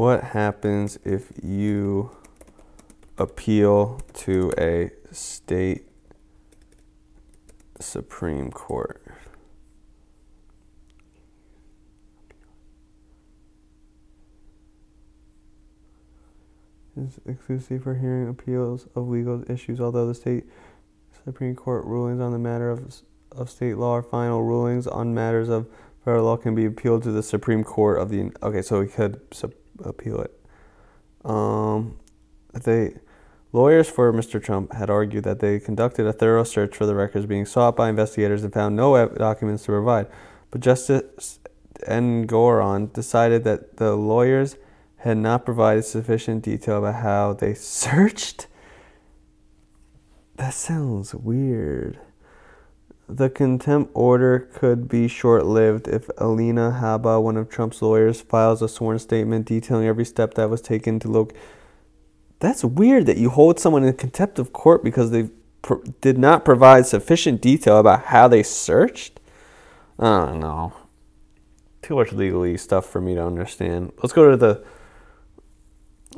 what 0.00 0.24
happens 0.24 0.98
if 1.04 1.30
you 1.42 2.10
appeal 3.18 4.00
to 4.14 4.50
a 4.56 4.90
state 5.12 5.84
supreme 7.78 8.50
court? 8.50 9.02
Is 16.96 17.20
exclusive 17.26 17.82
for 17.82 17.94
hearing 17.96 18.26
appeals 18.26 18.88
of 18.94 19.06
legal 19.06 19.44
issues, 19.50 19.82
although 19.82 20.06
the 20.06 20.14
state 20.14 20.44
Supreme 21.26 21.54
Court 21.54 21.84
rulings 21.84 22.22
on 22.22 22.32
the 22.32 22.38
matter 22.38 22.70
of, 22.70 23.02
of 23.32 23.50
state 23.50 23.76
law 23.76 23.96
or 23.96 24.02
final 24.02 24.42
rulings 24.42 24.86
on 24.86 25.12
matters 25.12 25.50
of 25.50 25.68
federal 26.06 26.24
law 26.24 26.38
can 26.38 26.54
be 26.54 26.64
appealed 26.64 27.02
to 27.02 27.12
the 27.12 27.22
Supreme 27.22 27.62
Court 27.62 27.98
of 27.98 28.08
the. 28.08 28.32
Okay, 28.42 28.62
so 28.62 28.80
he 28.80 28.88
could 28.88 29.20
appeal 29.84 30.20
it. 30.20 30.32
Um, 31.24 31.98
they 32.52 32.96
lawyers 33.52 33.88
for 33.88 34.12
Mr. 34.12 34.42
Trump 34.42 34.72
had 34.72 34.90
argued 34.90 35.24
that 35.24 35.40
they 35.40 35.60
conducted 35.60 36.06
a 36.06 36.12
thorough 36.12 36.44
search 36.44 36.76
for 36.76 36.86
the 36.86 36.94
records 36.94 37.26
being 37.26 37.46
sought 37.46 37.76
by 37.76 37.88
investigators 37.88 38.42
and 38.42 38.52
found 38.52 38.76
no 38.76 39.08
documents 39.08 39.64
to 39.64 39.72
provide. 39.72 40.06
But 40.50 40.60
Justice 40.60 41.38
Engoron 41.86 42.92
decided 42.92 43.44
that 43.44 43.76
the 43.76 43.94
lawyers 43.96 44.56
had 44.98 45.16
not 45.16 45.44
provided 45.44 45.84
sufficient 45.84 46.44
detail 46.44 46.78
about 46.78 47.02
how 47.02 47.32
they 47.32 47.54
searched 47.54 48.46
that 50.40 50.54
sounds 50.54 51.14
weird. 51.14 51.98
The 53.12 53.28
contempt 53.28 53.90
order 53.92 54.38
could 54.38 54.88
be 54.88 55.08
short 55.08 55.44
lived 55.44 55.88
if 55.88 56.08
Alina 56.16 56.78
Habba, 56.80 57.20
one 57.20 57.36
of 57.36 57.48
Trump's 57.48 57.82
lawyers, 57.82 58.20
files 58.20 58.62
a 58.62 58.68
sworn 58.68 59.00
statement 59.00 59.46
detailing 59.46 59.86
every 59.86 60.04
step 60.04 60.34
that 60.34 60.48
was 60.48 60.60
taken 60.60 61.00
to 61.00 61.08
look. 61.08 61.34
That's 62.38 62.62
weird 62.62 63.06
that 63.06 63.16
you 63.16 63.28
hold 63.30 63.58
someone 63.58 63.82
in 63.82 63.92
contempt 63.94 64.38
of 64.38 64.52
court 64.52 64.84
because 64.84 65.10
they 65.10 65.28
did 66.00 66.18
not 66.18 66.44
provide 66.44 66.86
sufficient 66.86 67.40
detail 67.40 67.78
about 67.78 68.04
how 68.06 68.28
they 68.28 68.44
searched. 68.44 69.18
I 69.98 70.26
don't 70.26 70.38
know. 70.38 70.72
Too 71.82 71.96
much 71.96 72.12
legally 72.12 72.56
stuff 72.56 72.86
for 72.86 73.00
me 73.00 73.16
to 73.16 73.26
understand. 73.26 73.92
Let's 73.96 74.12
go 74.12 74.30
to 74.30 74.36
the. 74.36 74.64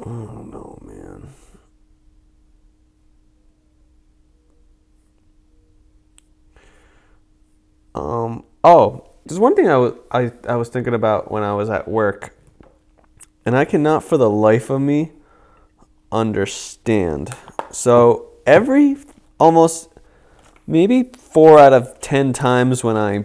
Oh 0.04 0.44
no, 0.44 0.78
man. 0.82 1.28
Um, 7.94 8.44
oh, 8.64 9.08
there's 9.26 9.38
one 9.38 9.54
thing 9.54 9.68
I 9.68 9.76
was 9.76 9.94
I, 10.10 10.32
I 10.48 10.56
was 10.56 10.68
thinking 10.68 10.94
about 10.94 11.30
when 11.30 11.42
I 11.42 11.54
was 11.54 11.70
at 11.70 11.86
work, 11.86 12.34
and 13.44 13.56
I 13.56 13.64
cannot 13.64 14.02
for 14.02 14.16
the 14.16 14.30
life 14.30 14.70
of 14.70 14.80
me 14.80 15.12
understand. 16.10 17.34
So 17.70 18.30
every 18.46 18.96
almost 19.38 19.88
maybe 20.66 21.10
four 21.16 21.58
out 21.58 21.72
of 21.72 22.00
ten 22.00 22.32
times 22.32 22.82
when 22.82 22.96
I 22.96 23.24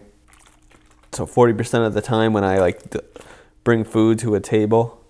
so 1.11 1.26
forty 1.26 1.53
percent 1.53 1.84
of 1.84 1.93
the 1.93 2.01
time 2.01 2.34
when 2.34 2.43
I 2.43 2.59
like 2.59 2.82
bring 3.63 3.84
food 3.84 4.20
to 4.20 4.36
a 4.36 4.39
table, 4.39 5.03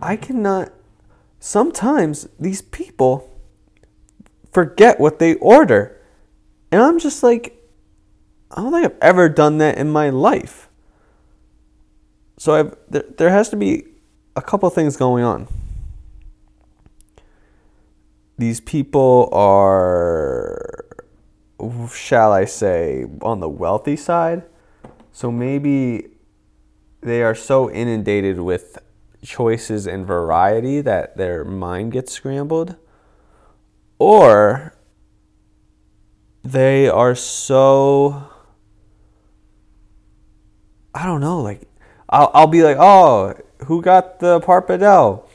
I 0.00 0.16
cannot. 0.16 0.72
Sometimes 1.38 2.28
these 2.40 2.62
people 2.62 3.38
forget 4.52 4.98
what 4.98 5.18
they 5.18 5.34
order, 5.34 6.00
and 6.72 6.80
I'm 6.80 6.98
just 6.98 7.22
like 7.22 7.55
I 8.50 8.62
don't 8.62 8.72
think 8.72 8.86
I've 8.86 8.98
ever 9.02 9.28
done 9.28 9.58
that 9.58 9.76
in 9.78 9.90
my 9.90 10.10
life. 10.10 10.68
So 12.38 12.54
I've, 12.54 12.76
there, 12.88 13.04
there 13.16 13.30
has 13.30 13.48
to 13.50 13.56
be 13.56 13.84
a 14.36 14.42
couple 14.42 14.68
things 14.70 14.96
going 14.96 15.24
on. 15.24 15.48
These 18.38 18.60
people 18.60 19.30
are, 19.32 20.84
shall 21.92 22.32
I 22.32 22.44
say, 22.44 23.06
on 23.22 23.40
the 23.40 23.48
wealthy 23.48 23.96
side. 23.96 24.44
So 25.10 25.32
maybe 25.32 26.08
they 27.00 27.22
are 27.22 27.34
so 27.34 27.70
inundated 27.70 28.38
with 28.40 28.78
choices 29.24 29.86
and 29.86 30.06
variety 30.06 30.82
that 30.82 31.16
their 31.16 31.44
mind 31.44 31.92
gets 31.92 32.12
scrambled. 32.12 32.76
Or 33.98 34.74
they 36.44 36.88
are 36.88 37.14
so 37.14 38.28
I 40.96 41.04
don't 41.04 41.20
know, 41.20 41.42
like 41.42 41.62
I'll 42.08 42.30
I'll 42.32 42.46
be 42.46 42.62
like, 42.62 42.78
oh, 42.80 43.34
who 43.66 43.82
got 43.82 44.18
the 44.20 44.40
Pappardelle? 44.40 45.28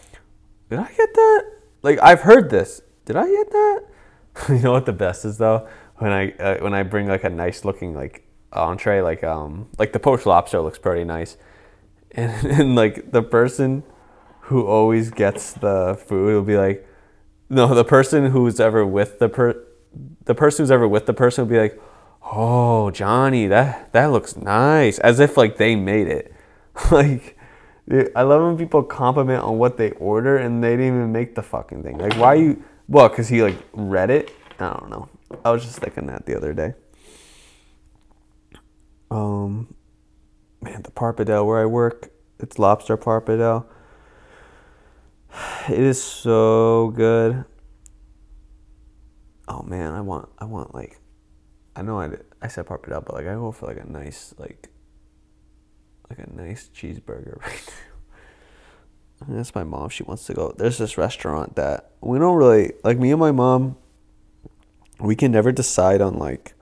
Did 0.70 0.80
I 0.80 0.91
get 0.91 1.14
that? 1.14 1.51
Like 1.84 1.99
I've 2.01 2.22
heard 2.22 2.49
this. 2.49 2.82
Did 3.05 3.16
I 3.16 3.28
get 3.30 3.51
that? 3.51 3.82
you 4.49 4.59
know 4.59 4.72
what 4.72 4.86
the 4.86 4.93
best 4.93 5.24
is 5.26 5.38
though 5.38 5.68
when 6.01 6.12
I 6.12 6.32
uh, 6.32 6.57
when 6.57 6.74
I 6.74 6.82
bring 6.82 7.07
like 7.07 7.24
a 7.24 7.30
nice 7.30 7.64
looking 7.64 7.93
like 7.93 8.28
entree 8.51 9.01
like 9.01 9.24
um 9.24 9.70
like 9.78 9.93
the 9.93 9.99
poached 9.99 10.26
lobster 10.26 10.59
looks 10.59 10.80
pretty 10.80 11.03
nice, 11.03 11.38
and, 12.12 12.45
and 12.47 12.76
like 12.76 13.12
the 13.12 13.22
person 13.22 13.84
who 14.45 14.66
always 14.66 15.12
gets 15.12 15.53
the 15.53 15.95
food 16.07 16.34
will 16.34 16.43
be 16.43 16.57
like, 16.57 16.88
no, 17.49 17.74
the 17.74 17.86
person 17.86 18.32
who's 18.32 18.59
ever 18.59 18.84
with 18.84 19.20
the 19.20 19.30
per 19.30 19.64
the 20.26 20.34
person 20.34 20.64
who's 20.64 20.72
ever 20.72 20.88
with 20.88 21.05
the 21.05 21.14
person 21.14 21.45
will 21.45 21.51
be 21.51 21.59
like 21.59 21.80
oh 22.24 22.91
Johnny, 22.91 23.47
that 23.47 23.91
that 23.93 24.07
looks 24.07 24.36
nice, 24.36 24.99
as 24.99 25.19
if 25.19 25.38
like 25.38 25.57
they 25.57 25.76
made 25.76 26.07
it. 26.07 26.34
like, 26.91 27.38
I 28.15 28.22
love 28.22 28.41
when 28.43 28.57
people 28.57 28.84
compliment 28.84 29.43
on 29.43 29.57
what 29.57 29.78
they 29.78 29.91
order 29.91 30.38
and 30.38 30.63
they 30.63 30.72
didn't 30.72 30.88
even 30.88 31.11
make 31.11 31.36
the 31.36 31.43
fucking 31.43 31.84
thing. 31.84 31.97
Like, 31.97 32.15
why 32.15 32.36
you? 32.36 32.63
Well, 32.88 33.09
cause 33.09 33.30
he 33.30 33.41
like 33.41 33.57
read 33.74 34.09
it. 34.09 34.34
I 34.59 34.74
don't 34.74 34.89
know. 34.89 35.09
I 35.43 35.51
was 35.51 35.63
just 35.63 35.80
thinking 35.80 36.07
that 36.07 36.26
the 36.26 36.36
other 36.36 36.53
day. 36.53 36.74
Um, 39.09 39.74
man, 40.61 40.84
the 40.84 40.91
Pappardelle 40.91 41.45
where 41.45 41.59
I 41.61 41.65
work, 41.65 42.11
it's 42.39 42.59
lobster 42.59 42.97
Pappardelle. 42.97 43.65
It 45.69 45.80
is 45.80 46.01
so 46.01 46.91
good. 46.95 47.45
Oh 49.47 49.63
man, 49.63 49.93
I 49.93 50.01
want 50.01 50.30
I 50.39 50.45
want 50.45 50.74
like 50.74 51.01
I 51.76 51.82
know 51.82 51.99
I 51.99 52.09
I 52.41 52.47
said 52.47 52.65
Pappardelle, 52.65 53.05
but 53.05 53.15
like 53.15 53.28
I 53.28 53.34
go 53.34 53.51
for 53.51 53.67
like 53.67 53.78
a 53.78 53.89
nice 53.89 54.34
like 54.38 54.69
like 56.09 56.19
a 56.19 56.34
nice 56.34 56.69
cheeseburger 56.74 57.41
right 57.41 57.74
now. 59.22 59.28
That's 59.30 59.55
my 59.55 59.63
mom. 59.63 59.89
She 59.89 60.03
wants 60.03 60.26
to 60.26 60.34
go. 60.34 60.53
There's 60.57 60.78
this 60.78 60.97
restaurant 60.97 61.55
that 61.55 61.91
we 62.01 62.19
don't 62.19 62.36
really 62.36 62.74
like. 62.84 62.97
Me 62.97 63.11
and 63.11 63.19
my 63.19 63.32
mom, 63.32 63.78
we 64.99 65.15
can 65.15 65.32
never 65.32 65.51
decide 65.51 66.01
on 66.01 66.17
like 66.17 66.53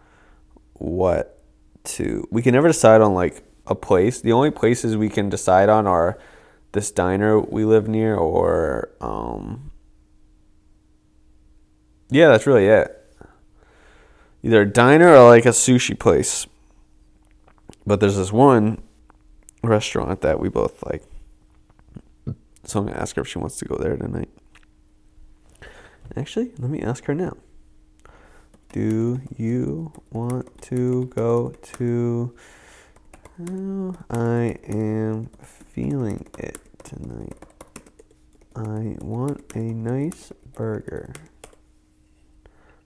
what 0.74 1.42
to. 1.86 2.28
We 2.32 2.42
can 2.42 2.54
never 2.54 2.68
decide 2.68 3.02
on 3.02 3.14
like 3.14 3.44
a 3.66 3.76
place. 3.76 4.22
The 4.22 4.34
only 4.34 4.52
places 4.52 4.98
we 4.98 5.10
can 5.10 5.30
decide 5.30 5.70
on 5.70 5.88
are 5.88 6.20
this 6.74 6.92
diner 6.92 7.40
we 7.40 7.66
live 7.66 7.88
near, 7.88 8.16
or 8.16 8.92
um. 9.02 9.72
Yeah, 12.12 12.28
that's 12.30 12.46
really 12.46 12.66
it 12.66 12.99
either 14.44 14.62
a 14.62 14.70
diner 14.70 15.16
or 15.16 15.30
like 15.30 15.46
a 15.46 15.50
sushi 15.50 15.98
place. 15.98 16.48
But 17.86 18.00
there's 18.00 18.18
this 18.18 18.32
one 18.32 18.82
restaurant 19.64 20.22
that 20.22 20.40
we 20.40 20.50
both 20.50 20.84
like. 20.86 21.04
So 22.66 22.80
I'm 22.80 22.88
gonna 22.88 22.98
ask 23.00 23.16
her 23.16 23.22
if 23.22 23.28
she 23.28 23.40
wants 23.40 23.58
to 23.58 23.66
go 23.66 23.76
there 23.76 23.98
tonight. 23.98 24.30
Actually, 26.16 26.52
let 26.58 26.70
me 26.70 26.82
ask 26.82 27.06
her 27.06 27.16
now. 27.16 27.38
Do 28.72 29.22
you 29.36 29.92
want 30.12 30.62
to 30.64 31.06
go 31.06 31.54
to 31.78 32.36
how 33.38 33.96
I 34.12 34.58
am 34.68 35.30
feeling 35.42 36.28
it 36.38 36.60
tonight? 36.84 37.34
I 38.56 38.98
want 39.02 39.52
a 39.56 39.60
nice 39.60 40.32
burger. 40.54 41.14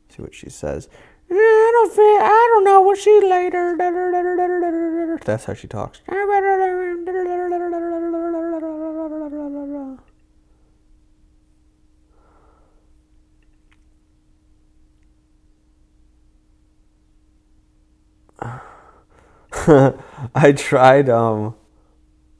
See 0.09 0.21
what 0.21 0.33
she 0.33 0.49
says. 0.49 0.87
I 1.35 1.71
don't 1.73 1.91
feel. 1.93 2.03
I 2.03 2.47
don't 2.53 2.63
know 2.63 2.81
what 2.81 2.97
she 2.97 3.21
later. 3.21 3.75
That's 5.25 5.45
how 5.45 5.53
she 5.53 5.67
talks. 5.67 6.01
I 20.35 20.51
tried. 20.51 21.09
Um. 21.09 21.55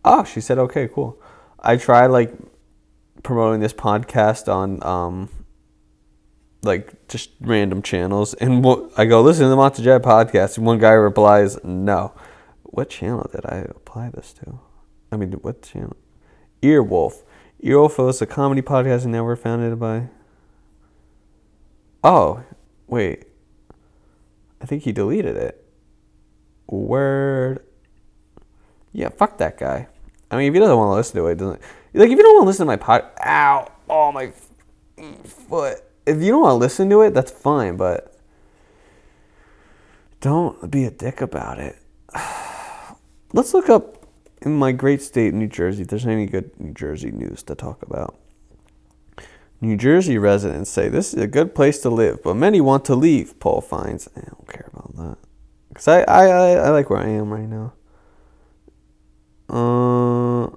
Oh, 0.06 0.24
she 0.24 0.42
said 0.42 0.58
okay, 0.60 0.88
cool. 0.88 1.18
I 1.60 1.78
tried 1.78 2.08
like 2.08 2.34
promoting 3.24 3.62
this 3.62 3.74
podcast 3.74 4.52
on 4.54 4.84
um 4.84 5.30
like 6.64 7.08
just 7.08 7.32
random 7.42 7.82
channels, 7.82 8.34
and 8.36 8.66
I 8.98 9.06
go 9.06 9.22
listen 9.22 9.44
to 9.44 9.50
the 9.50 9.56
Monster 9.56 10.00
podcast, 10.00 10.58
and 10.58 10.66
one 10.66 10.80
guy 10.80 10.92
replies, 10.92 11.64
"No." 11.64 12.14
What 12.64 12.90
channel 12.90 13.30
did 13.32 13.46
I 13.46 13.58
apply 13.70 14.10
this 14.10 14.34
to? 14.34 14.60
I 15.12 15.16
mean, 15.18 15.34
what 15.34 15.62
channel? 15.62 15.96
Earwolf. 16.64 17.22
Earwolf 17.64 18.10
is 18.10 18.20
a 18.20 18.26
comedy 18.26 18.64
podcast 18.64 19.06
network 19.06 19.40
founded 19.42 19.80
by. 19.80 20.10
Oh, 22.04 22.44
wait. 22.88 23.26
I 24.60 24.66
think 24.66 24.84
he 24.84 24.92
deleted 24.92 25.38
it. 25.38 25.64
Word. 26.66 27.64
Yeah, 28.92 29.10
fuck 29.10 29.38
that 29.38 29.60
guy. 29.60 29.88
I 30.32 30.38
mean, 30.38 30.48
if 30.48 30.54
he 30.56 30.60
doesn't 30.60 30.76
want 30.76 30.90
to 30.90 30.96
listen 30.96 31.16
to 31.18 31.28
it, 31.28 31.36
doesn't 31.36 31.62
like 31.94 32.10
if 32.10 32.18
you 32.18 32.24
don't 32.24 32.34
want 32.34 32.46
to 32.46 32.48
listen 32.48 32.66
to 32.66 32.72
my 32.72 32.78
pod. 32.78 33.06
Ow! 33.24 33.72
Oh 33.88 34.12
my 34.12 34.34
mm, 34.98 35.28
foot 35.28 35.84
if 36.06 36.22
you 36.22 36.32
don't 36.32 36.42
want 36.42 36.54
to 36.54 36.58
listen 36.58 36.90
to 36.90 37.02
it, 37.02 37.14
that's 37.14 37.32
fine, 37.32 37.78
but 37.78 38.16
don't 40.22 40.70
be 40.70 40.86
a 40.86 40.92
dick 40.92 41.22
about 41.22 41.60
it. 41.60 41.78
Let's 43.34 43.54
look 43.54 43.70
up 43.70 44.06
in 44.42 44.56
my 44.56 44.72
great 44.72 45.02
state, 45.02 45.34
New 45.34 45.48
Jersey, 45.48 45.84
if 45.84 45.88
there's 45.88 46.06
any 46.06 46.26
good 46.26 46.52
New 46.60 46.74
Jersey 46.74 47.12
news 47.12 47.44
to 47.44 47.56
talk 47.56 47.82
about. 47.82 48.16
New 49.62 49.78
Jersey 49.78 50.18
residents 50.18 50.70
say 50.70 50.90
this 50.90 51.14
is 51.14 51.22
a 51.22 51.28
good 51.28 51.56
place 51.56 51.80
to 51.80 51.90
live, 51.90 52.22
but 52.22 52.36
many 52.36 52.60
want 52.60 52.84
to 52.86 52.96
leave, 52.96 53.40
Paul 53.40 53.62
finds. 53.62 54.10
I 54.16 54.22
don't 54.22 54.48
care 54.48 54.70
about 54.74 54.96
that. 54.98 55.18
Because 55.70 55.88
I, 55.88 56.02
I, 56.02 56.26
I, 56.26 56.52
I 56.52 56.70
like 56.70 56.90
where 56.90 57.00
I 57.00 57.08
am 57.08 57.32
right 57.32 57.48
now. 57.48 57.74
Uh, 59.50 60.50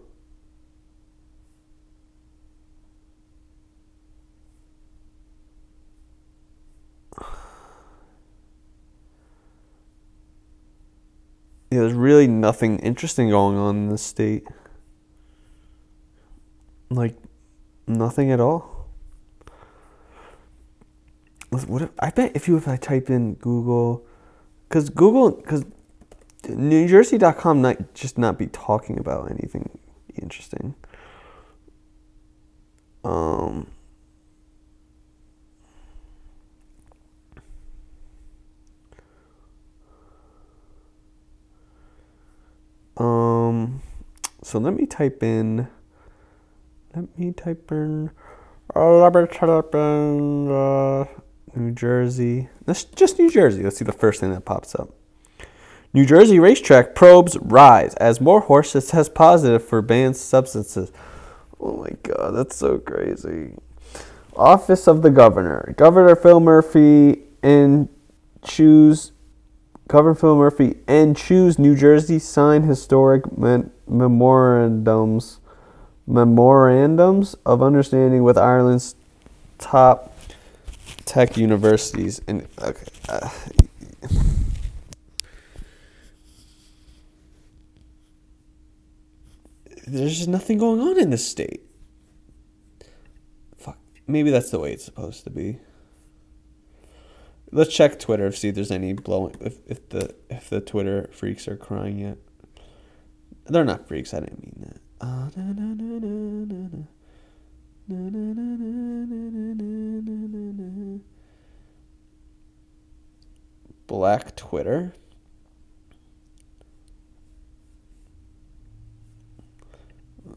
yeah, 11.76 11.82
there's 11.82 11.92
really 11.92 12.26
nothing 12.26 12.78
interesting 12.78 13.28
going 13.28 13.58
on 13.58 13.76
in 13.76 13.88
the 13.90 13.98
state. 13.98 14.44
Like, 16.88 17.16
nothing 17.86 18.32
at 18.32 18.40
all. 18.40 18.88
What 21.50 21.82
if, 21.82 21.90
I 21.98 22.08
bet 22.08 22.32
if 22.34 22.48
you 22.48 22.56
if 22.56 22.66
I 22.66 22.76
type 22.76 23.10
in 23.10 23.34
Google, 23.34 24.06
because 24.66 24.88
Google, 24.88 25.32
because 25.32 25.66
NewJersey.com 26.44 27.60
might 27.60 27.92
just 27.94 28.16
not 28.16 28.38
be 28.38 28.46
talking 28.46 28.98
about 28.98 29.30
anything 29.30 29.78
interesting. 30.14 30.74
Um, 33.04 33.66
Um, 42.96 43.82
so 44.42 44.58
let 44.58 44.74
me 44.74 44.86
type 44.86 45.22
in. 45.22 45.68
Let 46.94 47.18
me 47.18 47.32
type 47.32 47.70
in. 47.70 48.10
Let 48.74 49.14
me 49.14 49.26
type 49.26 49.74
in 49.74 50.50
uh, 50.50 51.04
New 51.54 51.72
Jersey. 51.72 52.48
That's 52.64 52.84
just 52.84 53.18
New 53.18 53.30
Jersey. 53.30 53.62
Let's 53.62 53.78
see 53.78 53.84
the 53.84 53.92
first 53.92 54.20
thing 54.20 54.32
that 54.32 54.44
pops 54.44 54.74
up. 54.74 54.90
New 55.92 56.04
Jersey 56.04 56.38
racetrack 56.38 56.94
probes 56.94 57.38
rise 57.40 57.94
as 57.94 58.20
more 58.20 58.40
horses 58.40 58.88
test 58.88 59.14
positive 59.14 59.64
for 59.64 59.80
banned 59.80 60.16
substances. 60.16 60.92
Oh 61.58 61.76
my 61.78 61.90
god, 62.02 62.32
that's 62.32 62.56
so 62.56 62.78
crazy. 62.78 63.54
Office 64.34 64.86
of 64.86 65.00
the 65.00 65.10
Governor. 65.10 65.74
Governor 65.78 66.14
Phil 66.14 66.40
Murphy 66.40 67.22
and 67.42 67.88
choose 68.44 69.12
Governor 69.88 70.14
Phil 70.14 70.36
Murphy 70.36 70.76
and 70.88 71.16
choose 71.16 71.58
New 71.58 71.76
Jersey 71.76 72.18
sign 72.18 72.62
historic 72.64 73.24
memorandums 73.86 75.40
memorandums 76.08 77.34
of 77.44 77.62
understanding 77.62 78.22
with 78.22 78.38
Ireland's 78.38 78.94
top 79.58 80.12
tech 81.04 81.36
universities 81.36 82.20
and 82.26 82.46
okay. 82.62 82.86
Uh, 83.08 83.28
there's 89.86 90.16
just 90.16 90.28
nothing 90.28 90.58
going 90.58 90.80
on 90.80 90.98
in 90.98 91.10
this 91.10 91.26
state. 91.26 91.62
Fuck. 93.56 93.78
Maybe 94.06 94.30
that's 94.30 94.50
the 94.50 94.58
way 94.58 94.72
it's 94.72 94.84
supposed 94.84 95.24
to 95.24 95.30
be. 95.30 95.58
Let's 97.52 97.72
check 97.74 97.98
Twitter 97.98 98.32
see 98.32 98.48
if 98.48 98.54
there's 98.56 98.70
any 98.70 98.92
blowing 98.92 99.36
if, 99.40 99.58
if 99.66 99.88
the 99.88 100.14
if 100.28 100.50
the 100.50 100.60
Twitter 100.60 101.08
freaks 101.12 101.46
are 101.46 101.56
crying 101.56 101.98
yet. 101.98 102.18
They're 103.46 103.64
not 103.64 103.86
freaks. 103.86 104.12
I 104.12 104.20
didn't 104.20 104.42
mean 104.42 104.66
that. 104.66 104.80
Black 113.86 114.34
Twitter. 114.34 114.94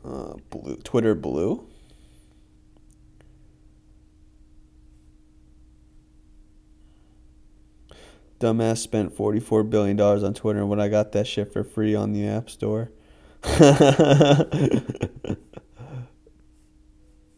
Uh, 0.05 0.35
blue 0.51 0.75
Twitter 0.77 1.15
blue. 1.15 1.68
Dumbass 8.39 8.79
spent 8.79 9.15
forty 9.15 9.39
four 9.39 9.63
billion 9.63 9.97
dollars 9.97 10.23
on 10.23 10.33
Twitter 10.33 10.65
when 10.65 10.79
I 10.79 10.87
got 10.87 11.11
that 11.11 11.27
shit 11.27 11.53
for 11.53 11.63
free 11.63 11.93
on 11.95 12.13
the 12.13 12.27
App 12.27 12.49
Store. 12.49 12.91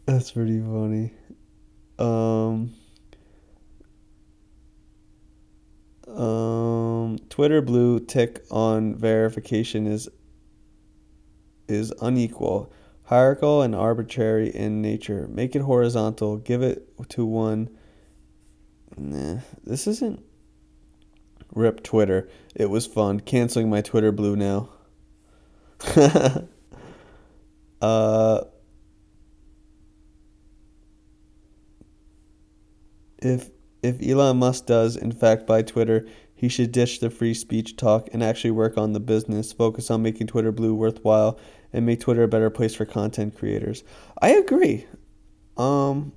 That's 0.06 0.32
pretty 0.32 0.60
funny. 0.60 1.12
Um, 1.98 2.74
um, 6.08 7.18
Twitter 7.28 7.62
blue 7.62 8.00
tick 8.00 8.44
on 8.50 8.96
verification 8.96 9.86
is 9.86 10.08
is 11.68 11.92
unequal, 12.02 12.72
hierarchical, 13.04 13.62
and 13.62 13.74
arbitrary 13.74 14.50
in 14.50 14.82
nature. 14.82 15.28
Make 15.28 15.54
it 15.54 15.62
horizontal. 15.62 16.36
Give 16.38 16.62
it 16.62 16.88
to 17.10 17.24
one. 17.24 17.70
Nah, 18.96 19.38
this 19.64 19.86
isn't 19.86 20.22
Rip 21.54 21.82
Twitter. 21.82 22.28
It 22.54 22.70
was 22.70 22.86
fun. 22.86 23.20
Canceling 23.20 23.70
my 23.70 23.80
Twitter 23.80 24.12
blue 24.12 24.36
now. 24.36 24.70
uh, 27.82 28.40
if 33.18 33.50
if 33.82 34.00
Elon 34.00 34.38
Musk 34.38 34.66
does 34.66 34.96
in 34.96 35.12
fact 35.12 35.46
buy 35.46 35.62
Twitter, 35.62 36.06
he 36.34 36.48
should 36.48 36.72
ditch 36.72 37.00
the 37.00 37.10
free 37.10 37.34
speech 37.34 37.76
talk 37.76 38.08
and 38.12 38.22
actually 38.22 38.52
work 38.52 38.78
on 38.78 38.92
the 38.92 39.00
business, 39.00 39.52
focus 39.52 39.90
on 39.90 40.02
making 40.02 40.28
Twitter 40.28 40.52
blue 40.52 40.74
worthwhile 40.74 41.38
and 41.72 41.84
make 41.84 42.00
Twitter 42.00 42.22
a 42.22 42.28
better 42.28 42.50
place 42.50 42.74
for 42.74 42.84
content 42.84 43.36
creators. 43.36 43.82
I 44.20 44.30
agree. 44.30 44.86
Um 45.56 46.12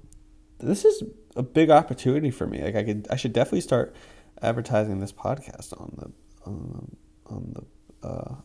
this 0.60 0.86
is 0.86 1.04
a 1.36 1.44
big 1.44 1.70
opportunity 1.70 2.32
for 2.32 2.48
me. 2.48 2.64
Like 2.64 2.76
I 2.76 2.84
could 2.84 3.08
I 3.10 3.16
should 3.16 3.34
definitely 3.34 3.62
start 3.62 3.96
advertising 4.42 5.00
this 5.00 5.12
podcast 5.12 5.80
on 5.80 5.94
the 5.98 6.12
on 6.50 6.98
the, 7.26 7.34
on 7.34 7.54
the 7.54 8.08
uh, 8.08 8.36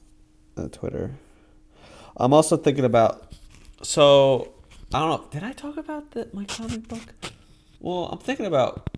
uh, 0.57 0.68
Twitter. 0.68 1.16
I'm 2.16 2.32
also 2.32 2.57
thinking 2.57 2.84
about 2.84 3.32
so 3.82 4.53
I 4.93 5.01
don't 5.01 5.11
know. 5.11 5.28
Did 5.30 5.45
I 5.45 5.53
talk 5.53 5.76
about 5.76 6.11
the, 6.12 6.28
my 6.32 6.45
comic 6.45 6.88
book? 6.88 7.14
Well, 7.80 8.07
I'm 8.07 8.18
thinking 8.18 8.47
about 8.47 8.91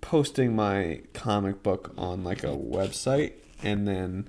posting 0.00 0.54
my 0.54 1.02
comic 1.14 1.62
book 1.62 1.92
on 1.98 2.22
like 2.22 2.44
a 2.44 2.48
website 2.48 3.32
and 3.62 3.88
then 3.88 4.28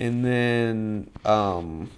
and 0.00 0.24
then 0.24 1.10
um 1.24 1.90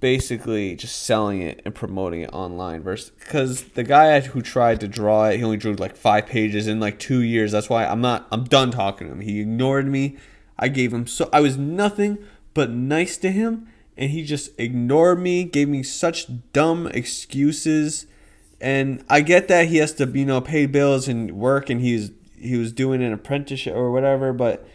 basically 0.00 0.74
just 0.76 1.02
selling 1.02 1.40
it 1.40 1.62
and 1.64 1.74
promoting 1.74 2.20
it 2.20 2.30
online 2.32 2.82
versus 2.82 3.10
because 3.18 3.62
the 3.70 3.82
guy 3.82 4.20
who 4.20 4.42
tried 4.42 4.78
to 4.80 4.88
draw 4.88 5.24
it 5.24 5.38
he 5.38 5.44
only 5.44 5.56
drew 5.56 5.74
like 5.74 5.96
five 5.96 6.26
pages 6.26 6.66
in 6.66 6.80
like 6.80 6.98
two 6.98 7.20
years. 7.20 7.52
That's 7.52 7.70
why 7.70 7.86
i'm 7.86 8.00
not 8.00 8.26
i'm 8.30 8.44
done 8.44 8.70
talking 8.70 9.06
to 9.06 9.12
him. 9.14 9.20
He 9.20 9.40
ignored 9.40 9.86
me. 9.86 10.16
I 10.58 10.68
gave 10.68 10.92
him 10.92 11.06
so 11.06 11.28
i 11.32 11.40
was 11.40 11.56
nothing 11.56 12.18
but 12.52 12.70
nice 12.70 13.16
to 13.18 13.30
him 13.30 13.68
and 13.96 14.10
he 14.10 14.22
just 14.22 14.58
ignored 14.58 15.20
me 15.20 15.44
gave 15.44 15.68
me 15.68 15.82
such 15.82 16.26
dumb 16.52 16.86
excuses. 16.88 18.06
And 18.60 19.04
I 19.08 19.20
get 19.20 19.48
that 19.48 19.68
he 19.68 19.78
has 19.78 19.92
to 19.94 20.06
you 20.06 20.26
know 20.26 20.42
pay 20.42 20.66
bills 20.66 21.08
and 21.08 21.32
work 21.32 21.70
and 21.70 21.80
he's 21.80 22.10
he 22.38 22.58
was 22.58 22.70
doing 22.70 23.02
an 23.02 23.14
apprenticeship 23.14 23.74
or 23.74 23.90
whatever 23.90 24.34
but 24.34 24.68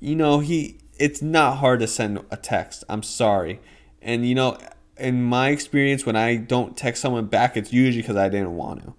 you 0.00 0.14
know 0.14 0.40
he 0.40 0.78
it's 0.98 1.22
not 1.22 1.58
hard 1.58 1.80
to 1.80 1.86
send 1.86 2.22
a 2.30 2.36
text. 2.36 2.84
I'm 2.90 3.02
sorry 3.02 3.58
and 4.02 4.26
you 4.26 4.34
know 4.34 4.58
in 4.98 5.22
my 5.22 5.50
experience 5.50 6.06
when 6.06 6.16
I 6.16 6.36
don't 6.36 6.76
text 6.76 7.02
someone 7.02 7.26
back 7.26 7.56
it's 7.56 7.72
usually 7.72 8.02
because 8.02 8.16
I 8.16 8.28
didn't 8.28 8.56
want 8.56 8.82
to. 8.82 8.94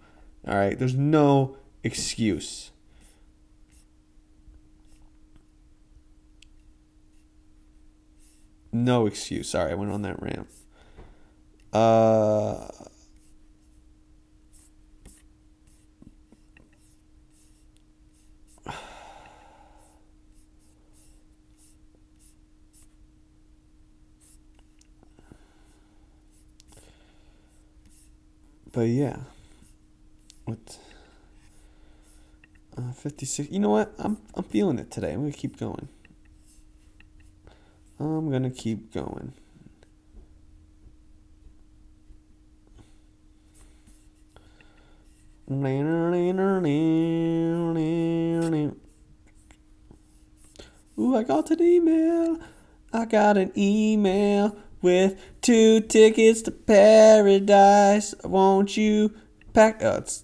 All 0.47 0.57
right? 0.57 0.77
There's 0.77 0.95
no 0.95 1.57
excuse. 1.83 2.71
No 8.71 9.07
excuse. 9.07 9.49
Sorry 9.49 9.71
I 9.71 9.75
went 9.75 9.91
on 9.91 10.01
that 10.03 10.21
rant. 10.21 10.47
Uh 11.73 12.67
but 28.77 28.89
yeah, 28.89 29.17
what? 30.45 30.77
Uh, 32.77 32.91
56. 32.91 33.49
You 33.49 33.57
know 33.57 33.71
what? 33.71 33.91
I'm 33.97 34.19
I'm 34.35 34.43
feeling 34.43 34.77
it 34.77 34.91
today. 34.91 35.13
I'm 35.13 35.21
gonna 35.21 35.31
keep 35.31 35.57
going. 35.57 35.87
I'm 37.99 38.29
gonna 38.29 38.51
keep 38.51 38.93
going. 38.93 39.33
Ooh, 50.99 51.15
I 51.15 51.23
got 51.23 51.49
an 51.49 51.63
email. 51.63 52.39
I 52.93 53.05
got 53.05 53.37
an 53.37 53.51
email 53.57 54.55
with 54.87 55.19
two 55.41 55.81
tickets 55.81 56.41
to 56.43 56.51
paradise. 56.51 58.15
Won't 58.23 58.77
you 58.77 59.13
pack? 59.53 59.81
Oh, 59.83 59.97
it's 59.97 60.23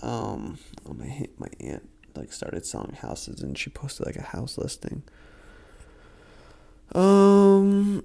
um. 0.00 0.58
Oh, 0.88 0.94
my 0.94 1.26
my 1.38 1.48
aunt 1.60 1.88
like 2.14 2.32
started 2.32 2.64
selling 2.64 2.94
houses 2.94 3.40
and 3.40 3.56
she 3.58 3.70
posted 3.70 4.06
like 4.06 4.16
a 4.16 4.22
house 4.22 4.56
listing. 4.56 5.02
Um. 6.94 8.04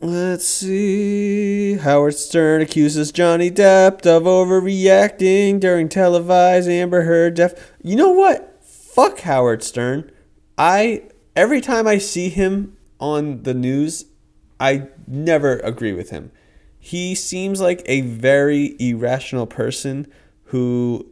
Let's 0.00 0.46
see. 0.46 1.74
Howard 1.74 2.14
Stern 2.14 2.62
accuses 2.62 3.10
Johnny 3.10 3.50
Depp 3.50 4.06
of 4.06 4.22
overreacting 4.22 5.58
during 5.58 5.88
televised 5.88 6.68
Amber 6.68 7.02
Heard 7.02 7.34
death. 7.34 7.72
You 7.82 7.96
know 7.96 8.12
what? 8.12 8.64
Fuck 8.64 9.20
Howard 9.20 9.64
Stern. 9.64 10.12
I 10.56 11.02
every 11.38 11.60
time 11.60 11.86
I 11.86 11.98
see 11.98 12.30
him 12.30 12.76
on 12.98 13.44
the 13.44 13.54
news, 13.54 14.06
I 14.58 14.88
never 15.06 15.60
agree 15.60 15.92
with 15.92 16.10
him. 16.10 16.32
He 16.80 17.14
seems 17.14 17.60
like 17.60 17.80
a 17.86 18.00
very 18.00 18.74
irrational 18.80 19.46
person 19.46 20.08
who 20.46 21.06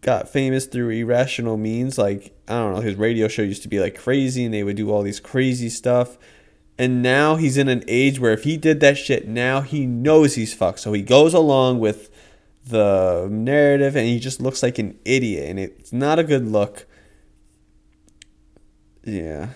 got 0.00 0.28
famous 0.28 0.66
through 0.66 0.90
irrational 0.90 1.56
means. 1.56 1.96
Like, 1.96 2.36
I 2.48 2.54
don't 2.54 2.74
know, 2.74 2.80
his 2.80 2.96
radio 2.96 3.28
show 3.28 3.42
used 3.42 3.62
to 3.62 3.68
be 3.68 3.78
like 3.78 3.96
crazy 3.96 4.44
and 4.44 4.52
they 4.52 4.64
would 4.64 4.76
do 4.76 4.90
all 4.90 5.02
these 5.02 5.20
crazy 5.20 5.68
stuff. 5.68 6.18
And 6.76 7.00
now 7.00 7.36
he's 7.36 7.56
in 7.56 7.68
an 7.68 7.84
age 7.86 8.18
where 8.18 8.32
if 8.32 8.42
he 8.42 8.56
did 8.56 8.80
that 8.80 8.98
shit 8.98 9.28
now, 9.28 9.60
he 9.60 9.86
knows 9.86 10.34
he's 10.34 10.54
fucked. 10.54 10.80
So 10.80 10.92
he 10.92 11.02
goes 11.02 11.34
along 11.34 11.78
with 11.78 12.10
the 12.66 13.28
narrative 13.30 13.94
and 13.94 14.08
he 14.08 14.18
just 14.18 14.40
looks 14.40 14.60
like 14.60 14.80
an 14.80 14.98
idiot. 15.04 15.48
And 15.48 15.60
it's 15.60 15.92
not 15.92 16.18
a 16.18 16.24
good 16.24 16.48
look. 16.48 16.84
Yeah, 19.04 19.50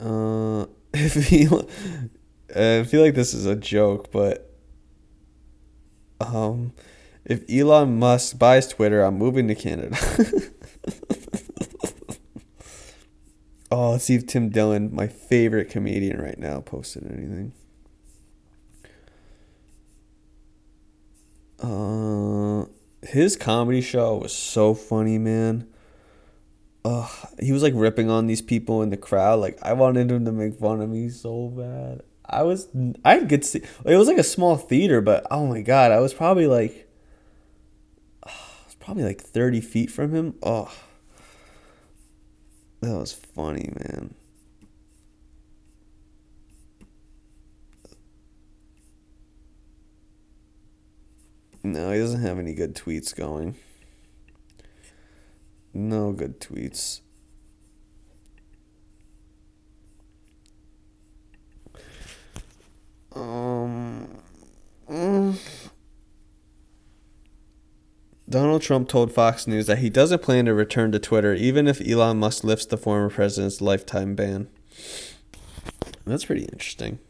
Uh, 0.00 0.62
I 0.94 1.08
feel, 1.08 1.68
I 2.54 2.84
feel 2.84 3.02
like 3.02 3.14
this 3.14 3.34
is 3.34 3.46
a 3.46 3.56
joke, 3.56 4.10
but 4.12 4.50
um, 6.20 6.72
if 7.24 7.42
Elon 7.50 7.98
Musk 7.98 8.38
buys 8.38 8.68
Twitter, 8.68 9.02
I'm 9.02 9.18
moving 9.18 9.48
to 9.48 9.54
Canada. 9.54 9.96
oh, 13.70 13.92
let's 13.92 14.04
see 14.04 14.14
if 14.14 14.26
Tim 14.26 14.48
Dillon, 14.48 14.94
my 14.94 15.06
favorite 15.06 15.70
comedian 15.70 16.20
right 16.20 16.38
now, 16.38 16.60
posted 16.60 17.04
anything. 17.10 17.52
Uh, 21.58 22.66
his 23.06 23.36
comedy 23.36 23.80
show 23.80 24.16
was 24.16 24.32
so 24.32 24.74
funny, 24.74 25.18
man 25.18 25.66
he 27.40 27.52
was 27.52 27.62
like 27.62 27.72
ripping 27.74 28.10
on 28.10 28.26
these 28.26 28.42
people 28.42 28.82
in 28.82 28.90
the 28.90 28.96
crowd. 28.96 29.40
Like 29.40 29.58
I 29.62 29.72
wanted 29.72 30.10
him 30.10 30.24
to 30.24 30.32
make 30.32 30.58
fun 30.58 30.80
of 30.80 30.90
me 30.90 31.08
so 31.08 31.48
bad. 31.48 32.02
I 32.24 32.42
was 32.42 32.68
I 33.04 33.24
could 33.24 33.44
see 33.44 33.62
it 33.84 33.96
was 33.96 34.08
like 34.08 34.18
a 34.18 34.22
small 34.22 34.56
theater, 34.56 35.00
but 35.00 35.26
oh 35.30 35.46
my 35.46 35.62
god, 35.62 35.92
I 35.92 36.00
was 36.00 36.12
probably 36.12 36.46
like 36.46 36.88
uh, 38.22 38.30
was 38.64 38.74
probably 38.76 39.04
like 39.04 39.20
thirty 39.20 39.60
feet 39.60 39.90
from 39.90 40.14
him. 40.14 40.34
Oh, 40.42 40.72
that 42.80 42.96
was 42.96 43.12
funny, 43.12 43.72
man. 43.80 44.14
No, 51.62 51.90
he 51.90 51.98
doesn't 51.98 52.20
have 52.20 52.38
any 52.38 52.54
good 52.54 52.76
tweets 52.76 53.14
going. 53.14 53.56
No 55.76 56.12
good 56.12 56.40
tweets. 56.40 57.02
Um, 63.14 64.08
mm. 64.90 65.38
Donald 68.26 68.62
Trump 68.62 68.88
told 68.88 69.12
Fox 69.12 69.46
News 69.46 69.66
that 69.66 69.80
he 69.80 69.90
doesn't 69.90 70.22
plan 70.22 70.46
to 70.46 70.54
return 70.54 70.92
to 70.92 70.98
Twitter 70.98 71.34
even 71.34 71.68
if 71.68 71.86
Elon 71.86 72.18
Musk 72.18 72.42
lifts 72.42 72.64
the 72.64 72.78
former 72.78 73.10
president's 73.10 73.60
lifetime 73.60 74.14
ban. 74.14 74.48
That's 76.06 76.24
pretty 76.24 76.44
interesting. 76.44 77.00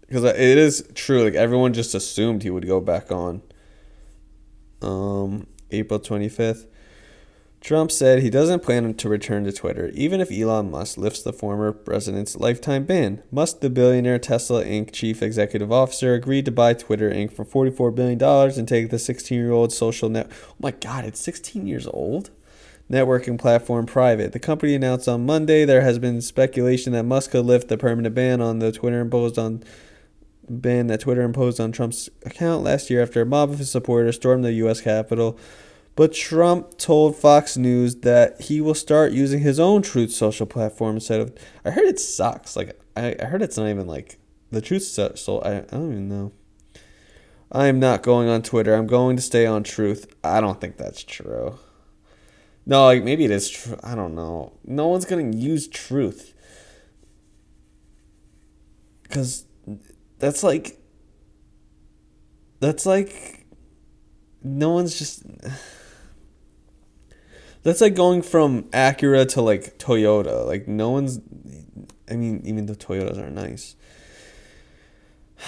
Because 0.00 0.24
it 0.24 0.58
is 0.58 0.88
true, 0.96 1.22
like 1.22 1.34
everyone 1.34 1.72
just 1.72 1.94
assumed 1.94 2.42
he 2.42 2.50
would 2.50 2.66
go 2.66 2.80
back 2.80 3.12
on. 3.12 3.42
Um, 4.82 5.46
April 5.70 6.00
25th. 6.00 6.66
Trump 7.60 7.90
said 7.90 8.22
he 8.22 8.30
doesn't 8.30 8.62
plan 8.62 8.94
to 8.94 9.08
return 9.08 9.44
to 9.44 9.52
Twitter, 9.52 9.90
even 9.92 10.20
if 10.20 10.32
Elon 10.32 10.70
Musk 10.70 10.96
lifts 10.96 11.22
the 11.22 11.32
former 11.32 11.72
president's 11.72 12.36
lifetime 12.36 12.84
ban. 12.84 13.22
Musk, 13.30 13.60
the 13.60 13.68
billionaire 13.68 14.18
Tesla 14.18 14.64
Inc. 14.64 14.92
chief 14.92 15.22
executive 15.22 15.70
officer, 15.70 16.14
agreed 16.14 16.46
to 16.46 16.50
buy 16.50 16.72
Twitter 16.72 17.10
Inc. 17.10 17.32
for 17.32 17.44
$44 17.44 17.94
billion 17.94 18.22
and 18.58 18.66
take 18.66 18.88
the 18.88 18.98
16 18.98 19.38
year 19.38 19.52
old 19.52 19.74
social 19.74 20.08
net. 20.08 20.30
Oh 20.50 20.54
my 20.58 20.70
God, 20.70 21.04
it's 21.04 21.20
16 21.20 21.66
years 21.66 21.86
old? 21.86 22.30
Networking 22.90 23.38
platform 23.38 23.84
private. 23.84 24.32
The 24.32 24.40
company 24.40 24.74
announced 24.74 25.06
on 25.06 25.26
Monday 25.26 25.66
there 25.66 25.82
has 25.82 25.98
been 25.98 26.22
speculation 26.22 26.94
that 26.94 27.04
Musk 27.04 27.32
could 27.32 27.44
lift 27.44 27.68
the 27.68 27.76
permanent 27.76 28.14
ban 28.14 28.40
on 28.40 28.58
the 28.58 28.72
Twitter 28.72 29.00
imposed 29.00 29.38
on 29.38 29.62
ban 30.48 30.88
that 30.88 31.00
Twitter 31.00 31.22
imposed 31.22 31.60
on 31.60 31.72
Trump's 31.72 32.08
account 32.24 32.64
last 32.64 32.90
year 32.90 33.02
after 33.02 33.20
a 33.20 33.26
mob 33.26 33.50
of 33.50 33.58
his 33.58 33.70
supporters 33.70 34.16
stormed 34.16 34.44
the 34.44 34.54
U.S. 34.54 34.80
Capitol 34.80 35.38
but 36.00 36.14
Trump 36.14 36.78
told 36.78 37.14
Fox 37.14 37.58
News 37.58 37.96
that 37.96 38.40
he 38.40 38.62
will 38.62 38.72
start 38.72 39.12
using 39.12 39.40
his 39.40 39.60
own 39.60 39.82
Truth 39.82 40.12
Social 40.12 40.46
platform 40.46 40.94
instead 40.94 41.20
of. 41.20 41.34
I 41.62 41.72
heard 41.72 41.84
it 41.84 42.00
sucks. 42.00 42.56
Like 42.56 42.80
I, 42.96 43.14
I 43.20 43.26
heard 43.26 43.42
it's 43.42 43.58
not 43.58 43.68
even 43.68 43.86
like 43.86 44.18
the 44.50 44.62
Truth 44.62 44.84
Social. 44.84 45.42
I, 45.44 45.58
I 45.58 45.60
don't 45.60 45.92
even 45.92 46.08
know. 46.08 46.32
I 47.52 47.66
am 47.66 47.78
not 47.78 48.02
going 48.02 48.30
on 48.30 48.40
Twitter. 48.40 48.74
I'm 48.74 48.86
going 48.86 49.16
to 49.16 49.22
stay 49.22 49.44
on 49.44 49.62
Truth. 49.62 50.06
I 50.24 50.40
don't 50.40 50.58
think 50.58 50.78
that's 50.78 51.04
true. 51.04 51.58
No, 52.64 52.86
like 52.86 53.04
maybe 53.04 53.26
it 53.26 53.30
is 53.30 53.50
true. 53.50 53.78
I 53.82 53.94
don't 53.94 54.14
know. 54.14 54.54
No 54.64 54.88
one's 54.88 55.04
gonna 55.04 55.36
use 55.36 55.68
Truth 55.68 56.32
because 59.02 59.44
that's 60.18 60.42
like 60.42 60.80
that's 62.58 62.86
like 62.86 63.44
no 64.42 64.70
one's 64.70 64.98
just 64.98 65.24
that's 67.62 67.80
like 67.80 67.94
going 67.94 68.22
from 68.22 68.64
Acura 68.64 69.28
to 69.30 69.42
like 69.42 69.78
Toyota. 69.78 70.46
Like 70.46 70.68
no 70.68 70.90
one's 70.90 71.20
I 72.10 72.16
mean 72.16 72.42
even 72.44 72.66
the 72.66 72.76
Toyotas 72.76 73.18
are 73.18 73.30
nice. 73.30 73.76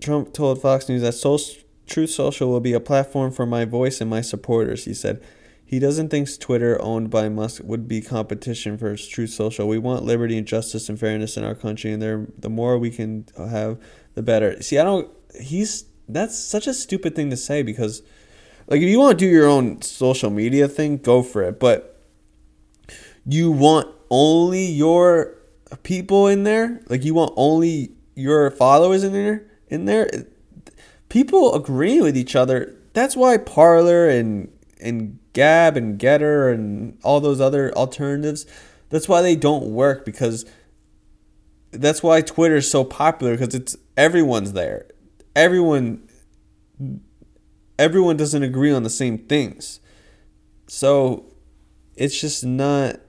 Trump 0.00 0.32
told 0.32 0.60
Fox 0.60 0.88
News 0.88 1.02
that 1.02 1.12
Social, 1.12 1.62
Truth 1.86 2.10
Social 2.10 2.48
will 2.48 2.60
be 2.60 2.72
a 2.72 2.80
platform 2.80 3.30
for 3.30 3.46
my 3.46 3.64
voice 3.64 4.00
and 4.00 4.08
my 4.08 4.22
supporters, 4.22 4.84
he 4.84 4.94
said. 4.94 5.22
He 5.64 5.78
doesn't 5.78 6.08
think 6.08 6.28
Twitter, 6.40 6.80
owned 6.82 7.10
by 7.10 7.28
Musk, 7.28 7.62
would 7.64 7.86
be 7.86 8.00
competition 8.00 8.76
for 8.76 8.96
Truth 8.96 9.30
Social. 9.30 9.68
We 9.68 9.78
want 9.78 10.04
liberty 10.04 10.36
and 10.36 10.46
justice 10.46 10.88
and 10.88 10.98
fairness 10.98 11.36
in 11.36 11.44
our 11.44 11.54
country, 11.54 11.92
and 11.92 12.02
there, 12.02 12.26
the 12.36 12.50
more 12.50 12.76
we 12.76 12.90
can 12.90 13.26
have, 13.36 13.78
the 14.14 14.22
better. 14.22 14.60
See, 14.62 14.78
I 14.78 14.82
don't. 14.82 15.08
He's 15.40 15.84
that's 16.14 16.38
such 16.38 16.66
a 16.66 16.74
stupid 16.74 17.14
thing 17.14 17.30
to 17.30 17.36
say 17.36 17.62
because, 17.62 18.02
like, 18.66 18.80
if 18.80 18.88
you 18.88 18.98
want 18.98 19.18
to 19.18 19.24
do 19.24 19.30
your 19.30 19.46
own 19.46 19.82
social 19.82 20.30
media 20.30 20.68
thing, 20.68 20.98
go 20.98 21.22
for 21.22 21.42
it. 21.42 21.58
But 21.58 22.00
you 23.26 23.50
want 23.50 23.88
only 24.10 24.64
your 24.64 25.36
people 25.82 26.26
in 26.26 26.44
there, 26.44 26.80
like 26.88 27.04
you 27.04 27.14
want 27.14 27.32
only 27.36 27.92
your 28.14 28.50
followers 28.50 29.04
in 29.04 29.12
there, 29.12 29.46
in 29.68 29.84
there. 29.84 30.10
People 31.08 31.54
agree 31.54 32.00
with 32.00 32.16
each 32.16 32.36
other. 32.36 32.74
That's 32.92 33.16
why 33.16 33.38
Parler 33.38 34.08
and 34.08 34.50
and 34.80 35.18
Gab 35.32 35.76
and 35.76 35.98
Gettr 35.98 36.52
and 36.52 36.98
all 37.02 37.20
those 37.20 37.40
other 37.40 37.72
alternatives, 37.74 38.46
that's 38.88 39.08
why 39.08 39.22
they 39.22 39.36
don't 39.36 39.66
work 39.66 40.04
because 40.04 40.44
that's 41.70 42.02
why 42.02 42.20
Twitter 42.20 42.56
is 42.56 42.70
so 42.70 42.82
popular 42.82 43.36
because 43.36 43.54
it's 43.54 43.76
everyone's 43.96 44.52
there. 44.52 44.86
Everyone 45.34 46.08
everyone 47.78 48.16
doesn't 48.16 48.42
agree 48.42 48.72
on 48.72 48.82
the 48.82 48.90
same 48.90 49.18
things. 49.18 49.80
So 50.66 51.32
it's 51.96 52.20
just 52.20 52.44
not 52.44 53.00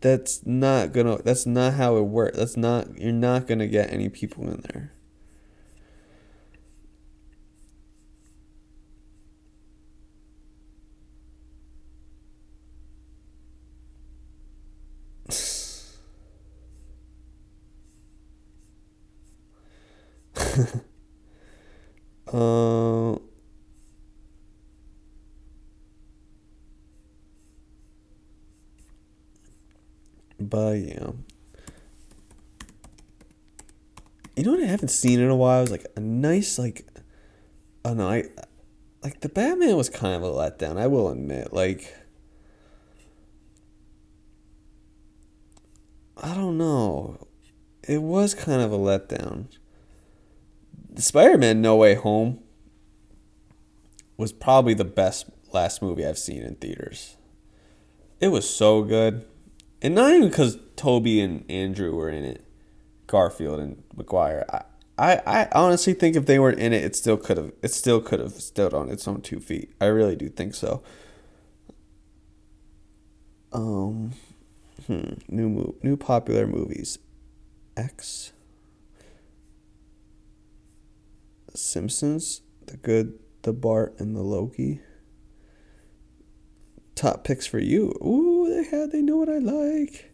that's 0.00 0.44
not 0.46 0.92
gonna 0.92 1.22
that's 1.22 1.46
not 1.46 1.74
how 1.74 1.96
it 1.96 2.02
works. 2.02 2.38
That's 2.38 2.56
not 2.56 2.98
you're 2.98 3.12
not 3.12 3.46
gonna 3.46 3.66
get 3.66 3.92
any 3.92 4.08
people 4.08 4.44
in 4.50 4.62
there. 4.72 4.92
uh, 22.32 23.18
but 30.38 30.72
yeah. 30.74 31.10
You 34.36 34.42
know 34.42 34.52
what 34.52 34.62
I 34.62 34.66
haven't 34.66 34.88
seen 34.88 35.20
in 35.20 35.28
a 35.30 35.36
while? 35.36 35.58
It 35.58 35.62
was 35.62 35.70
like 35.70 35.86
a 35.96 36.00
nice 36.00 36.58
like 36.58 36.86
I 37.84 37.90
don't 37.90 37.98
know, 37.98 38.08
I 38.08 38.24
like 39.02 39.20
the 39.20 39.28
Batman 39.28 39.76
was 39.76 39.88
kind 39.88 40.14
of 40.14 40.22
a 40.22 40.26
letdown, 40.26 40.78
I 40.78 40.86
will 40.86 41.08
admit. 41.10 41.52
Like 41.52 41.94
I 46.16 46.34
don't 46.34 46.58
know. 46.58 47.26
It 47.86 48.02
was 48.02 48.34
kind 48.34 48.62
of 48.62 48.72
a 48.72 48.78
letdown. 48.78 49.46
Spider 51.02 51.38
Man 51.38 51.60
No 51.60 51.76
Way 51.76 51.94
Home 51.94 52.40
was 54.16 54.32
probably 54.32 54.74
the 54.74 54.84
best 54.84 55.26
last 55.52 55.82
movie 55.82 56.06
I've 56.06 56.18
seen 56.18 56.42
in 56.42 56.54
theaters. 56.56 57.16
It 58.20 58.28
was 58.28 58.48
so 58.48 58.82
good. 58.82 59.24
And 59.82 59.94
not 59.94 60.12
even 60.12 60.28
because 60.28 60.58
Tobey 60.76 61.20
and 61.20 61.44
Andrew 61.50 61.94
were 61.94 62.08
in 62.08 62.24
it, 62.24 62.44
Garfield 63.06 63.60
and 63.60 63.82
Maguire. 63.94 64.46
I, 64.50 64.62
I, 64.96 65.22
I 65.26 65.48
honestly 65.52 65.94
think 65.94 66.16
if 66.16 66.26
they 66.26 66.38
weren't 66.38 66.58
in 66.58 66.72
it, 66.72 66.84
it 66.84 66.96
still 66.96 67.16
could 67.16 67.36
have 67.36 67.52
it 67.62 67.72
still 67.72 68.00
could 68.00 68.20
have 68.20 68.34
stood 68.34 68.72
on 68.72 68.88
its 68.88 69.06
own 69.08 69.20
two 69.20 69.40
feet. 69.40 69.74
I 69.80 69.86
really 69.86 70.16
do 70.16 70.28
think 70.28 70.54
so. 70.54 70.82
Um, 73.52 74.12
hmm, 74.86 75.14
new 75.28 75.48
move, 75.48 75.74
new 75.82 75.96
popular 75.96 76.46
movies, 76.46 76.98
X. 77.76 78.32
Simpsons, 81.54 82.42
The 82.66 82.76
Good, 82.76 83.18
The 83.42 83.52
Bart, 83.52 83.94
and 83.98 84.14
The 84.14 84.22
Loki. 84.22 84.80
Top 86.94 87.24
picks 87.24 87.46
for 87.46 87.58
you. 87.58 87.90
Ooh, 88.04 88.48
they 88.48 88.64
had. 88.64 88.92
They 88.92 89.02
know 89.02 89.16
what 89.16 89.28
I 89.28 89.38
like. 89.38 90.12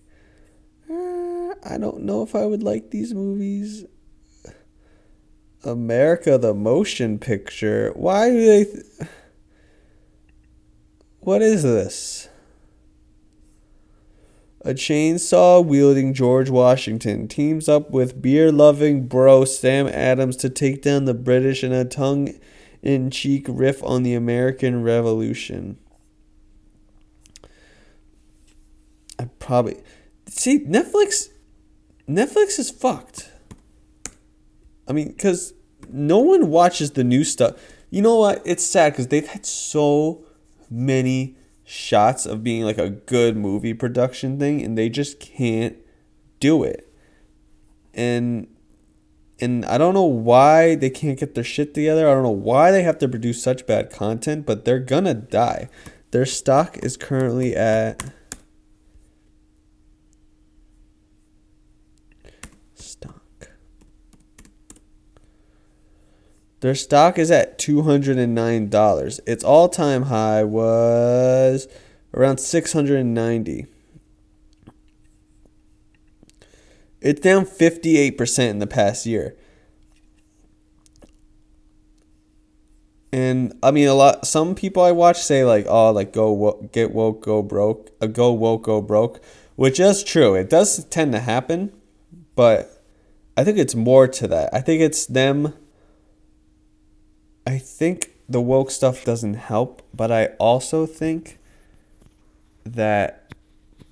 Uh, 0.91 1.55
I 1.63 1.79
don't 1.79 2.03
know 2.03 2.23
if 2.23 2.35
I 2.35 2.47
would 2.47 2.63
like 2.63 2.91
these 2.91 3.15
movies. 3.15 3.85
America 5.63 6.39
the 6.39 6.55
Motion 6.55 7.19
Picture. 7.19 7.93
Why 7.95 8.31
do 8.31 8.47
they. 8.47 8.65
Th- 8.65 8.85
what 11.21 11.43
is 11.43 11.63
this? 11.63 12.29
A 14.63 14.75
chainsaw 14.75 15.65
wielding 15.65 16.13
George 16.13 16.51
Washington 16.51 17.29
teams 17.29 17.67
up 17.67 17.91
with 17.91 18.21
beer 18.21 18.53
loving 18.53 19.07
bro 19.07 19.47
Sam 19.47 19.87
Adams 19.89 20.37
to 20.37 20.51
take 20.51 20.83
down 20.83 21.07
the 21.07 21.15
British 21.15 21.65
in 21.65 21.73
a 21.73 21.87
tongue 21.87 22.35
in 22.83 23.11
cheek 23.11 23.47
riff 23.49 23.83
on 23.83 24.03
the 24.03 24.15
American 24.15 24.83
Revolution. 24.83 25.79
I 29.19 29.31
probably 29.39 29.79
see 30.27 30.61
Netflix. 30.61 31.31
Netflix 32.07 32.59
is 32.59 32.71
fucked. 32.71 33.31
I 34.87 34.93
mean, 34.93 35.09
because 35.09 35.55
no 35.89 36.19
one 36.19 36.51
watches 36.51 36.93
the 36.93 37.05
new 37.05 37.25
stuff. 37.25 37.57
You 37.91 38.03
know 38.03 38.17
what? 38.17 38.43
It's 38.45 38.65
sad 38.65 38.93
because 38.93 39.09
they've 39.09 39.27
had 39.27 39.47
so 39.47 40.25
many 40.69 41.37
shots 41.71 42.27
of 42.27 42.43
being 42.43 42.65
like 42.65 42.79
a 42.79 42.91
good 42.91 43.37
movie 43.37 43.73
production 43.73 44.41
thing 44.41 44.61
and 44.61 44.77
they 44.77 44.89
just 44.89 45.21
can't 45.21 45.77
do 46.41 46.65
it. 46.65 46.93
And 47.95 48.49
and 49.41 49.65
I 49.65 49.79
don't 49.79 49.95
know 49.95 50.03
why 50.03 50.75
they 50.75 50.91
can't 50.91 51.19
get 51.19 51.35
their 51.35 51.45
shit 51.45 51.73
together. 51.73 52.09
I 52.09 52.13
don't 52.13 52.25
know 52.25 52.31
why 52.31 52.73
they 52.73 52.83
have 52.83 52.99
to 52.99 53.09
produce 53.09 53.41
such 53.41 53.67
bad 53.67 53.91
content, 53.91 54.47
but 54.47 54.65
they're 54.65 54.81
gonna 54.81 55.15
die. 55.15 55.69
Their 56.11 56.27
stock 56.27 56.77
is 56.83 56.97
currently 56.97 57.55
at 57.55 58.03
stock. 62.75 63.51
Their 66.61 66.75
stock 66.75 67.19
is 67.19 67.31
at 67.31 67.59
$209. 67.59 69.21
Its 69.27 69.45
all-time 69.45 70.03
high 70.03 70.45
was 70.45 71.69
around 72.15 72.39
690. 72.39 73.67
It's 77.01 77.21
down 77.21 77.47
58% 77.47 78.51
in 78.51 78.59
the 78.59 78.67
past 78.67 79.07
year. 79.07 79.37
And 83.13 83.55
I 83.63 83.71
mean, 83.71 83.89
a 83.89 83.95
lot. 83.95 84.27
Some 84.27 84.55
people 84.55 84.83
I 84.83 84.93
watch 84.93 85.21
say 85.21 85.45
like, 85.45 85.67
"Oh, 85.69 85.91
like 85.91 86.13
go 86.13 86.31
wo- 86.31 86.69
get 86.71 86.93
woke, 86.93 87.23
go 87.23 87.43
broke, 87.43 87.91
uh, 88.01 88.07
go 88.07 88.33
woke, 88.33 88.63
go 88.63 88.81
broke," 88.81 89.21
which 89.57 89.81
is 89.81 90.05
true. 90.05 90.37
It 90.37 90.49
does 90.49 90.85
tend 90.85 91.11
to 91.13 91.19
happen, 91.19 91.73
but 92.37 92.71
I 93.37 93.43
think 93.43 93.59
it's 93.59 93.75
more 93.75 94.07
to 94.07 94.29
that. 94.29 94.51
I 94.53 94.61
think 94.61 94.81
it's 94.81 95.07
them. 95.07 95.55
I 97.51 97.59
think 97.59 98.13
the 98.29 98.41
woke 98.41 98.71
stuff 98.71 99.05
doesn't 99.05 99.35
help, 99.35 99.83
but 99.93 100.13
I 100.13 100.27
also 100.39 100.87
think 100.87 101.41
that 102.63 103.35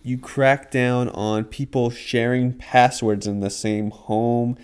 you 0.04 0.16
crack 0.16 0.70
down 0.70 1.08
on 1.08 1.44
people 1.44 1.90
sharing 1.90 2.52
passwords 2.52 3.26
in 3.26 3.40
the 3.40 3.50
same 3.50 3.90
home 3.90 4.56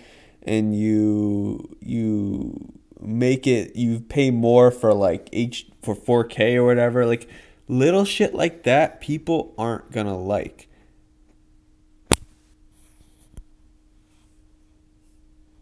and 0.43 0.79
you 0.79 1.75
you 1.81 2.73
make 3.01 3.45
it 3.45 3.75
you 3.75 3.99
pay 3.99 4.31
more 4.31 4.71
for 4.71 4.93
like 4.93 5.27
H 5.33 5.67
for 5.81 5.93
4K 5.93 6.55
or 6.55 6.63
whatever. 6.63 7.05
Like 7.05 7.27
little 7.67 8.05
shit 8.05 8.33
like 8.33 8.63
that 8.63 9.01
people 9.01 9.53
aren't 9.57 9.91
going 9.91 10.07
to 10.07 10.13
like. 10.13 10.69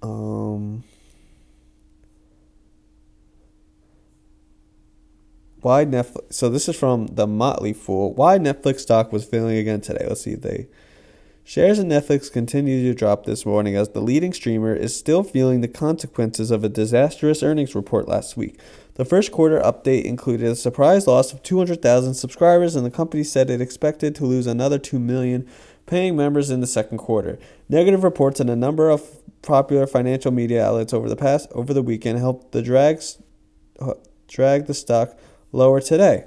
Um, 0.04 0.84
why 5.64 5.86
Netflix? 5.86 6.34
So 6.34 6.49
this 6.49 6.68
is 6.68 6.78
from 6.78 7.07
the 7.07 7.28
Motley 7.28 7.74
Fool. 7.74 8.14
Why 8.14 8.38
Netflix 8.38 8.82
stock 8.82 9.11
was 9.11 9.26
failing 9.26 9.57
again 9.57 9.82
today? 9.82 10.05
Let's 10.07 10.22
see 10.22 10.36
they. 10.36 10.68
Shares 11.45 11.78
in 11.78 11.89
Netflix 11.89 12.32
continue 12.32 12.84
to 12.84 12.97
drop 12.97 13.26
this 13.26 13.45
morning 13.45 13.76
as 13.76 13.89
the 13.89 14.01
leading 14.01 14.32
streamer 14.32 14.74
is 14.74 14.95
still 14.95 15.24
feeling 15.24 15.59
the 15.59 15.68
consequences 15.68 16.51
of 16.51 16.64
a 16.64 16.70
disastrous 16.70 17.43
earnings 17.43 17.76
report 17.76 18.07
last 18.07 18.38
week. 18.38 18.57
The 18.93 19.03
first 19.03 19.34
quarter 19.34 19.59
update 19.59 20.05
included 20.05 20.47
a 20.47 20.55
surprise 20.55 21.05
loss 21.05 21.34
of 21.34 21.43
200,000 21.43 22.14
subscribers, 22.14 22.78
and 22.78 22.86
the 22.86 22.91
company 22.91 23.26
said 23.26 23.49
it 23.49 23.59
expected 23.59 24.16
to 24.16 24.26
lose 24.26 24.47
another 24.47 24.80
2 24.80 24.99
million 24.99 25.45
paying 25.86 26.16
members 26.16 26.49
in 26.49 26.61
the 26.61 26.68
second 26.68 26.99
quarter. 26.99 27.38
Negative 27.68 28.05
reports 28.05 28.39
in 28.39 28.47
a 28.47 28.55
number 28.55 28.89
of 28.89 29.20
popular 29.41 29.86
financial 29.86 30.32
media 30.32 30.66
outlets 30.66 30.93
over 30.93 31.09
the 31.09 31.18
past 31.18 31.49
over 31.51 31.74
the 31.74 31.82
weekend 31.82 32.18
helped 32.18 32.53
the 32.53 32.61
drags 32.61 33.22
uh, 33.82 33.93
drag 34.30 34.68
the 34.68 34.74
stock 34.74 35.18
lower 35.54 35.80
today. 35.80 36.26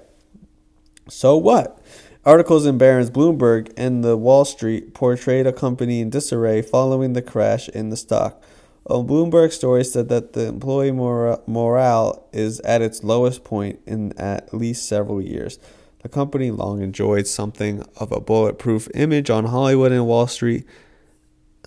So 1.08 1.36
what? 1.36 1.78
Articles 2.24 2.66
in 2.66 2.78
Barron's 2.78 3.10
Bloomberg 3.10 3.72
and 3.76 4.02
the 4.02 4.16
Wall 4.16 4.44
Street 4.44 4.94
portrayed 4.94 5.46
a 5.46 5.52
company 5.52 6.00
in 6.00 6.10
disarray 6.10 6.62
following 6.62 7.12
the 7.12 7.22
crash 7.22 7.68
in 7.68 7.90
the 7.90 7.96
stock. 7.96 8.42
A 8.86 8.94
Bloomberg 8.94 9.52
story 9.52 9.84
said 9.84 10.08
that 10.08 10.32
the 10.32 10.46
employee 10.46 10.92
mora- 10.92 11.40
morale 11.46 12.28
is 12.32 12.60
at 12.60 12.82
its 12.82 13.04
lowest 13.04 13.44
point 13.44 13.80
in 13.86 14.12
at 14.18 14.54
least 14.54 14.88
several 14.88 15.20
years. 15.20 15.58
The 16.00 16.08
company 16.08 16.50
long 16.50 16.82
enjoyed 16.82 17.26
something 17.26 17.84
of 17.96 18.12
a 18.12 18.20
bulletproof 18.20 18.88
image 18.94 19.28
on 19.28 19.46
Hollywood 19.46 19.92
and 19.92 20.06
Wall 20.06 20.28
Street. 20.28 20.64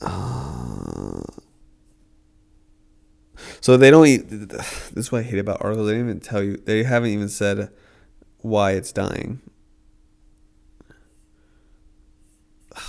Uh, 0.01 1.21
so 3.61 3.77
they 3.77 3.91
don't. 3.91 4.05
Eat, 4.05 4.29
this 4.29 4.91
is 4.95 5.11
what 5.11 5.19
I 5.19 5.23
hate 5.23 5.39
about 5.39 5.61
articles. 5.61 5.87
They 5.87 5.93
didn't 5.93 6.09
even 6.09 6.19
tell 6.19 6.43
you. 6.43 6.57
They 6.57 6.83
haven't 6.83 7.09
even 7.09 7.29
said 7.29 7.69
why 8.39 8.71
it's 8.71 8.91
dying. 8.91 9.41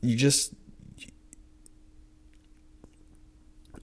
You 0.00 0.16
just. 0.16 0.54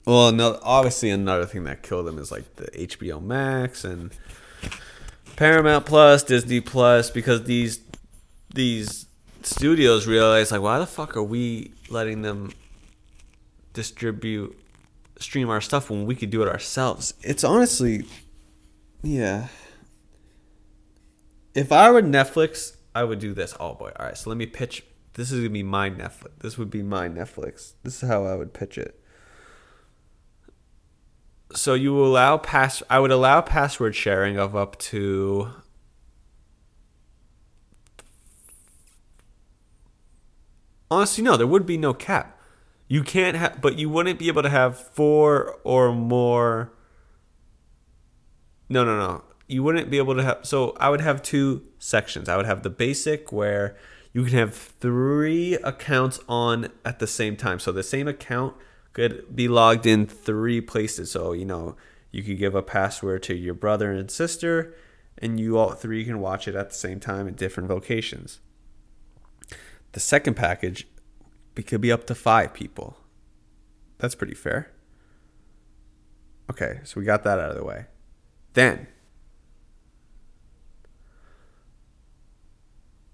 Well, 0.06 0.32
no. 0.32 0.60
Obviously, 0.64 1.10
another 1.10 1.46
thing 1.46 1.66
that 1.66 1.84
killed 1.84 2.08
them 2.08 2.18
is 2.18 2.32
like 2.32 2.56
the 2.56 2.68
HBO 2.72 3.22
Max 3.22 3.84
and 3.84 4.12
Paramount 5.36 5.86
Plus, 5.86 6.24
Disney 6.24 6.62
Plus, 6.62 7.10
because 7.10 7.44
these 7.44 7.82
these 8.54 9.08
studios 9.44 10.08
realize 10.08 10.52
like, 10.52 10.62
why 10.62 10.80
the 10.80 10.86
fuck 10.86 11.16
are 11.16 11.24
we 11.24 11.72
letting 11.90 12.22
them 12.22 12.52
distribute, 13.74 14.58
stream 15.20 15.50
our 15.50 15.62
stuff 15.62 15.90
when 15.90 16.06
we 16.06 16.16
could 16.16 16.30
do 16.30 16.42
it 16.42 16.48
ourselves? 16.48 17.14
It's 17.22 17.44
honestly, 17.44 18.06
yeah. 19.04 19.48
If 21.54 21.72
I 21.72 21.90
were 21.92 22.02
Netflix, 22.02 22.76
I 22.94 23.04
would 23.04 23.20
do 23.20 23.34
this. 23.34 23.56
Oh 23.60 23.74
boy! 23.74 23.92
All 23.98 24.06
right, 24.06 24.18
so 24.18 24.30
let 24.30 24.38
me 24.38 24.46
pitch. 24.46 24.84
This 25.14 25.32
is 25.32 25.40
gonna 25.40 25.50
be 25.50 25.64
my 25.64 25.90
Netflix. 25.90 26.40
This 26.40 26.58
would 26.58 26.70
be 26.70 26.84
my 26.84 27.08
Netflix. 27.08 27.74
This 27.84 28.02
is 28.02 28.10
how 28.10 28.26
I 28.26 28.36
would 28.36 28.54
pitch 28.54 28.78
it. 28.78 29.00
So 31.54 31.74
you 31.74 31.98
allow 32.04 32.38
pass. 32.38 32.84
I 32.90 33.00
would 33.00 33.12
allow 33.12 33.42
password 33.42 33.96
sharing 33.96 34.38
of 34.38 34.56
up 34.56 34.78
to 34.80 35.52
Honestly, 40.90 41.24
no, 41.24 41.36
there 41.38 41.48
would 41.48 41.66
be 41.66 41.78
no 41.78 41.94
cap. 41.94 42.40
You 42.88 43.04
can't 43.04 43.36
have, 43.36 43.62
but 43.62 43.80
you 43.80 43.90
wouldn't 43.90 44.20
be 44.20 44.28
able 44.28 44.44
to 44.44 44.50
have 44.50 44.78
four 44.78 45.60
or 45.64 45.94
more. 45.94 46.72
No, 48.70 48.84
no, 48.84 48.98
no. 48.98 49.24
You 49.48 49.64
wouldn't 49.64 49.90
be 49.90 49.98
able 49.98 50.16
to 50.16 50.24
have. 50.24 50.40
So 50.44 50.76
I 50.80 50.90
would 50.90 51.02
have 51.02 51.22
two 51.22 51.64
sections. 51.80 52.30
I 52.30 52.38
would 52.38 52.46
have 52.46 52.64
the 52.64 52.70
basic 52.70 53.32
where 53.32 53.76
you 54.14 54.24
can 54.24 54.38
have 54.38 54.56
three 54.56 55.56
accounts 55.56 56.20
on 56.30 56.70
at 56.84 57.00
the 57.00 57.08
same 57.08 57.36
time. 57.36 57.60
So 57.60 57.72
the 57.72 57.84
same 57.84 58.08
account 58.08 58.56
could 58.94 59.36
be 59.36 59.48
logged 59.48 59.86
in 59.86 60.06
three 60.06 60.62
places. 60.62 61.12
So, 61.12 61.34
you 61.34 61.46
know, 61.46 61.76
you 62.12 62.24
could 62.24 62.38
give 62.38 62.56
a 62.56 62.62
password 62.62 63.24
to 63.24 63.36
your 63.36 63.54
brother 63.54 63.92
and 63.92 64.10
sister, 64.10 64.74
and 65.18 65.38
you 65.40 65.58
all 65.58 65.72
three 65.72 66.06
can 66.06 66.22
watch 66.22 66.48
it 66.48 66.56
at 66.56 66.70
the 66.70 66.76
same 66.76 67.00
time 67.00 67.28
in 67.28 67.34
different 67.34 67.70
locations. 67.70 68.40
The 69.96 70.02
second 70.02 70.34
package 70.34 70.90
it 71.56 71.68
could 71.68 71.80
be 71.80 71.90
up 71.90 72.06
to 72.08 72.16
five 72.16 72.54
people. 72.54 72.98
That's 73.98 74.14
pretty 74.14 74.34
fair. 74.34 74.74
Okay, 76.52 76.82
so 76.84 77.00
we 77.00 77.06
got 77.06 77.24
that 77.24 77.40
out 77.40 77.52
of 77.52 77.56
the 77.56 77.64
way. 77.64 77.86
Then 78.56 78.88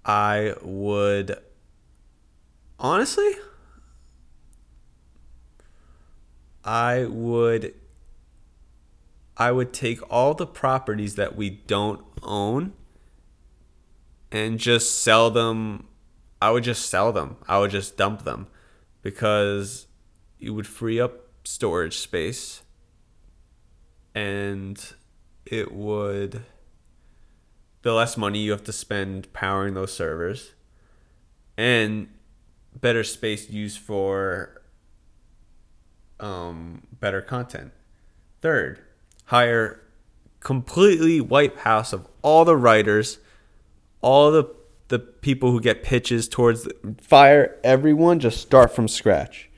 I 0.04 0.54
would 0.60 1.38
honestly 2.80 3.30
I 6.64 7.04
would 7.04 7.74
I 9.36 9.52
would 9.52 9.72
take 9.72 10.00
all 10.10 10.34
the 10.34 10.48
properties 10.48 11.14
that 11.14 11.36
we 11.36 11.48
don't 11.48 12.04
own 12.24 12.72
and 14.32 14.58
just 14.58 14.98
sell 14.98 15.30
them 15.30 15.86
I 16.42 16.50
would 16.50 16.64
just 16.64 16.90
sell 16.90 17.12
them. 17.12 17.36
I 17.46 17.60
would 17.60 17.70
just 17.70 17.96
dump 17.96 18.24
them 18.24 18.48
because 19.00 19.86
it 20.40 20.50
would 20.50 20.66
free 20.66 21.00
up 21.00 21.28
storage 21.44 21.98
space 21.98 22.64
and 24.12 24.84
it 25.46 25.70
would 25.70 26.42
the 27.82 27.92
less 27.92 28.16
money 28.16 28.40
you 28.40 28.50
have 28.50 28.64
to 28.64 28.72
spend 28.72 29.32
powering 29.32 29.74
those 29.74 29.92
servers 29.92 30.50
and 31.56 32.08
better 32.74 33.04
space 33.04 33.48
used 33.48 33.78
for 33.78 34.62
um, 36.18 36.82
better 36.98 37.22
content. 37.22 37.70
Third, 38.40 38.80
hire 39.26 39.80
completely 40.40 41.20
wipe 41.20 41.58
house 41.58 41.92
of 41.92 42.08
all 42.20 42.44
the 42.44 42.56
writers, 42.56 43.18
all 44.00 44.32
the 44.32 44.52
the 44.92 44.98
people 44.98 45.50
who 45.50 45.58
get 45.58 45.82
pitches 45.82 46.28
towards 46.28 46.64
the, 46.64 46.96
fire 47.00 47.58
everyone 47.64 48.20
just 48.20 48.42
start 48.42 48.70
from 48.70 48.86
scratch. 48.86 49.48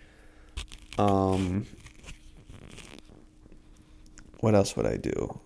Um 0.97 1.67
what 4.39 4.55
else 4.55 4.77
would 4.77 4.87
i 4.87 4.97
do? 4.97 5.41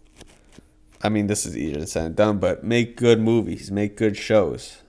I 1.02 1.08
mean 1.08 1.26
this 1.26 1.46
is 1.46 1.56
easier 1.56 1.86
said 1.86 2.04
than 2.04 2.14
done 2.16 2.38
but 2.38 2.62
make 2.62 2.98
good 2.98 3.18
movies 3.18 3.70
make 3.70 3.96
good 3.96 4.14
shows. 4.14 4.82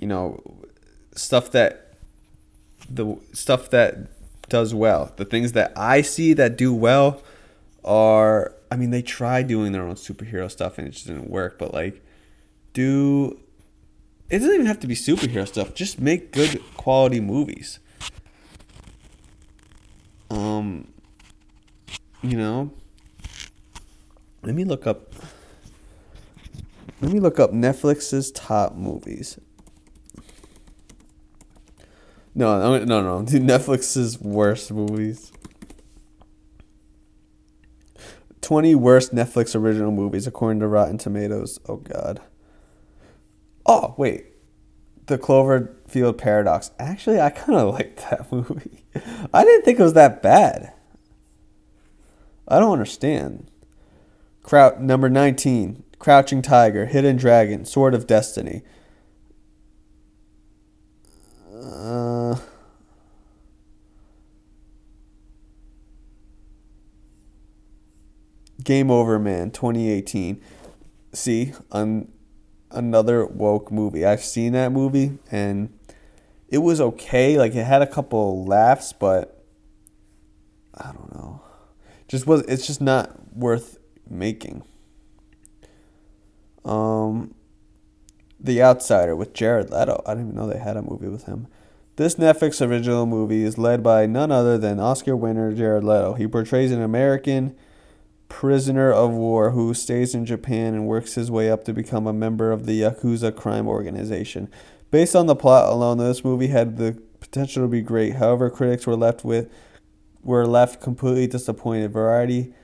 You 0.00 0.06
know 0.06 0.40
stuff 1.14 1.50
that 1.50 1.98
the 2.88 3.18
stuff 3.34 3.68
that 3.68 4.08
does 4.48 4.74
well. 4.74 5.12
The 5.16 5.26
things 5.26 5.52
that 5.52 5.74
i 5.76 6.00
see 6.00 6.32
that 6.32 6.56
do 6.56 6.72
well 6.72 7.22
are 7.84 8.54
i 8.70 8.76
mean 8.76 8.88
they 8.88 9.02
try 9.02 9.42
doing 9.42 9.72
their 9.72 9.82
own 9.82 9.96
superhero 9.96 10.50
stuff 10.50 10.78
and 10.78 10.88
it 10.88 10.92
just 10.92 11.08
didn't 11.08 11.28
work 11.28 11.58
but 11.58 11.74
like 11.74 12.02
do 12.72 13.38
it 14.32 14.38
doesn't 14.38 14.54
even 14.54 14.66
have 14.66 14.80
to 14.80 14.86
be 14.86 14.94
superhero 14.94 15.46
stuff. 15.46 15.74
Just 15.74 16.00
make 16.00 16.32
good 16.32 16.58
quality 16.78 17.20
movies. 17.20 17.80
Um, 20.30 20.88
you 22.22 22.38
know, 22.38 22.72
let 24.42 24.54
me 24.54 24.64
look 24.64 24.86
up. 24.86 25.12
Let 27.02 27.12
me 27.12 27.20
look 27.20 27.38
up 27.38 27.52
Netflix's 27.52 28.30
top 28.30 28.74
movies. 28.74 29.38
No, 32.34 32.58
no, 32.58 32.84
no, 32.84 33.02
no. 33.02 33.24
Netflix's 33.26 34.18
worst 34.18 34.72
movies. 34.72 35.30
20 38.40 38.74
worst 38.76 39.14
Netflix 39.14 39.54
original 39.54 39.92
movies 39.92 40.26
according 40.26 40.60
to 40.60 40.68
Rotten 40.68 40.96
Tomatoes. 40.96 41.60
Oh, 41.68 41.76
God. 41.76 42.22
Oh, 43.64 43.94
wait. 43.96 44.26
The 45.06 45.18
Cloverfield 45.18 46.18
Paradox. 46.18 46.70
Actually, 46.78 47.20
I 47.20 47.30
kind 47.30 47.58
of 47.58 47.74
liked 47.74 47.98
that 48.10 48.30
movie. 48.32 48.84
I 49.32 49.44
didn't 49.44 49.64
think 49.64 49.78
it 49.78 49.82
was 49.82 49.94
that 49.94 50.22
bad. 50.22 50.72
I 52.48 52.58
don't 52.58 52.72
understand. 52.72 53.50
Crowd 54.42 54.80
number 54.80 55.08
19. 55.08 55.84
Crouching 55.98 56.42
Tiger, 56.42 56.86
Hidden 56.86 57.16
Dragon, 57.16 57.64
Sword 57.64 57.94
of 57.94 58.08
Destiny. 58.08 58.62
Uh, 61.54 62.36
Game 68.64 68.90
Over 68.90 69.18
Man 69.18 69.50
2018. 69.52 70.40
See, 71.12 71.52
on 71.70 72.08
another 72.72 73.26
woke 73.26 73.70
movie. 73.70 74.04
I've 74.04 74.24
seen 74.24 74.52
that 74.52 74.72
movie 74.72 75.18
and 75.30 75.72
it 76.48 76.58
was 76.58 76.80
okay. 76.80 77.38
Like 77.38 77.54
it 77.54 77.64
had 77.64 77.82
a 77.82 77.86
couple 77.86 78.44
laughs, 78.44 78.92
but 78.92 79.44
I 80.74 80.92
don't 80.92 81.14
know. 81.14 81.42
Just 82.08 82.26
was 82.26 82.42
it's 82.42 82.66
just 82.66 82.80
not 82.80 83.34
worth 83.34 83.78
making. 84.08 84.64
Um 86.64 87.34
The 88.38 88.62
Outsider 88.62 89.16
with 89.16 89.32
Jared 89.32 89.70
Leto. 89.70 90.02
I 90.06 90.14
didn't 90.14 90.30
even 90.30 90.36
know 90.36 90.48
they 90.48 90.58
had 90.58 90.76
a 90.76 90.82
movie 90.82 91.08
with 91.08 91.24
him. 91.24 91.48
This 91.96 92.14
Netflix 92.14 92.66
original 92.66 93.04
movie 93.04 93.44
is 93.44 93.58
led 93.58 93.82
by 93.82 94.06
none 94.06 94.32
other 94.32 94.56
than 94.56 94.80
Oscar 94.80 95.14
winner 95.14 95.52
Jared 95.52 95.84
Leto. 95.84 96.14
He 96.14 96.26
portrays 96.26 96.72
an 96.72 96.80
American 96.80 97.54
prisoner 98.32 98.90
of 98.90 99.10
war 99.10 99.50
who 99.50 99.74
stays 99.74 100.14
in 100.14 100.24
Japan 100.24 100.72
and 100.72 100.86
works 100.86 101.16
his 101.16 101.30
way 101.30 101.50
up 101.50 101.64
to 101.64 101.72
become 101.74 102.06
a 102.06 102.14
member 102.14 102.50
of 102.50 102.64
the 102.64 102.80
Yakuza 102.80 103.36
crime 103.36 103.68
organization. 103.68 104.48
Based 104.90 105.14
on 105.14 105.26
the 105.26 105.36
plot 105.36 105.70
alone, 105.70 105.98
this 105.98 106.24
movie 106.24 106.46
had 106.46 106.78
the 106.78 106.98
potential 107.20 107.62
to 107.62 107.68
be 107.68 107.82
great. 107.82 108.14
However, 108.14 108.48
critics 108.48 108.86
were 108.86 108.96
left 108.96 109.22
with 109.22 109.52
were 110.22 110.46
left 110.46 110.80
completely 110.80 111.26
disappointed. 111.26 111.92
Variety 111.92 112.54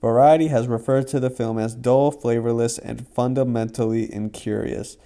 Variety 0.00 0.46
has 0.46 0.68
referred 0.68 1.08
to 1.08 1.18
the 1.18 1.30
film 1.30 1.58
as 1.58 1.74
dull, 1.74 2.12
flavorless, 2.12 2.78
and 2.78 3.08
fundamentally 3.08 4.12
incurious. 4.12 4.96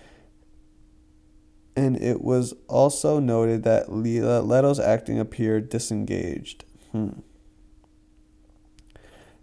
And 1.74 1.96
it 1.96 2.20
was 2.20 2.52
also 2.68 3.20
noted 3.20 3.62
that 3.62 3.90
Leto's 3.90 4.80
acting 4.80 5.18
appeared 5.18 5.70
disengaged. 5.70 6.64
Hmm. 6.92 7.20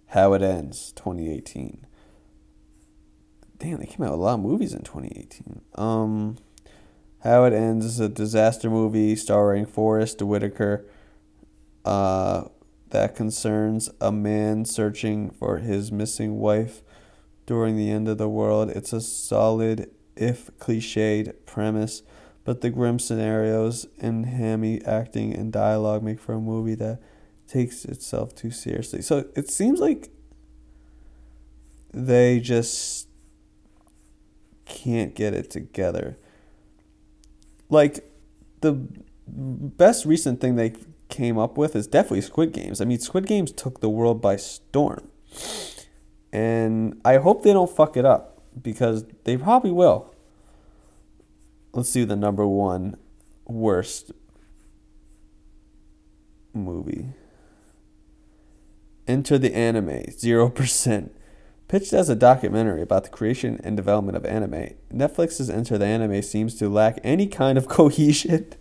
How 0.07 0.33
It 0.33 0.41
Ends, 0.41 0.93
2018. 0.95 1.85
Damn, 3.59 3.79
they 3.79 3.85
came 3.85 4.05
out 4.05 4.13
a 4.13 4.15
lot 4.15 4.35
of 4.35 4.39
movies 4.39 4.73
in 4.73 4.83
2018. 4.83 5.61
Um, 5.75 6.37
How 7.23 7.43
It 7.43 7.53
Ends 7.53 7.85
is 7.85 7.99
a 7.99 8.07
disaster 8.07 8.69
movie 8.69 9.15
starring 9.15 9.65
Forest 9.65 10.21
Whitaker 10.21 10.85
uh, 11.83 12.45
that 12.89 13.15
concerns 13.15 13.89
a 13.99 14.11
man 14.11 14.63
searching 14.63 15.29
for 15.29 15.57
his 15.57 15.91
missing 15.91 16.39
wife 16.39 16.81
during 17.45 17.75
the 17.75 17.91
end 17.91 18.07
of 18.07 18.17
the 18.17 18.29
world. 18.29 18.69
It's 18.69 18.93
a 18.93 19.01
solid, 19.01 19.89
if 20.15 20.49
cliched, 20.57 21.33
premise, 21.45 22.03
but 22.45 22.61
the 22.61 22.69
grim 22.69 22.97
scenarios 22.97 23.87
and 23.99 24.25
hammy 24.25 24.81
acting 24.85 25.33
and 25.33 25.51
dialogue 25.51 26.01
make 26.01 26.19
for 26.19 26.33
a 26.33 26.39
movie 26.39 26.75
that 26.75 27.01
takes 27.47 27.85
itself 27.85 28.35
too 28.35 28.51
seriously. 28.51 29.01
So 29.01 29.25
it 29.35 29.49
seems 29.49 29.79
like 29.79 30.09
they 31.93 32.39
just 32.39 33.07
can't 34.65 35.15
get 35.15 35.33
it 35.33 35.49
together. 35.49 36.17
Like 37.69 38.09
the 38.61 38.73
best 39.27 40.05
recent 40.05 40.41
thing 40.41 40.55
they 40.55 40.73
came 41.09 41.37
up 41.37 41.57
with 41.57 41.75
is 41.75 41.87
definitely 41.87 42.21
Squid 42.21 42.53
Games. 42.53 42.81
I 42.81 42.85
mean, 42.85 42.99
Squid 42.99 43.25
Games 43.25 43.51
took 43.51 43.79
the 43.79 43.89
world 43.89 44.21
by 44.21 44.35
storm. 44.35 45.09
And 46.31 46.99
I 47.05 47.17
hope 47.17 47.43
they 47.43 47.53
don't 47.53 47.69
fuck 47.69 47.95
it 47.95 48.05
up 48.05 48.41
because 48.61 49.05
they 49.23 49.37
probably 49.37 49.71
will. 49.71 50.13
Let's 51.73 51.89
see 51.89 52.03
the 52.03 52.15
number 52.15 52.45
one 52.45 52.97
worst 53.45 54.11
movie. 56.53 57.13
Enter 59.07 59.37
the 59.37 59.55
Anime, 59.55 59.87
0%. 59.89 61.09
Pitched 61.67 61.91
as 61.91 62.07
a 62.07 62.15
documentary 62.15 62.81
about 62.81 63.03
the 63.03 63.09
creation 63.09 63.59
and 63.63 63.75
development 63.75 64.15
of 64.15 64.25
anime, 64.25 64.75
Netflix's 64.93 65.49
Enter 65.49 65.77
the 65.77 65.85
Anime 65.85 66.21
seems 66.21 66.55
to 66.55 66.69
lack 66.69 66.97
any 67.03 67.27
kind 67.27 67.57
of 67.57 67.67
cohesion 67.69 68.53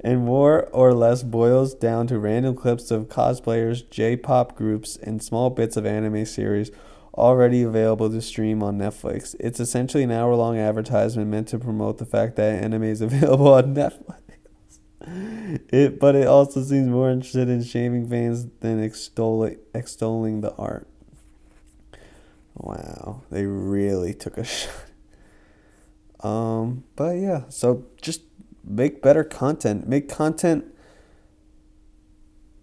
and 0.00 0.24
more 0.24 0.68
or 0.72 0.94
less 0.94 1.24
boils 1.24 1.74
down 1.74 2.06
to 2.06 2.18
random 2.18 2.54
clips 2.54 2.92
of 2.92 3.08
cosplayers, 3.08 3.88
J 3.90 4.16
pop 4.16 4.54
groups, 4.54 4.96
and 4.96 5.22
small 5.22 5.50
bits 5.50 5.76
of 5.76 5.84
anime 5.84 6.24
series 6.26 6.70
already 7.14 7.62
available 7.62 8.08
to 8.08 8.22
stream 8.22 8.62
on 8.62 8.78
Netflix. 8.78 9.34
It's 9.40 9.58
essentially 9.58 10.04
an 10.04 10.12
hour 10.12 10.36
long 10.36 10.56
advertisement 10.56 11.28
meant 11.28 11.48
to 11.48 11.58
promote 11.58 11.98
the 11.98 12.06
fact 12.06 12.36
that 12.36 12.62
anime 12.62 12.84
is 12.84 13.00
available 13.00 13.52
on 13.52 13.74
Netflix. 13.74 14.20
It, 15.70 15.98
but 16.00 16.14
it 16.14 16.26
also 16.26 16.62
seems 16.62 16.88
more 16.88 17.10
interested 17.10 17.48
in 17.48 17.62
shaming 17.62 18.08
fans 18.08 18.46
than 18.60 18.82
extolling, 18.82 19.58
extolling 19.74 20.40
the 20.40 20.54
art. 20.54 20.86
Wow, 22.54 23.22
they 23.30 23.46
really 23.46 24.14
took 24.14 24.36
a 24.36 24.44
shot. 24.44 24.72
Um, 26.20 26.84
but 26.96 27.16
yeah, 27.16 27.44
so 27.48 27.86
just 28.02 28.22
make 28.64 29.00
better 29.02 29.24
content. 29.24 29.88
Make 29.88 30.08
content. 30.08 30.64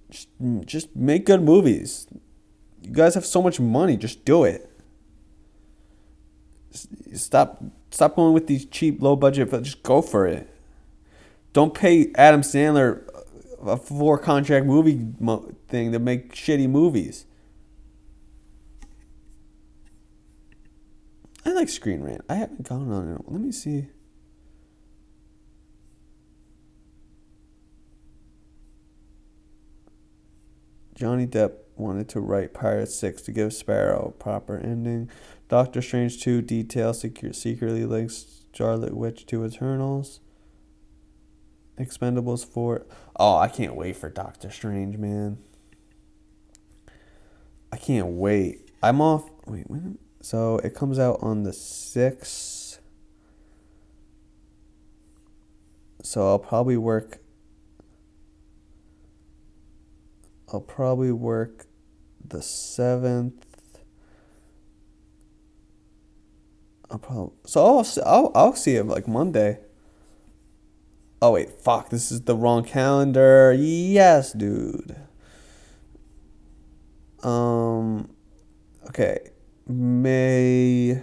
Just, 0.09 0.29
just 0.65 0.95
make 0.95 1.25
good 1.25 1.41
movies. 1.41 2.07
You 2.81 2.91
guys 2.91 3.15
have 3.15 3.25
so 3.25 3.41
much 3.41 3.59
money. 3.59 3.97
Just 3.97 4.25
do 4.25 4.43
it. 4.43 4.69
Stop, 7.13 7.63
stop 7.91 8.17
going 8.17 8.33
with 8.33 8.47
these 8.47 8.65
cheap, 8.65 9.01
low 9.01 9.15
budget. 9.15 9.49
But 9.49 9.63
just 9.63 9.81
go 9.83 10.01
for 10.01 10.27
it. 10.27 10.49
Don't 11.55 11.73
pay 11.73 12.11
Adam 12.15 12.41
Sandler 12.41 13.07
a 13.65 13.77
four 13.77 14.17
contract 14.17 14.65
movie 14.65 15.07
thing 15.69 15.93
to 15.93 15.99
make 15.99 16.33
shitty 16.35 16.69
movies. 16.69 17.25
I 21.45 21.53
like 21.53 21.69
Screen 21.69 22.03
Rant. 22.03 22.25
I 22.27 22.35
haven't 22.35 22.67
gone 22.67 22.91
on 22.91 23.07
it. 23.07 23.21
Let 23.25 23.39
me 23.39 23.53
see. 23.53 23.87
Johnny 30.93 31.25
Depp 31.25 31.53
wanted 31.77 32.09
to 32.09 32.19
write 32.19 32.53
Pirates 32.53 32.95
6 32.95 33.21
to 33.21 33.31
give 33.31 33.53
Sparrow 33.53 34.13
a 34.13 34.21
proper 34.21 34.57
ending. 34.57 35.09
Doctor 35.47 35.81
Strange 35.81 36.21
2 36.21 36.41
details 36.41 36.99
secretly 36.99 37.85
links 37.85 38.43
Scarlet 38.53 38.93
Witch 38.93 39.25
to 39.27 39.45
Eternals. 39.45 40.19
Expendables 41.79 42.45
4. 42.45 42.85
Oh, 43.17 43.37
I 43.37 43.47
can't 43.47 43.75
wait 43.75 43.97
for 43.97 44.09
Doctor 44.09 44.49
Strange, 44.49 44.97
man. 44.97 45.37
I 47.71 47.77
can't 47.77 48.07
wait. 48.07 48.71
I'm 48.81 49.01
off. 49.01 49.29
Wait, 49.45 49.69
when? 49.69 49.97
So 50.21 50.57
it 50.59 50.73
comes 50.73 50.97
out 50.97 51.19
on 51.21 51.43
the 51.43 51.51
6th. 51.51 52.79
So 56.01 56.27
I'll 56.27 56.39
probably 56.39 56.77
work. 56.77 57.19
I'll 60.53 60.61
probably 60.61 61.11
work 61.11 61.65
the 62.23 62.37
7th. 62.37 63.33
I'll 66.89 66.99
probably. 66.99 67.35
So 67.45 67.65
I'll, 67.65 67.87
I'll, 68.05 68.31
I'll 68.35 68.55
see 68.55 68.75
it 68.75 68.85
like 68.85 69.07
Monday. 69.07 69.59
Oh, 71.21 71.31
wait. 71.31 71.51
Fuck. 71.61 71.89
This 71.89 72.11
is 72.11 72.21
the 72.21 72.35
wrong 72.35 72.63
calendar. 72.63 73.53
Yes, 73.53 74.33
dude. 74.33 74.95
Um. 77.23 78.09
Okay. 78.87 79.31
May 79.67 81.01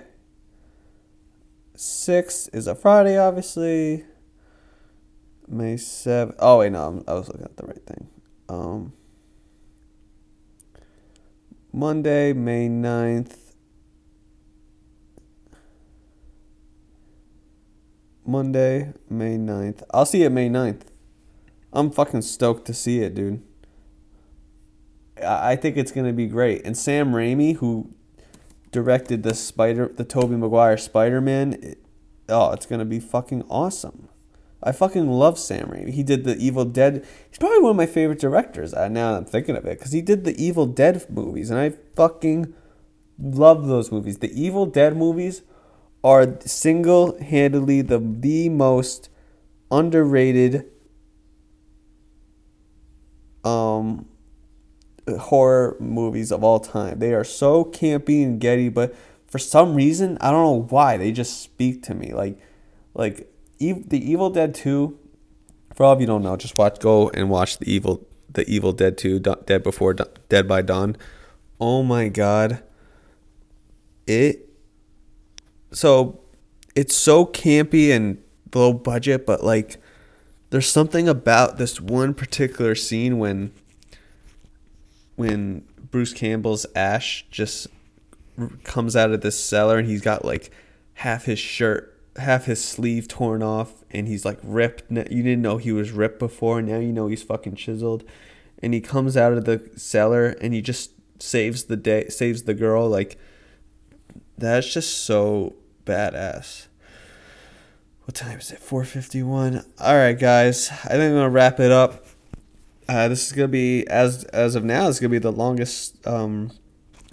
6th 1.74 2.54
is 2.54 2.68
a 2.68 2.76
Friday, 2.76 3.18
obviously. 3.18 4.04
May 5.48 5.74
7th. 5.74 6.36
Oh, 6.38 6.60
wait, 6.60 6.70
no, 6.70 7.02
I 7.08 7.14
was 7.14 7.26
looking 7.26 7.44
at 7.44 7.56
the 7.56 7.66
right 7.66 7.84
thing. 7.84 8.08
Um, 8.48 8.92
Monday, 11.72 12.32
May 12.32 12.68
9th. 12.68 13.41
Monday, 18.24 18.92
May 19.08 19.36
9th. 19.36 19.82
I'll 19.92 20.06
see 20.06 20.22
it 20.22 20.30
May 20.30 20.48
9th. 20.48 20.82
I'm 21.72 21.90
fucking 21.90 22.22
stoked 22.22 22.66
to 22.66 22.74
see 22.74 23.00
it, 23.00 23.14
dude. 23.14 23.42
I 25.24 25.56
think 25.56 25.76
it's 25.76 25.92
to 25.92 26.12
be 26.12 26.26
great. 26.26 26.64
And 26.64 26.76
Sam 26.76 27.12
Raimi, 27.12 27.56
who 27.56 27.94
directed 28.70 29.22
the 29.22 29.34
Spider, 29.34 29.92
the 29.94 30.04
Tobey 30.04 30.36
Maguire 30.36 30.76
Spider 30.76 31.20
Man. 31.20 31.54
It, 31.62 31.78
oh, 32.28 32.52
it's 32.52 32.66
gonna 32.66 32.84
be 32.84 32.98
fucking 33.00 33.44
awesome. 33.48 34.08
I 34.62 34.72
fucking 34.72 35.10
love 35.10 35.38
Sam 35.38 35.68
Raimi. 35.68 35.90
He 35.90 36.02
did 36.02 36.24
the 36.24 36.36
Evil 36.36 36.64
Dead. 36.64 37.04
He's 37.28 37.38
probably 37.38 37.60
one 37.60 37.72
of 37.72 37.76
my 37.76 37.86
favorite 37.86 38.20
directors. 38.20 38.72
Uh, 38.72 38.88
now 38.88 39.14
I'm 39.14 39.24
thinking 39.24 39.56
of 39.56 39.64
it, 39.66 39.78
because 39.78 39.92
he 39.92 40.00
did 40.00 40.24
the 40.24 40.40
Evil 40.42 40.66
Dead 40.66 41.04
movies, 41.10 41.50
and 41.50 41.60
I 41.60 41.74
fucking 41.96 42.54
love 43.18 43.66
those 43.66 43.92
movies. 43.92 44.18
The 44.18 44.32
Evil 44.40 44.66
Dead 44.66 44.96
movies 44.96 45.42
are 46.04 46.38
single-handedly 46.40 47.82
the 47.82 47.98
the 47.98 48.48
most 48.48 49.08
underrated 49.70 50.66
um 53.44 54.06
horror 55.18 55.76
movies 55.80 56.30
of 56.30 56.44
all 56.44 56.60
time. 56.60 56.98
They 56.98 57.14
are 57.14 57.24
so 57.24 57.64
campy 57.64 58.22
and 58.24 58.40
getty, 58.40 58.68
but 58.68 58.94
for 59.26 59.38
some 59.38 59.74
reason, 59.74 60.18
I 60.20 60.30
don't 60.30 60.44
know 60.44 60.66
why, 60.68 60.96
they 60.96 61.10
just 61.10 61.40
speak 61.40 61.82
to 61.84 61.94
me. 61.94 62.12
Like, 62.12 62.38
like 62.94 63.32
the 63.58 64.10
Evil 64.10 64.30
Dead 64.30 64.54
Two 64.54 64.98
For 65.74 65.84
all 65.84 65.92
of 65.92 66.00
you 66.00 66.06
don't 66.06 66.22
know, 66.22 66.36
just 66.36 66.58
watch 66.58 66.78
go 66.80 67.08
and 67.10 67.30
watch 67.30 67.58
the 67.58 67.70
evil 67.70 68.06
the 68.34 68.48
Evil 68.48 68.72
Dead 68.72 68.96
2 68.98 69.20
Dead 69.20 69.62
Before 69.62 69.94
Dead 69.94 70.48
by 70.48 70.62
Dawn. 70.62 70.96
Oh 71.60 71.82
my 71.82 72.08
god. 72.08 72.62
It 74.06 74.48
so 75.72 76.20
it's 76.74 76.94
so 76.94 77.26
campy 77.26 77.90
and 77.90 78.22
low 78.54 78.72
budget, 78.72 79.26
but 79.26 79.42
like 79.44 79.80
there's 80.50 80.68
something 80.68 81.08
about 81.08 81.58
this 81.58 81.80
one 81.80 82.14
particular 82.14 82.74
scene 82.74 83.18
when 83.18 83.52
when 85.16 85.64
Bruce 85.90 86.12
Campbell's 86.12 86.66
Ash 86.74 87.26
just 87.30 87.66
comes 88.64 88.96
out 88.96 89.10
of 89.10 89.20
this 89.20 89.38
cellar 89.38 89.78
and 89.78 89.88
he's 89.88 90.00
got 90.00 90.24
like 90.24 90.50
half 90.94 91.24
his 91.24 91.38
shirt, 91.38 91.98
half 92.16 92.46
his 92.46 92.64
sleeve 92.64 93.08
torn 93.08 93.42
off, 93.42 93.84
and 93.90 94.08
he's 94.08 94.24
like 94.24 94.38
ripped. 94.42 94.84
You 94.90 95.22
didn't 95.22 95.42
know 95.42 95.58
he 95.58 95.72
was 95.72 95.90
ripped 95.90 96.18
before, 96.18 96.62
now 96.62 96.78
you 96.78 96.92
know 96.92 97.08
he's 97.08 97.22
fucking 97.22 97.56
chiseled. 97.56 98.04
And 98.62 98.72
he 98.72 98.80
comes 98.80 99.16
out 99.16 99.32
of 99.32 99.44
the 99.44 99.70
cellar 99.76 100.36
and 100.40 100.54
he 100.54 100.62
just 100.62 100.92
saves 101.20 101.64
the 101.64 101.76
day, 101.76 102.08
saves 102.08 102.44
the 102.44 102.54
girl. 102.54 102.88
Like 102.88 103.18
that's 104.38 104.72
just 104.72 105.04
so 105.04 105.54
badass. 105.84 106.66
What 108.04 108.14
time 108.16 108.38
is 108.38 108.50
it? 108.50 108.60
4:51. 108.60 109.64
All 109.80 109.94
right, 109.94 110.18
guys. 110.18 110.70
I 110.70 110.88
think 110.88 111.02
I'm 111.02 111.14
gonna 111.14 111.30
wrap 111.30 111.60
it 111.60 111.70
up. 111.70 112.04
Uh, 112.88 113.08
this 113.08 113.26
is 113.26 113.32
gonna 113.32 113.48
be 113.48 113.86
as 113.86 114.24
as 114.24 114.54
of 114.54 114.64
now. 114.64 114.88
It's 114.88 114.98
gonna 114.98 115.10
be 115.10 115.18
the 115.18 115.32
longest 115.32 116.04
um, 116.06 116.50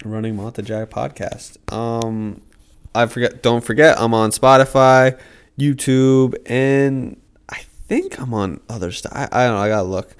running 0.04 0.36
Monta 0.36 0.64
Jack 0.64 0.90
podcast. 0.90 1.56
Um, 1.72 2.42
I 2.94 3.06
forget. 3.06 3.42
Don't 3.42 3.64
forget, 3.64 4.00
I'm 4.00 4.14
on 4.14 4.30
Spotify, 4.30 5.18
YouTube, 5.58 6.34
and 6.46 7.20
I 7.48 7.58
think 7.86 8.20
I'm 8.20 8.34
on 8.34 8.60
other 8.68 8.90
stuff. 8.90 9.12
I, 9.14 9.28
I 9.30 9.46
don't 9.46 9.54
know. 9.54 9.62
I 9.62 9.68
gotta 9.68 9.88
look. 9.88 10.16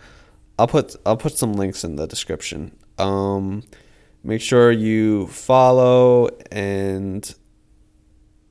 I'll 0.56 0.68
put 0.68 0.94
I'll 1.04 1.16
put 1.16 1.36
some 1.36 1.54
links 1.54 1.82
in 1.82 1.96
the 1.96 2.06
description. 2.06 2.76
Um, 2.98 3.64
make 4.22 4.40
sure 4.40 4.70
you 4.70 5.26
follow 5.26 6.28
and 6.52 7.34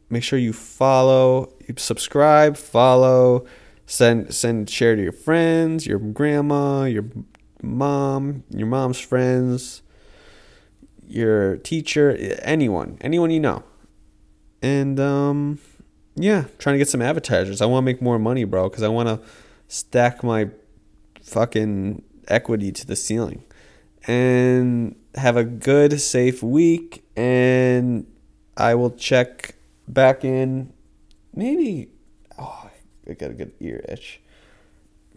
make 0.09 0.23
sure 0.23 0.39
you 0.39 0.53
follow, 0.53 1.53
subscribe, 1.77 2.57
follow, 2.57 3.45
send 3.85 4.33
send 4.33 4.69
share 4.69 4.95
to 4.95 5.01
your 5.01 5.11
friends, 5.11 5.85
your 5.85 5.99
grandma, 5.99 6.83
your 6.83 7.05
mom, 7.61 8.43
your 8.49 8.67
mom's 8.67 8.99
friends, 8.99 9.81
your 11.07 11.57
teacher, 11.57 12.15
anyone, 12.41 12.97
anyone 13.01 13.31
you 13.31 13.39
know. 13.39 13.63
And 14.61 14.99
um 14.99 15.59
yeah, 16.15 16.45
trying 16.57 16.73
to 16.73 16.77
get 16.77 16.89
some 16.89 17.01
advertisers. 17.01 17.61
I 17.61 17.65
want 17.65 17.83
to 17.83 17.85
make 17.85 18.01
more 18.01 18.19
money, 18.19 18.43
bro, 18.43 18.69
cuz 18.69 18.83
I 18.83 18.89
want 18.89 19.09
to 19.09 19.19
stack 19.67 20.23
my 20.23 20.49
fucking 21.21 22.03
equity 22.27 22.71
to 22.71 22.85
the 22.85 22.95
ceiling. 22.95 23.43
And 24.07 24.95
have 25.15 25.37
a 25.37 25.43
good 25.43 25.99
safe 25.99 26.41
week 26.41 27.03
and 27.15 28.05
I 28.55 28.75
will 28.75 28.91
check 28.91 29.55
back 29.89 30.23
in 30.23 30.71
maybe 31.33 31.89
oh 32.37 32.69
I 33.09 33.13
got 33.13 33.31
a 33.31 33.33
good 33.33 33.53
ear 33.59 33.83
itch. 33.89 34.21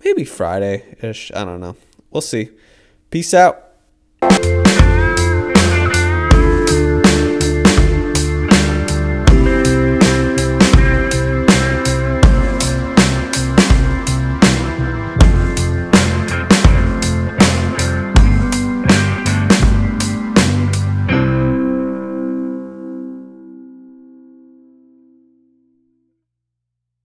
Maybe 0.05 0.25
Friday 0.25 0.97
ish. 1.03 1.31
I 1.35 1.45
don't 1.45 1.61
know. 1.61 1.77
We'll 2.11 2.23
see. 2.23 2.51
Peace 3.11 3.35
out. 3.35 3.69